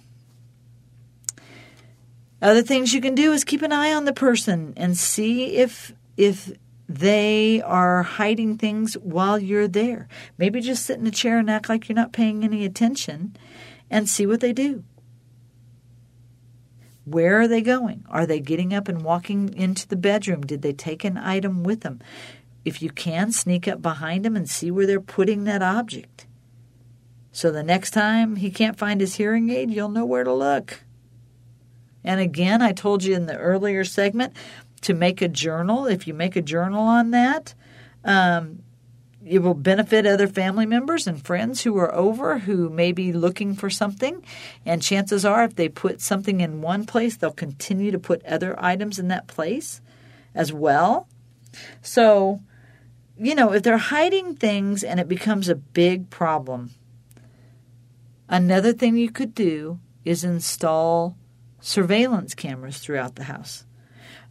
Other 2.41 2.61
things 2.61 2.93
you 2.93 3.01
can 3.01 3.15
do 3.15 3.31
is 3.31 3.43
keep 3.43 3.61
an 3.63 3.71
eye 3.71 3.93
on 3.93 4.05
the 4.05 4.13
person 4.13 4.73
and 4.77 4.95
see 4.95 5.55
if 5.57 5.93
if 6.17 6.51
they 6.89 7.61
are 7.61 8.03
hiding 8.03 8.57
things 8.57 8.93
while 8.95 9.37
you're 9.37 9.67
there. 9.67 10.07
Maybe 10.37 10.61
just 10.61 10.85
sit 10.85 10.99
in 10.99 11.07
a 11.07 11.11
chair 11.11 11.37
and 11.37 11.49
act 11.49 11.69
like 11.69 11.89
you're 11.89 11.95
not 11.95 12.13
paying 12.13 12.43
any 12.43 12.63
attention 12.63 13.35
and 13.89 14.07
see 14.07 14.25
what 14.25 14.39
they 14.39 14.53
do. 14.53 14.83
Where 17.03 17.39
are 17.39 17.47
they 17.47 17.61
going? 17.61 18.03
Are 18.09 18.25
they 18.25 18.39
getting 18.39 18.73
up 18.73 18.87
and 18.87 19.01
walking 19.01 19.53
into 19.53 19.87
the 19.87 19.95
bedroom? 19.95 20.41
Did 20.41 20.61
they 20.61 20.73
take 20.73 21.03
an 21.03 21.17
item 21.17 21.63
with 21.63 21.81
them? 21.81 22.01
If 22.65 22.81
you 22.81 22.89
can, 22.89 23.31
sneak 23.31 23.67
up 23.67 23.81
behind 23.81 24.25
them 24.25 24.35
and 24.35 24.49
see 24.49 24.71
where 24.71 24.85
they're 24.85 24.99
putting 24.99 25.45
that 25.45 25.61
object. 25.61 26.25
So 27.31 27.51
the 27.51 27.63
next 27.63 27.91
time 27.91 28.37
he 28.37 28.49
can't 28.49 28.77
find 28.77 28.99
his 28.99 29.15
hearing 29.15 29.49
aid, 29.49 29.71
you'll 29.71 29.89
know 29.89 30.05
where 30.05 30.25
to 30.25 30.33
look. 30.33 30.81
And 32.03 32.19
again, 32.19 32.61
I 32.61 32.71
told 32.71 33.03
you 33.03 33.15
in 33.15 33.25
the 33.25 33.37
earlier 33.37 33.83
segment, 33.83 34.33
to 34.87 34.93
make 34.93 35.21
a 35.21 35.27
journal. 35.27 35.85
If 35.85 36.07
you 36.07 36.13
make 36.13 36.37
a 36.37 36.41
journal 36.41 36.81
on 36.81 37.11
that, 37.11 37.53
um, 38.05 38.63
it 39.25 39.39
will 39.39 39.53
benefit 39.53 40.05
other 40.05 40.29
family 40.29 40.65
members 40.65 41.07
and 41.07 41.21
friends 41.21 41.63
who 41.63 41.77
are 41.77 41.93
over 41.93 42.39
who 42.39 42.69
may 42.69 42.93
be 42.93 43.11
looking 43.11 43.53
for 43.53 43.69
something. 43.69 44.23
And 44.65 44.81
chances 44.81 45.25
are, 45.25 45.43
if 45.43 45.55
they 45.55 45.67
put 45.67 45.99
something 45.99 46.39
in 46.39 46.61
one 46.61 46.85
place, 46.85 47.17
they'll 47.17 47.31
continue 47.31 47.91
to 47.91 47.99
put 47.99 48.25
other 48.25 48.55
items 48.57 48.97
in 48.97 49.09
that 49.09 49.27
place 49.27 49.81
as 50.33 50.53
well. 50.53 51.09
So, 51.81 52.39
you 53.19 53.35
know, 53.35 53.51
if 53.51 53.63
they're 53.63 53.77
hiding 53.77 54.35
things 54.35 54.85
and 54.85 55.01
it 55.01 55.09
becomes 55.09 55.49
a 55.49 55.55
big 55.55 56.09
problem, 56.09 56.71
another 58.29 58.71
thing 58.71 58.95
you 58.95 59.11
could 59.11 59.35
do 59.35 59.81
is 60.05 60.23
install 60.23 61.17
surveillance 61.59 62.33
cameras 62.33 62.77
throughout 62.77 63.15
the 63.15 63.25
house. 63.25 63.65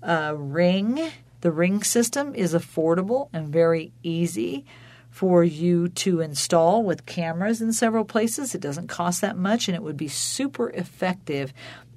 Uh, 0.07 0.35
Ring, 0.37 1.11
the 1.41 1.51
Ring 1.51 1.83
system 1.83 2.33
is 2.35 2.55
affordable 2.55 3.29
and 3.33 3.49
very 3.49 3.93
easy 4.05 4.65
for 5.11 5.43
you 5.43 5.89
to 5.89 6.21
install 6.21 6.85
with 6.85 7.07
cameras 7.07 7.61
in 7.61 7.73
several 7.73 8.05
places. 8.05 8.55
It 8.55 8.61
doesn't 8.61 8.87
cost 8.87 9.21
that 9.23 9.37
much 9.37 9.67
and 9.67 9.75
it 9.75 9.83
would 9.83 9.97
be 9.97 10.09
super 10.09 10.71
effective 10.71 11.53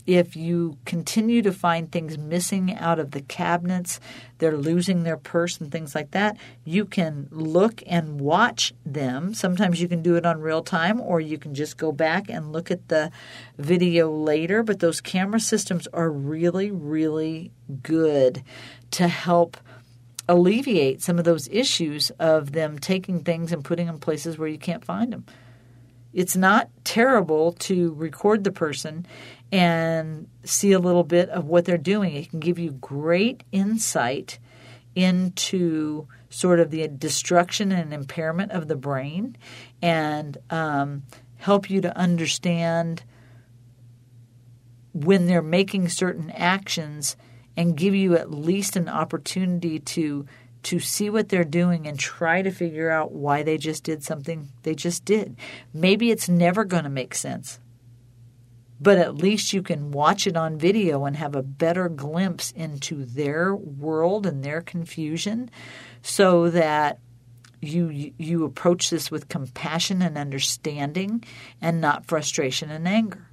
if 0.10 0.36
you 0.36 0.76
continue 0.86 1.44
to 1.44 1.54
find 1.54 1.92
things 1.92 2.18
missing 2.18 2.76
out 2.76 2.98
of 2.98 3.12
the 3.12 3.22
cabinets, 3.22 4.00
they're 4.40 4.58
losing 4.58 5.04
their 5.04 5.18
purse 5.18 5.60
and 5.60 5.72
things 5.72 5.94
like 5.94 6.10
that, 6.12 6.36
you 6.66 6.84
can 6.84 7.28
look 7.30 7.84
and 7.86 8.20
watch 8.20 8.74
them. 8.84 9.36
Sometimes 9.36 9.80
you 9.80 9.88
can 9.88 10.02
do 10.02 10.16
it 10.16 10.26
on 10.26 10.42
real 10.42 10.64
time 10.64 11.00
or 11.00 11.22
you 11.22 11.38
can 11.38 11.54
just 11.54 11.78
go 11.78 11.92
back 11.92 12.28
and 12.28 12.52
look 12.52 12.72
at 12.72 12.88
the 12.88 13.12
video 13.60 14.12
later. 14.12 14.64
But 14.64 14.80
those 14.80 15.00
camera 15.00 15.40
systems 15.40 15.86
are 15.94 16.10
really, 16.10 16.72
really 16.72 17.52
good 17.84 18.42
to 18.92 19.08
help 19.08 19.58
alleviate 20.28 21.04
some 21.04 21.20
of 21.20 21.26
those 21.26 21.48
issues 21.50 22.10
of 22.20 22.54
them 22.54 22.80
taking 22.80 23.24
things 23.24 23.52
and 23.52 23.64
putting 23.64 23.86
them 23.86 24.00
places 24.00 24.40
where 24.40 24.50
you 24.50 24.58
can't 24.58 24.84
find 24.84 25.14
them. 25.14 25.26
It's 26.14 26.36
not 26.36 26.70
terrible 26.84 27.52
to 27.54 27.94
record 27.94 28.44
the 28.44 28.52
person 28.52 29.06
and 29.52 30.28
see 30.44 30.72
a 30.72 30.80
little 30.80 31.04
bit 31.04 31.30
of 31.30 31.46
what 31.46 31.66
they're 31.66 31.78
doing. 31.78 32.16
It 32.16 32.30
can 32.30 32.40
give 32.40 32.60
you 32.60 32.72
great 32.72 33.44
insight 33.52 34.40
into 34.96 36.08
sort 36.30 36.60
of 36.60 36.72
the 36.72 36.88
destruction 36.88 37.72
and 37.72 37.94
impairment 37.94 38.52
of 38.52 38.68
the 38.68 38.76
brain 38.76 39.38
and 39.82 40.38
um, 40.50 41.04
help 41.38 41.70
you 41.70 41.82
to 41.82 41.96
understand 41.98 43.04
when 44.94 45.28
they're 45.28 45.42
making 45.42 45.90
certain 45.90 46.30
actions 46.32 47.16
and 47.56 47.78
give 47.78 47.94
you 47.94 48.16
at 48.16 48.32
least 48.32 48.76
an 48.76 48.88
opportunity 48.88 49.80
to 49.80 50.26
to 50.64 50.80
see 50.80 51.10
what 51.10 51.30
they're 51.30 51.44
doing 51.44 51.88
and 51.88 51.98
try 51.98 52.42
to 52.42 52.52
figure 52.52 52.90
out 52.90 53.12
why 53.12 53.44
they 53.44 53.58
just 53.58 53.84
did 53.84 54.04
something 54.04 54.50
they 54.64 54.76
just 54.76 55.06
did. 55.06 55.38
Maybe 55.74 56.12
it's 56.12 56.28
never 56.28 56.66
going 56.66 56.84
to 56.84 56.90
make 56.90 57.16
sense 57.16 57.60
but 58.80 58.98
at 58.98 59.16
least 59.16 59.54
you 59.54 59.62
can 59.62 59.92
watch 59.92 60.26
it 60.26 60.38
on 60.38 60.58
video 60.58 61.06
and 61.06 61.18
have 61.18 61.36
a 61.36 61.44
better 61.44 61.90
glimpse 61.90 62.52
into 62.52 63.04
their 63.06 63.54
world 63.54 64.26
and 64.26 64.44
their 64.44 64.62
confusion 64.62 65.50
so 66.02 66.50
that 66.50 67.00
you 67.62 68.14
you 68.18 68.46
approach 68.46 68.90
this 68.90 69.12
with 69.12 69.28
compassion 69.28 70.02
and 70.02 70.18
understanding 70.18 71.22
and 71.62 71.82
not 71.82 72.06
frustration 72.06 72.70
and 72.72 72.88
anger 72.88 73.28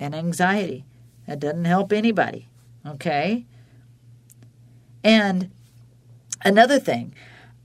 and 0.00 0.12
anxiety 0.12 0.84
that 1.28 1.38
doesn't 1.38 1.64
help 1.64 1.92
anybody 1.92 2.48
okay 2.84 3.46
and 5.04 5.52
another 6.44 6.78
thing 6.78 7.14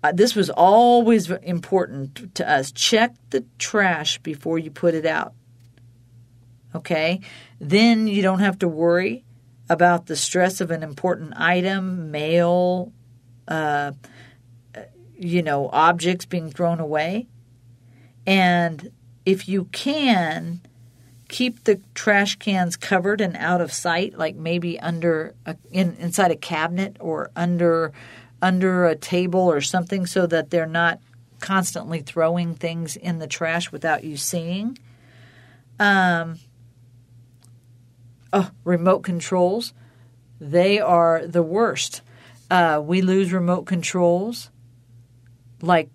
uh, 0.01 0.13
this 0.13 0.33
was 0.33 0.49
always 0.49 1.29
important 1.29 2.33
to 2.35 2.49
us 2.49 2.71
check 2.71 3.13
the 3.31 3.43
trash 3.57 4.17
before 4.19 4.57
you 4.57 4.71
put 4.71 4.93
it 4.93 5.05
out 5.05 5.33
Okay? 6.75 7.21
Then 7.59 8.07
you 8.07 8.21
don't 8.21 8.39
have 8.39 8.59
to 8.59 8.67
worry 8.67 9.23
about 9.69 10.07
the 10.07 10.15
stress 10.15 10.61
of 10.61 10.71
an 10.71 10.83
important 10.83 11.33
item, 11.35 12.11
mail, 12.11 12.91
uh, 13.47 13.91
you 15.17 15.43
know, 15.43 15.69
objects 15.71 16.25
being 16.25 16.49
thrown 16.49 16.79
away. 16.79 17.27
And 18.25 18.91
if 19.25 19.47
you 19.47 19.65
can, 19.65 20.61
keep 21.27 21.63
the 21.63 21.81
trash 21.93 22.37
cans 22.37 22.75
covered 22.75 23.21
and 23.21 23.35
out 23.37 23.61
of 23.61 23.71
sight, 23.71 24.17
like 24.17 24.35
maybe 24.35 24.79
under 24.79 25.35
a, 25.45 25.55
in, 25.71 25.95
inside 25.99 26.31
a 26.31 26.35
cabinet 26.35 26.97
or 26.99 27.31
under 27.35 27.91
under 28.41 28.85
a 28.85 28.95
table 28.95 29.41
or 29.41 29.61
something, 29.61 30.05
so 30.05 30.25
that 30.27 30.49
they're 30.49 30.65
not 30.65 30.99
constantly 31.39 32.01
throwing 32.01 32.55
things 32.55 32.95
in 32.95 33.19
the 33.19 33.27
trash 33.27 33.71
without 33.71 34.03
you 34.03 34.17
seeing. 34.17 34.77
Um, 35.79 36.39
Oh, 38.31 38.51
remote 38.63 38.99
controls. 38.99 39.73
They 40.39 40.79
are 40.79 41.25
the 41.25 41.43
worst. 41.43 42.01
Uh, 42.51 42.81
we 42.83 43.01
lose 43.01 43.33
remote 43.33 43.65
controls 43.65 44.49
like 45.61 45.89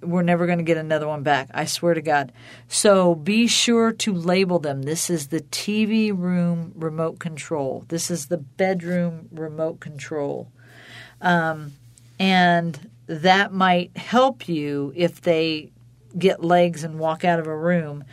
we're 0.00 0.22
never 0.22 0.46
going 0.46 0.58
to 0.58 0.64
get 0.64 0.76
another 0.76 1.08
one 1.08 1.22
back. 1.22 1.48
I 1.52 1.64
swear 1.64 1.94
to 1.94 2.02
God. 2.02 2.32
So 2.68 3.14
be 3.14 3.46
sure 3.46 3.92
to 3.92 4.12
label 4.12 4.58
them. 4.58 4.82
This 4.82 5.10
is 5.10 5.28
the 5.28 5.40
TV 5.40 6.16
room 6.16 6.72
remote 6.76 7.18
control. 7.18 7.84
This 7.88 8.10
is 8.10 8.26
the 8.26 8.38
bedroom 8.38 9.28
remote 9.32 9.80
control. 9.80 10.52
Um, 11.20 11.72
and 12.18 12.90
that 13.06 13.52
might 13.52 13.96
help 13.96 14.48
you 14.48 14.92
if 14.96 15.20
they 15.20 15.70
get 16.18 16.42
legs 16.42 16.82
and 16.82 16.98
walk 16.98 17.24
out 17.24 17.38
of 17.38 17.46
a 17.46 17.56
room. 17.56 18.04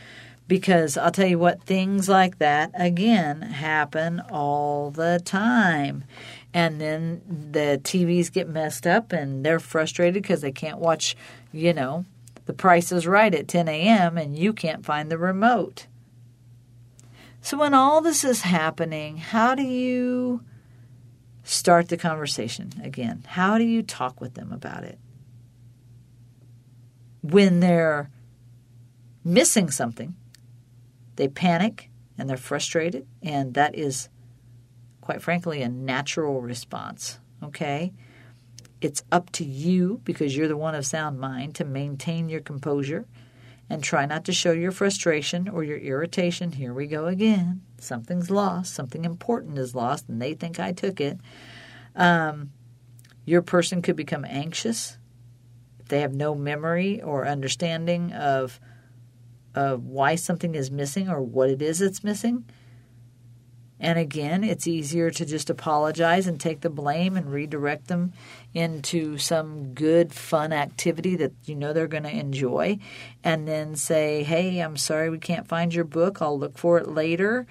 Because 0.48 0.98
I'll 0.98 1.12
tell 1.12 1.28
you 1.28 1.40
what, 1.40 1.64
things 1.64 2.10
like 2.10 2.38
that, 2.40 2.72
again, 2.74 3.42
happen 3.42 4.22
all 4.30 4.92
the 4.92 5.22
time 5.24 6.04
and 6.54 6.80
then 6.80 7.22
the 7.52 7.82
TVs 7.84 8.32
get 8.32 8.48
messed 8.48 8.86
up 8.86 9.12
and 9.12 9.44
they're 9.44 9.60
frustrated 9.60 10.22
because 10.22 10.42
they 10.42 10.52
can't 10.52 10.78
watch, 10.78 11.16
you 11.52 11.74
know, 11.74 12.06
The 12.46 12.54
Price 12.54 12.92
is 12.92 13.08
Right 13.08 13.34
at 13.34 13.48
10 13.48 13.68
a.m. 13.68 14.18
and 14.18 14.38
you 14.38 14.54
can't 14.54 14.86
find 14.86 15.10
the 15.10 15.18
remote. 15.18 15.88
So 17.42 17.58
when 17.58 17.74
all 17.74 18.02
this 18.02 18.24
is 18.24 18.42
happening, 18.42 19.18
how 19.18 19.56
do 19.56 19.64
you 19.64 20.44
start 21.44 21.90
the 21.90 21.98
conversation 21.98 22.72
again? 22.84 23.24
How 23.28 23.58
do 23.58 23.64
you 23.64 23.84
talk 23.84 24.22
with 24.22 24.34
them 24.34 24.52
about 24.52 24.84
it? 24.84 25.00
When 27.22 27.60
they're 27.60 28.10
missing 29.24 29.70
something, 29.70 30.16
they 31.16 31.28
panic 31.28 31.90
and 32.18 32.30
they're 32.30 32.38
frustrated, 32.38 33.08
and 33.22 33.54
that 33.54 33.76
is 33.76 34.10
quite 35.04 35.22
frankly, 35.22 35.62
a 35.62 35.68
natural 35.68 36.42
response. 36.42 37.20
Okay? 37.44 37.92
It's 38.80 39.04
up 39.12 39.32
to 39.34 39.44
you, 39.44 40.00
because 40.06 40.36
you're 40.36 40.48
the 40.48 40.58
one 40.58 40.76
of 40.76 40.86
sound 40.86 41.20
mind, 41.20 41.56
to 41.56 41.66
maintain 41.66 42.30
your 42.30 42.40
composure 42.40 43.06
and 43.70 43.84
try 43.84 44.06
not 44.06 44.24
to 44.26 44.34
show 44.34 44.52
your 44.54 44.72
frustration 44.72 45.50
or 45.50 45.64
your 45.64 45.78
irritation. 45.78 46.54
Here 46.54 46.74
we 46.74 46.88
go 46.88 47.08
again. 47.08 47.62
Something's 47.84 48.32
lost. 48.32 48.74
Something 48.74 49.06
important 49.06 49.58
is 49.58 49.76
lost, 49.76 50.10
and 50.10 50.22
they 50.22 50.34
think 50.34 50.60
I 50.60 50.72
took 50.72 51.00
it. 51.02 51.20
Um, 51.96 52.52
your 53.26 53.42
person 53.42 53.82
could 53.82 53.96
become 53.96 54.26
anxious 54.26 54.98
they 55.94 56.02
have 56.02 56.14
no 56.14 56.36
memory 56.36 57.02
or 57.02 57.28
understanding 57.28 58.14
of, 58.14 58.60
of 59.54 59.86
why 59.86 60.16
something 60.16 60.56
is 60.56 60.72
missing 60.72 61.10
or 61.10 61.22
what 61.22 61.50
it 61.50 61.62
is 61.62 61.80
that's 61.80 62.04
missing. 62.04 62.46
And 63.80 64.00
again, 64.00 64.46
it's 64.46 64.66
easier 64.66 65.12
to 65.12 65.26
just 65.26 65.50
apologize 65.50 66.26
and 66.26 66.40
take 66.40 66.62
the 66.62 66.70
blame 66.70 67.18
and 67.18 67.32
redirect 67.32 67.88
them 67.88 68.14
into 68.54 69.18
some 69.18 69.74
good, 69.74 70.14
fun 70.14 70.54
activity 70.54 71.18
that 71.18 71.34
you 71.44 71.54
know 71.54 71.74
they're 71.74 71.88
going 71.88 72.04
to 72.04 72.10
enjoy. 72.10 72.80
And 73.26 73.46
then 73.46 73.76
say, 73.76 74.24
hey, 74.24 74.60
I'm 74.60 74.78
sorry 74.78 75.10
we 75.10 75.20
can't 75.20 75.48
find 75.48 75.74
your 75.74 75.84
book. 75.84 76.22
I'll 76.22 76.40
look 76.40 76.58
for 76.58 76.78
it 76.78 76.88
later. 76.88 77.46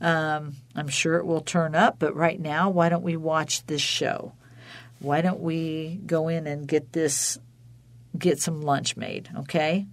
Um, 0.00 0.54
I'm 0.74 0.88
sure 0.88 1.16
it 1.16 1.26
will 1.26 1.40
turn 1.40 1.74
up, 1.74 1.98
but 1.98 2.14
right 2.14 2.40
now, 2.40 2.70
why 2.70 2.88
don't 2.88 3.02
we 3.02 3.16
watch 3.16 3.66
this 3.66 3.82
show? 3.82 4.32
Why 5.00 5.20
don't 5.20 5.40
we 5.40 6.00
go 6.06 6.28
in 6.28 6.46
and 6.46 6.66
get 6.66 6.92
this, 6.92 7.38
get 8.16 8.40
some 8.40 8.62
lunch 8.62 8.96
made, 8.96 9.28
okay? 9.40 9.86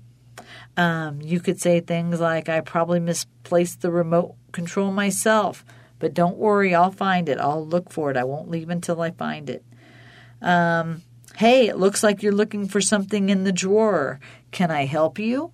Um, 0.77 1.21
you 1.21 1.39
could 1.39 1.59
say 1.59 1.79
things 1.79 2.19
like, 2.19 2.49
I 2.49 2.61
probably 2.61 2.99
misplaced 2.99 3.81
the 3.81 3.91
remote 3.91 4.35
control 4.51 4.91
myself. 4.91 5.65
But 5.97 6.13
don't 6.13 6.37
worry, 6.37 6.75
I'll 6.75 6.91
find 6.91 7.29
it. 7.29 7.39
I'll 7.39 7.65
look 7.65 7.91
for 7.91 8.11
it. 8.11 8.17
I 8.17 8.25
won't 8.25 8.49
leave 8.49 8.69
until 8.69 9.01
I 9.01 9.11
find 9.11 9.49
it. 9.49 9.63
Um, 10.41 11.03
hey, 11.37 11.67
it 11.67 11.77
looks 11.77 12.03
like 12.03 12.21
you're 12.21 12.33
looking 12.33 12.67
for 12.67 12.81
something 12.81 13.29
in 13.29 13.43
the 13.43 13.51
drawer. 13.51 14.19
Can 14.51 14.71
I 14.71 14.85
help 14.85 15.19
you? 15.19 15.51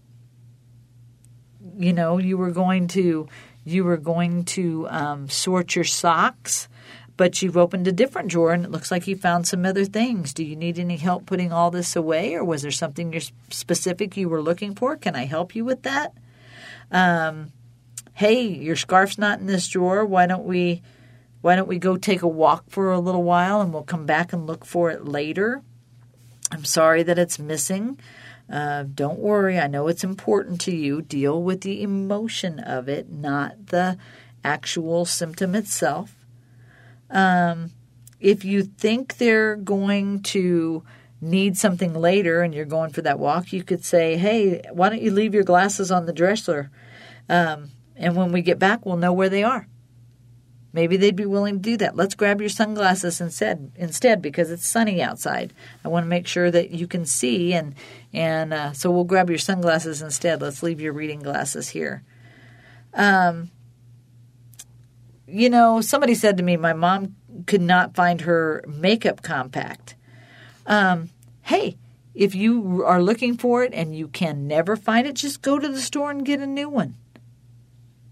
You 1.78 1.94
know, 1.94 2.18
you 2.18 2.38
were 2.38 2.52
going 2.52 2.88
to 2.90 3.28
you 3.64 3.84
were 3.84 3.98
going 3.98 4.46
to 4.46 4.88
um, 4.90 5.30
sort 5.30 5.76
your 5.76 5.86
socks, 5.86 6.68
but 7.18 7.42
you've 7.42 7.58
opened 7.58 7.88
a 7.88 7.92
different 7.92 8.30
drawer 8.30 8.52
and 8.52 8.66
it 8.66 8.72
looks 8.72 8.90
like 8.90 9.08
you 9.08 9.16
found 9.16 9.46
some 9.46 9.66
other 9.66 9.86
things. 9.86 10.34
Do 10.34 10.44
you 10.44 10.56
need 10.56 10.80
any 10.80 10.98
help 10.98 11.26
putting 11.26 11.52
all 11.52 11.70
this 11.70 11.96
away, 11.96 12.34
or 12.34 12.44
was 12.44 12.64
there 12.64 12.72
something 12.72 13.20
specific 13.50 14.18
you 14.18 14.30
were 14.30 14.42
looking 14.42 14.76
for? 14.76 14.96
Can 14.96 15.16
I 15.16 15.26
help 15.26 15.56
you 15.56 15.64
with 15.64 15.84
that? 15.84 16.14
Um, 16.92 17.52
hey, 18.14 18.42
your 18.42 18.76
scarf's 18.76 19.18
not 19.18 19.40
in 19.40 19.46
this 19.46 19.68
drawer. 19.68 20.06
Why 20.06 20.26
don't 20.26 20.46
we 20.46 20.82
why 21.42 21.56
don't 21.56 21.68
we 21.68 21.80
go 21.80 21.98
take 21.98 22.22
a 22.22 22.28
walk 22.28 22.66
for 22.70 22.92
a 22.92 23.00
little 23.00 23.24
while 23.24 23.62
and 23.62 23.74
we'll 23.74 23.84
come 23.84 24.06
back 24.06 24.32
and 24.32 24.46
look 24.46 24.64
for 24.64 24.92
it 24.92 25.06
later? 25.06 25.64
I'm 26.52 26.66
sorry 26.66 27.02
that 27.04 27.18
it's 27.18 27.40
missing. 27.40 28.00
Uh, 28.52 28.84
don't 28.84 29.20
worry, 29.20 29.58
I 29.58 29.68
know 29.68 29.88
it's 29.88 30.04
important 30.04 30.60
to 30.62 30.76
you. 30.76 31.02
Deal 31.02 31.42
with 31.42 31.62
the 31.62 31.82
emotion 31.82 32.60
of 32.60 32.90
it, 32.90 33.10
not 33.10 33.68
the 33.68 33.98
actual 34.44 35.06
symptom 35.06 35.56
itself. 35.56 36.16
Um, 37.10 37.72
if 38.20 38.44
you 38.44 38.64
think 38.64 39.18
they're 39.18 39.56
going 39.56 40.22
to 40.24 40.84
need 41.22 41.58
something 41.58 41.94
later 41.94 42.42
and 42.42 42.54
you're 42.54 42.66
going 42.66 42.92
for 42.92 43.02
that 43.04 43.20
walk, 43.20 43.54
you 43.54 43.64
could 43.64 43.86
say, 43.86 44.18
Hey, 44.18 44.62
why 44.72 44.90
don't 44.90 45.02
you 45.02 45.12
leave 45.12 45.34
your 45.34 45.44
glasses 45.44 45.92
on 45.92 46.06
the 46.06 46.14
dresser? 46.14 46.72
Um, 47.30 47.70
and 47.96 48.16
when 48.16 48.32
we 48.32 48.42
get 48.42 48.60
back, 48.60 48.86
we'll 48.86 48.98
know 48.98 49.14
where 49.14 49.30
they 49.30 49.44
are. 49.44 49.68
Maybe 50.74 50.96
they'd 50.96 51.16
be 51.16 51.26
willing 51.26 51.56
to 51.56 51.62
do 51.62 51.78
that. 51.78 51.98
Let's 51.98 52.16
grab 52.16 52.40
your 52.40 52.50
sunglasses 52.50 53.20
instead, 53.20 53.72
instead 53.76 54.22
because 54.22 54.50
it's 54.52 54.66
sunny 54.66 55.02
outside. 55.02 55.54
I 55.84 55.90
want 55.90 56.06
to 56.06 56.10
make 56.10 56.28
sure 56.28 56.50
that 56.50 56.72
you 56.72 56.88
can 56.88 57.06
see, 57.06 57.54
and 57.54 57.76
and 58.14 58.54
uh, 58.54 58.72
so 58.72 58.90
we'll 58.90 59.04
grab 59.04 59.30
your 59.30 59.40
sunglasses 59.40 60.02
instead. 60.02 60.42
Let's 60.42 60.64
leave 60.64 60.80
your 60.80 60.94
reading 60.94 61.20
glasses 61.20 61.70
here. 61.70 62.04
Um, 62.94 63.52
you 65.28 65.50
know, 65.50 65.82
somebody 65.82 66.16
said 66.16 66.38
to 66.38 66.44
me, 66.44 66.58
my 66.58 66.74
mom 66.74 67.16
could 67.48 67.62
not 67.62 67.96
find 67.96 68.22
her 68.22 68.64
makeup 68.68 69.22
compact. 69.24 69.96
Um, 70.66 71.10
hey, 71.44 71.78
if 72.14 72.34
you 72.36 72.84
are 72.86 73.02
looking 73.02 73.38
for 73.38 73.64
it 73.64 73.74
and 73.74 73.96
you 73.96 74.08
can 74.08 74.48
never 74.48 74.76
find 74.76 75.08
it, 75.08 75.16
just 75.16 75.42
go 75.42 75.60
to 75.60 75.68
the 75.68 75.82
store 75.82 76.12
and 76.12 76.26
get 76.26 76.40
a 76.40 76.48
new 76.48 76.70
one 76.70 76.96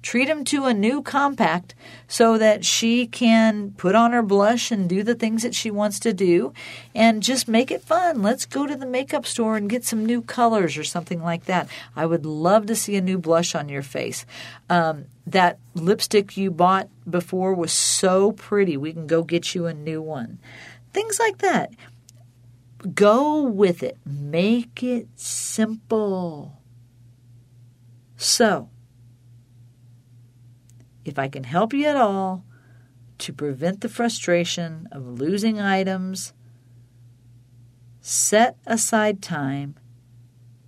treat 0.02 0.30
him 0.30 0.44
to 0.46 0.66
a 0.66 0.74
new 0.74 1.02
compact 1.02 1.76
so 2.08 2.38
that 2.38 2.64
she 2.64 3.06
can 3.06 3.72
put 3.72 3.96
on 3.96 4.12
her 4.12 4.22
blush 4.22 4.72
and 4.72 4.88
do 4.88 5.04
the 5.04 5.16
things 5.16 5.44
that 5.44 5.54
she 5.54 5.70
wants 5.70 6.00
to 6.00 6.14
do 6.14 6.54
and 6.96 7.22
just 7.22 7.48
make 7.48 7.70
it 7.72 7.84
fun. 7.84 8.22
Let's 8.22 8.46
go 8.46 8.66
to 8.66 8.76
the 8.76 8.86
makeup 8.86 9.26
store 9.26 9.58
and 9.58 9.70
get 9.70 9.84
some 9.84 10.06
new 10.06 10.22
colors 10.22 10.78
or 10.78 10.84
something 10.84 11.22
like 11.22 11.46
that. 11.46 11.68
I 11.96 12.06
would 12.06 12.26
love 12.26 12.66
to 12.68 12.76
see 12.76 12.96
a 12.96 13.02
new 13.02 13.18
blush 13.18 13.56
on 13.56 13.70
your 13.70 13.84
face. 13.84 14.26
Um, 14.70 15.06
that 15.28 15.60
lipstick 15.76 16.38
you 16.38 16.50
bought 16.50 16.90
before 17.10 17.54
was 17.54 17.72
so 17.72 18.32
pretty. 18.32 18.78
We 18.78 18.94
can 18.94 19.06
go 19.06 19.24
get 19.24 19.54
you 19.54 19.66
a 19.66 19.74
new 19.74 20.02
one. 20.02 20.40
Things 20.94 21.20
like 21.20 21.40
that. 21.40 21.72
Go 22.94 23.44
with 23.44 23.84
it. 23.84 23.98
Make 24.06 24.82
it 24.82 25.08
simple. 25.16 26.58
So, 28.16 28.70
if 31.10 31.20
I 31.20 31.28
can 31.28 31.44
help 31.44 31.74
you 31.74 31.86
at 31.86 31.98
all 31.98 32.46
to 33.18 33.34
prevent 33.34 33.82
the 33.82 33.90
frustration 33.90 34.88
of 34.92 35.20
losing 35.20 35.60
items, 35.60 36.34
set 38.00 38.58
aside 38.66 39.22
time 39.22 39.76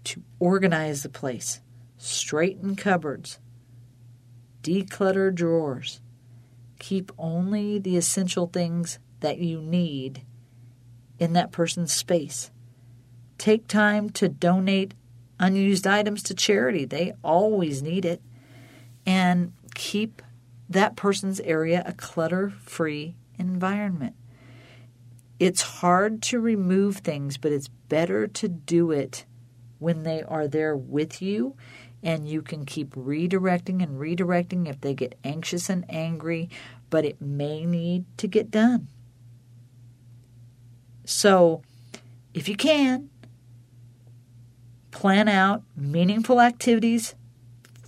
to 0.03 0.21
organize 0.39 1.03
the 1.03 1.09
place, 1.09 1.61
straighten 1.97 2.75
cupboards, 2.75 3.39
declutter 4.63 5.33
drawers, 5.33 6.01
keep 6.79 7.11
only 7.17 7.79
the 7.79 7.95
essential 7.95 8.47
things 8.47 8.99
that 9.21 9.37
you 9.37 9.61
need 9.61 10.23
in 11.19 11.33
that 11.33 11.51
person's 11.51 11.93
space. 11.93 12.51
Take 13.37 13.67
time 13.67 14.09
to 14.11 14.27
donate 14.27 14.95
unused 15.39 15.87
items 15.87 16.23
to 16.23 16.33
charity. 16.33 16.85
They 16.85 17.13
always 17.23 17.81
need 17.81 18.05
it. 18.05 18.21
And 19.05 19.53
keep 19.73 20.21
that 20.74 20.95
person's 20.95 21.39
area 21.41 21.84
a 21.86 21.93
clutter 21.93 22.53
free 22.63 23.15
environment. 23.38 24.15
It's 25.39 25.61
hard 25.61 26.22
to 26.24 26.39
remove 26.39 26.97
things, 26.97 27.38
but 27.38 27.51
it's 27.51 27.67
better 27.67 28.28
to 28.28 28.47
do 28.47 28.91
it 28.91 29.26
when 29.80 30.03
they 30.03 30.22
are 30.22 30.47
there 30.47 30.76
with 30.76 31.22
you 31.22 31.55
and 32.03 32.28
you 32.28 32.41
can 32.41 32.65
keep 32.65 32.95
redirecting 32.95 33.82
and 33.84 33.99
redirecting 33.99 34.67
if 34.67 34.82
they 34.82 34.93
get 34.93 35.17
anxious 35.24 35.69
and 35.69 35.86
angry, 35.89 36.49
but 36.89 37.05
it 37.05 37.22
may 37.22 37.65
need 37.65 38.05
to 38.17 38.28
get 38.28 38.49
done. 38.49 38.88
So, 41.05 41.61
if 42.34 42.47
you 42.47 42.55
can, 42.55 43.09
plan 44.91 45.28
out 45.28 45.63
meaningful 45.76 46.41
activities 46.41 47.15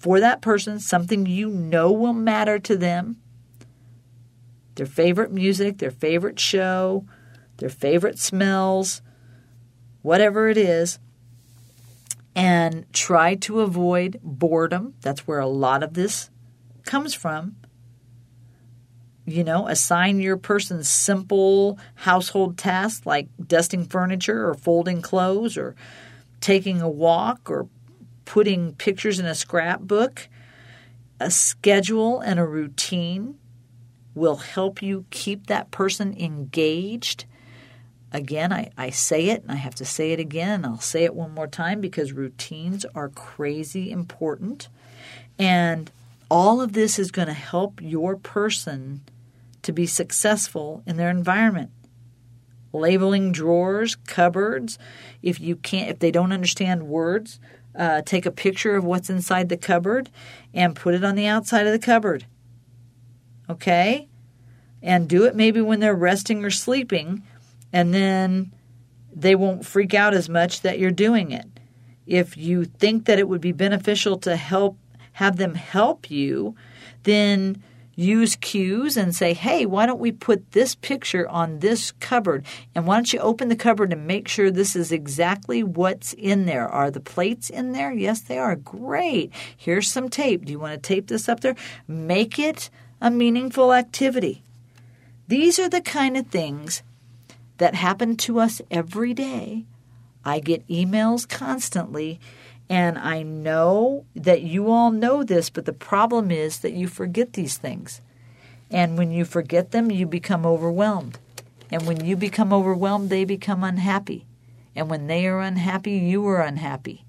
for 0.04 0.20
that 0.20 0.42
person, 0.42 0.82
something 0.82 1.26
you 1.26 1.48
know 1.48 1.90
will 1.90 2.12
matter 2.12 2.60
to 2.60 2.76
them, 2.76 3.16
their 4.76 4.86
favorite 4.86 5.32
music, 5.32 5.78
their 5.78 5.92
favorite 5.92 6.38
show, 6.38 7.06
their 7.60 7.70
favorite 7.70 8.20
smells, 8.20 9.02
whatever 10.02 10.50
it 10.50 10.58
is, 10.58 11.00
and 12.36 12.86
try 12.92 13.36
to 13.36 13.62
avoid 13.62 14.20
boredom. 14.22 14.94
That's 15.00 15.26
where 15.26 15.40
a 15.40 15.48
lot 15.48 15.84
of 15.84 15.94
this 15.94 16.30
comes 16.84 17.14
from. 17.14 17.56
You 19.26 19.46
know, 19.46 19.70
assign 19.70 20.20
your 20.20 20.36
person 20.36 20.84
simple 20.84 21.80
household 21.96 22.58
tasks 22.58 23.06
like 23.06 23.30
dusting 23.48 23.86
furniture 23.86 24.50
or 24.50 24.54
folding 24.54 25.02
clothes 25.02 25.56
or 25.56 25.78
taking 26.42 26.82
a 26.82 26.90
walk 26.90 27.50
or 27.50 27.70
putting 28.26 28.74
pictures 28.74 29.20
in 29.20 29.26
a 29.26 29.36
scrapbook. 29.36 30.28
A 31.20 31.32
schedule 31.32 32.20
and 32.20 32.40
a 32.40 32.46
routine 32.46 33.38
will 34.16 34.38
help 34.38 34.82
you 34.82 35.06
keep 35.10 35.48
that 35.48 35.72
person 35.72 36.16
engaged. 36.20 37.26
Again, 38.12 38.54
I, 38.54 38.70
I 38.78 38.92
say 38.92 39.30
it 39.30 39.42
and 39.42 39.52
I 39.52 39.56
have 39.56 39.76
to 39.76 39.86
say 39.86 40.12
it 40.12 40.20
again. 40.20 40.66
I'll 40.66 40.80
say 40.80 41.04
it 41.04 41.16
one 41.16 41.34
more 41.34 41.48
time 41.48 41.82
because 41.82 42.14
routines 42.14 42.86
are 42.94 43.10
crazy 43.10 43.92
important. 43.92 44.68
And 45.40 45.90
all 46.30 46.62
of 46.62 46.74
this 46.74 47.00
is 47.00 47.12
going 47.12 47.28
to 47.28 47.34
help 47.34 47.82
your 47.82 48.16
person 48.16 49.02
to 49.64 49.72
be 49.72 49.86
successful 49.86 50.84
in 50.86 50.98
their 50.98 51.10
environment. 51.10 51.72
Labeling 52.72 53.32
drawers, 53.32 53.96
cupboards, 53.96 54.78
if 55.22 55.40
you 55.40 55.56
can't 55.56 55.90
if 55.90 56.00
they 56.00 56.12
don't 56.12 56.32
understand 56.32 56.84
words, 56.84 57.40
uh, 57.78 58.02
take 58.02 58.26
a 58.26 58.32
picture 58.32 58.76
of 58.76 58.84
what's 58.84 59.10
inside 59.10 59.50
the 59.50 59.58
cupboard 59.58 60.10
and 60.54 60.76
put 60.76 60.94
it 60.94 61.04
on 61.04 61.16
the 61.16 61.28
outside 61.28 61.66
of 61.66 61.72
the 61.72 61.80
cupboard. 61.80 62.26
Okay? 63.50 64.08
And 64.82 65.08
do 65.08 65.26
it 65.26 65.36
maybe 65.36 65.62
when 65.62 65.80
they're 65.80 65.96
resting 65.96 66.44
or 66.44 66.50
sleeping, 66.50 67.24
and 67.72 67.94
then 67.94 68.52
they 69.16 69.36
won't 69.36 69.66
freak 69.66 69.94
out 69.94 70.14
as 70.14 70.30
much 70.30 70.62
that 70.62 70.80
you're 70.80 70.92
doing 70.92 71.32
it. 71.32 71.48
If 72.06 72.36
you 72.36 72.66
think 72.66 73.06
that 73.06 73.20
it 73.20 73.28
would 73.28 73.42
be 73.42 73.52
beneficial 73.52 74.18
to 74.20 74.36
help 74.36 74.78
have 75.14 75.38
them 75.38 75.56
help 75.56 76.10
you, 76.10 76.56
then 77.04 77.64
use 77.96 78.36
cues 78.36 78.98
and 78.98 79.16
say, 79.16 79.34
hey, 79.34 79.66
why 79.66 79.86
don't 79.86 80.00
we 80.00 80.12
put 80.12 80.52
this 80.52 80.76
picture 80.76 81.28
on 81.30 81.60
this 81.60 81.92
cupboard? 81.92 82.46
And 82.74 82.88
why 82.88 82.96
don't 82.96 83.14
you 83.14 83.20
open 83.20 83.50
the 83.50 83.56
cupboard 83.56 83.94
and 83.94 84.08
make 84.08 84.28
sure 84.28 84.50
this 84.50 84.76
is 84.76 84.92
exactly 84.92 85.64
what's 85.64 86.14
in 86.14 86.46
there? 86.46 86.68
Are 86.68 86.90
the 86.90 87.00
plates 87.00 87.50
in 87.50 87.72
there? 87.72 87.92
Yes, 87.92 88.22
they 88.22 88.38
are. 88.38 88.56
Great. 88.56 89.32
Here's 89.56 89.92
some 89.92 90.10
tape. 90.10 90.46
Do 90.46 90.52
you 90.52 90.60
want 90.60 90.74
to 90.74 90.88
tape 90.88 91.08
this 91.08 91.30
up 91.30 91.42
there? 91.42 91.56
Make 91.88 92.40
it 92.40 92.70
a 93.02 93.12
meaningful 93.12 93.74
activity. 93.74 94.44
These 95.28 95.60
are 95.60 95.70
the 95.70 95.82
kind 95.82 96.18
of 96.18 96.28
things 96.28 96.84
that 97.58 97.76
happen 97.76 98.18
to 98.18 98.40
us 98.40 98.62
every 98.72 99.14
day. 99.14 99.66
I 100.26 100.40
get 100.40 100.68
emails 100.68 101.28
constantly 101.28 102.20
and 102.74 102.98
I 102.98 103.22
know 103.22 104.04
that 104.16 104.42
you 104.42 104.72
all 104.72 104.90
know 104.90 105.22
this, 105.22 105.52
but 105.52 105.66
the 105.66 105.74
problem 105.74 106.32
is 106.32 106.62
that 106.62 106.74
you 106.74 106.88
forget 106.88 107.34
these 107.34 107.56
things. 107.56 108.02
And 108.72 108.98
when 108.98 109.12
you 109.12 109.26
forget 109.26 109.70
them, 109.70 109.92
you 109.92 110.08
become 110.08 110.44
overwhelmed. 110.44 111.20
And 111.70 111.86
when 111.86 112.04
you 112.04 112.16
become 112.16 112.52
overwhelmed, 112.52 113.12
they 113.12 113.26
become 113.26 113.64
unhappy. 113.64 114.26
And 114.76 114.90
when 114.90 115.06
they 115.06 115.28
are 115.28 115.40
unhappy, 115.40 115.92
you 115.92 116.26
are 116.28 116.42
unhappy. 116.42 117.06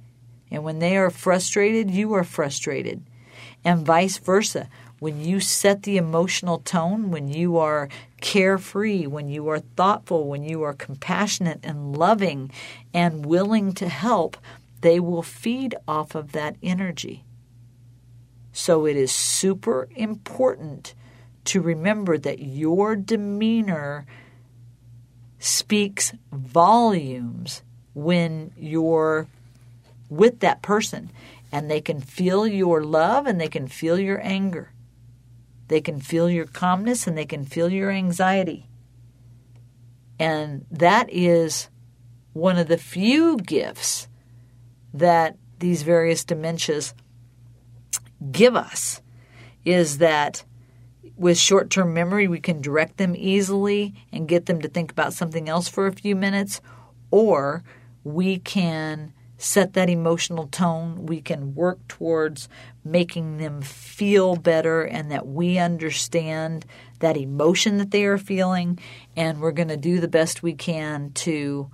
And 0.51 0.65
when 0.65 0.81
they 0.81 0.99
are 0.99 1.09
frustrated, 1.09 1.91
you 1.91 2.12
are 2.12 2.25
frustrated. 2.25 3.03
And 3.65 3.87
vice 3.87 4.19
versa. 4.19 4.69
When 4.99 5.25
you 5.25 5.41
set 5.41 5.85
the 5.85 5.97
emotional 5.97 6.59
tone, 6.59 7.11
when 7.11 7.29
you 7.29 7.57
are 7.57 7.89
carefree, 8.21 9.07
when 9.07 9.31
you 9.31 9.49
are 9.49 9.61
thoughtful, 9.61 10.29
when 10.29 10.45
you 10.45 10.62
are 10.62 10.75
compassionate 10.75 11.61
and 11.62 11.97
loving 11.97 12.51
and 12.93 13.25
willing 13.25 13.73
to 13.73 13.89
help, 13.89 14.37
they 14.85 15.01
will 15.01 15.22
feed 15.22 15.74
off 15.89 16.14
of 16.14 16.32
that 16.32 16.57
energy. 16.62 17.24
So 18.53 18.87
it 18.87 18.97
is 18.97 19.11
super 19.11 19.89
important 19.97 20.93
to 21.47 21.62
remember 21.62 22.18
that 22.18 22.41
your 22.41 22.95
demeanor 22.95 24.05
speaks 25.39 26.12
volumes 26.30 27.62
when 27.95 28.53
you're 28.59 29.26
with 30.11 30.41
that 30.41 30.61
person 30.61 31.11
and 31.51 31.70
they 31.70 31.80
can 31.80 32.03
feel 32.03 32.47
your 32.47 32.85
love 32.85 33.26
and 33.26 33.41
they 33.41 33.49
can 33.49 33.66
feel 33.66 33.99
your 33.99 34.20
anger. 34.22 34.70
They 35.68 35.80
can 35.80 35.99
feel 35.99 36.28
your 36.28 36.47
calmness 36.47 37.07
and 37.07 37.16
they 37.16 37.24
can 37.24 37.47
feel 37.47 37.72
your 37.72 37.91
anxiety. 37.91 38.68
And 40.18 40.66
that 40.70 41.09
is 41.11 41.70
one 42.35 42.59
of 42.59 42.68
the 42.68 42.76
few 42.76 43.39
gifts 43.39 44.09
that 44.95 45.36
these 45.59 45.82
various 45.82 46.24
dementias 46.24 46.95
give 48.30 48.57
us 48.57 49.03
is 49.64 49.99
that 49.99 50.45
with 51.16 51.38
short 51.38 51.70
term 51.70 51.92
memory, 51.95 52.26
we 52.26 52.40
can 52.40 52.61
direct 52.61 52.97
them 52.97 53.14
easily 53.16 53.95
and 54.12 54.28
get 54.28 54.47
them 54.47 54.61
to 54.62 54.68
think 54.68 54.90
about 54.90 55.12
something 55.12 55.49
else 55.49 55.68
for 55.68 55.86
a 55.86 55.92
few 55.92 56.16
minutes, 56.16 56.61
or 57.11 57.62
we 58.03 58.38
can 58.38 59.12
set 59.36 59.74
that 59.74 59.90
emotional 59.90 60.47
tone. 60.49 61.07
We 61.07 61.20
can 61.20 61.55
work 61.55 61.86
towards 61.86 62.49
making 62.84 63.38
them 63.38 63.62
feel 63.62 64.36
better 64.36 64.82
and 64.82 65.11
that 65.11 65.26
we 65.26 65.59
understand 65.59 66.64
that 67.01 67.16
emotion 67.16 67.78
that 67.78 67.90
they 67.90 68.05
are 68.05 68.18
feeling, 68.18 68.78
and 69.16 69.40
we're 69.40 69.53
going 69.53 69.68
to 69.68 69.76
do 69.76 70.01
the 70.01 70.09
best 70.09 70.42
we 70.42 70.55
can 70.55 71.12
to 71.12 71.70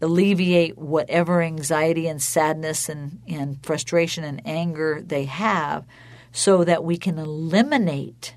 alleviate 0.00 0.76
whatever 0.76 1.40
anxiety 1.40 2.06
and 2.06 2.20
sadness 2.20 2.88
and, 2.88 3.20
and 3.26 3.64
frustration 3.64 4.24
and 4.24 4.42
anger 4.44 5.02
they 5.04 5.24
have 5.24 5.84
so 6.32 6.64
that 6.64 6.84
we 6.84 6.96
can 6.96 7.18
eliminate 7.18 8.34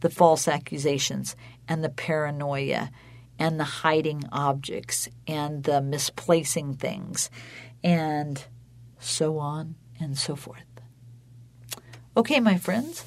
the 0.00 0.10
false 0.10 0.46
accusations 0.46 1.34
and 1.66 1.82
the 1.82 1.88
paranoia 1.88 2.90
and 3.38 3.58
the 3.58 3.64
hiding 3.64 4.22
objects 4.32 5.08
and 5.26 5.64
the 5.64 5.80
misplacing 5.80 6.74
things 6.74 7.30
and 7.82 8.44
so 8.98 9.38
on 9.38 9.74
and 9.98 10.18
so 10.18 10.36
forth. 10.36 10.62
Okay, 12.16 12.40
my 12.40 12.56
friends, 12.56 13.04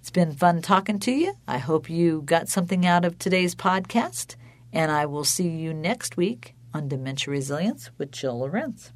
it's 0.00 0.10
been 0.10 0.32
fun 0.32 0.62
talking 0.62 0.98
to 1.00 1.12
you. 1.12 1.34
I 1.46 1.58
hope 1.58 1.90
you 1.90 2.22
got 2.22 2.48
something 2.48 2.86
out 2.86 3.04
of 3.04 3.18
today's 3.18 3.54
podcast, 3.54 4.36
and 4.72 4.90
I 4.90 5.06
will 5.06 5.24
see 5.24 5.48
you 5.48 5.74
next 5.74 6.16
week 6.16 6.54
on 6.74 6.88
Dementia 6.88 7.32
Resilience 7.32 7.90
with 7.98 8.10
Jill 8.12 8.40
Lorenz. 8.40 8.92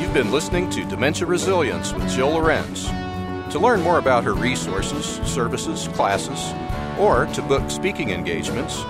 You've 0.00 0.14
been 0.14 0.30
listening 0.30 0.70
to 0.70 0.84
Dementia 0.84 1.26
Resilience 1.26 1.92
with 1.92 2.08
Jill 2.10 2.30
Lorenz. 2.30 2.86
To 3.52 3.58
learn 3.58 3.82
more 3.82 3.98
about 3.98 4.24
her 4.24 4.32
resources, 4.34 5.04
services, 5.28 5.88
classes, 5.88 6.54
or 6.98 7.26
to 7.34 7.42
book 7.42 7.68
speaking 7.70 8.08
engagements, 8.10 8.82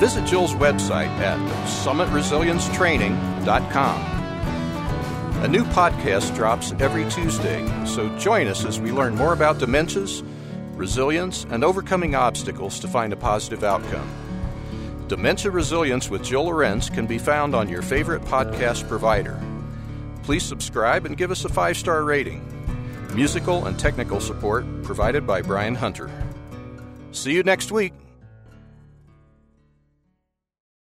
visit 0.00 0.26
Jill's 0.26 0.52
website 0.54 1.08
at 1.18 1.38
summitresiliencetraining.com. 1.66 4.12
A 5.42 5.48
new 5.48 5.64
podcast 5.64 6.34
drops 6.36 6.72
every 6.78 7.08
Tuesday, 7.10 7.66
so 7.84 8.08
join 8.16 8.46
us 8.46 8.64
as 8.64 8.80
we 8.80 8.92
learn 8.92 9.16
more 9.16 9.32
about 9.32 9.58
dementias, 9.58 10.22
resilience, 10.76 11.44
and 11.50 11.64
overcoming 11.64 12.14
obstacles 12.14 12.78
to 12.78 12.86
find 12.86 13.12
a 13.12 13.16
positive 13.16 13.64
outcome. 13.64 14.08
Dementia 15.12 15.50
Resilience 15.50 16.08
with 16.08 16.24
Jill 16.24 16.44
Lorenz 16.44 16.88
can 16.88 17.06
be 17.06 17.18
found 17.18 17.54
on 17.54 17.68
your 17.68 17.82
favorite 17.82 18.22
podcast 18.22 18.88
provider. 18.88 19.38
Please 20.22 20.42
subscribe 20.42 21.04
and 21.04 21.18
give 21.18 21.30
us 21.30 21.44
a 21.44 21.50
five 21.50 21.76
star 21.76 22.02
rating. 22.02 22.42
Musical 23.14 23.66
and 23.66 23.78
technical 23.78 24.20
support 24.20 24.64
provided 24.84 25.26
by 25.26 25.42
Brian 25.42 25.74
Hunter. 25.74 26.10
See 27.10 27.34
you 27.34 27.42
next 27.42 27.70
week. 27.70 27.92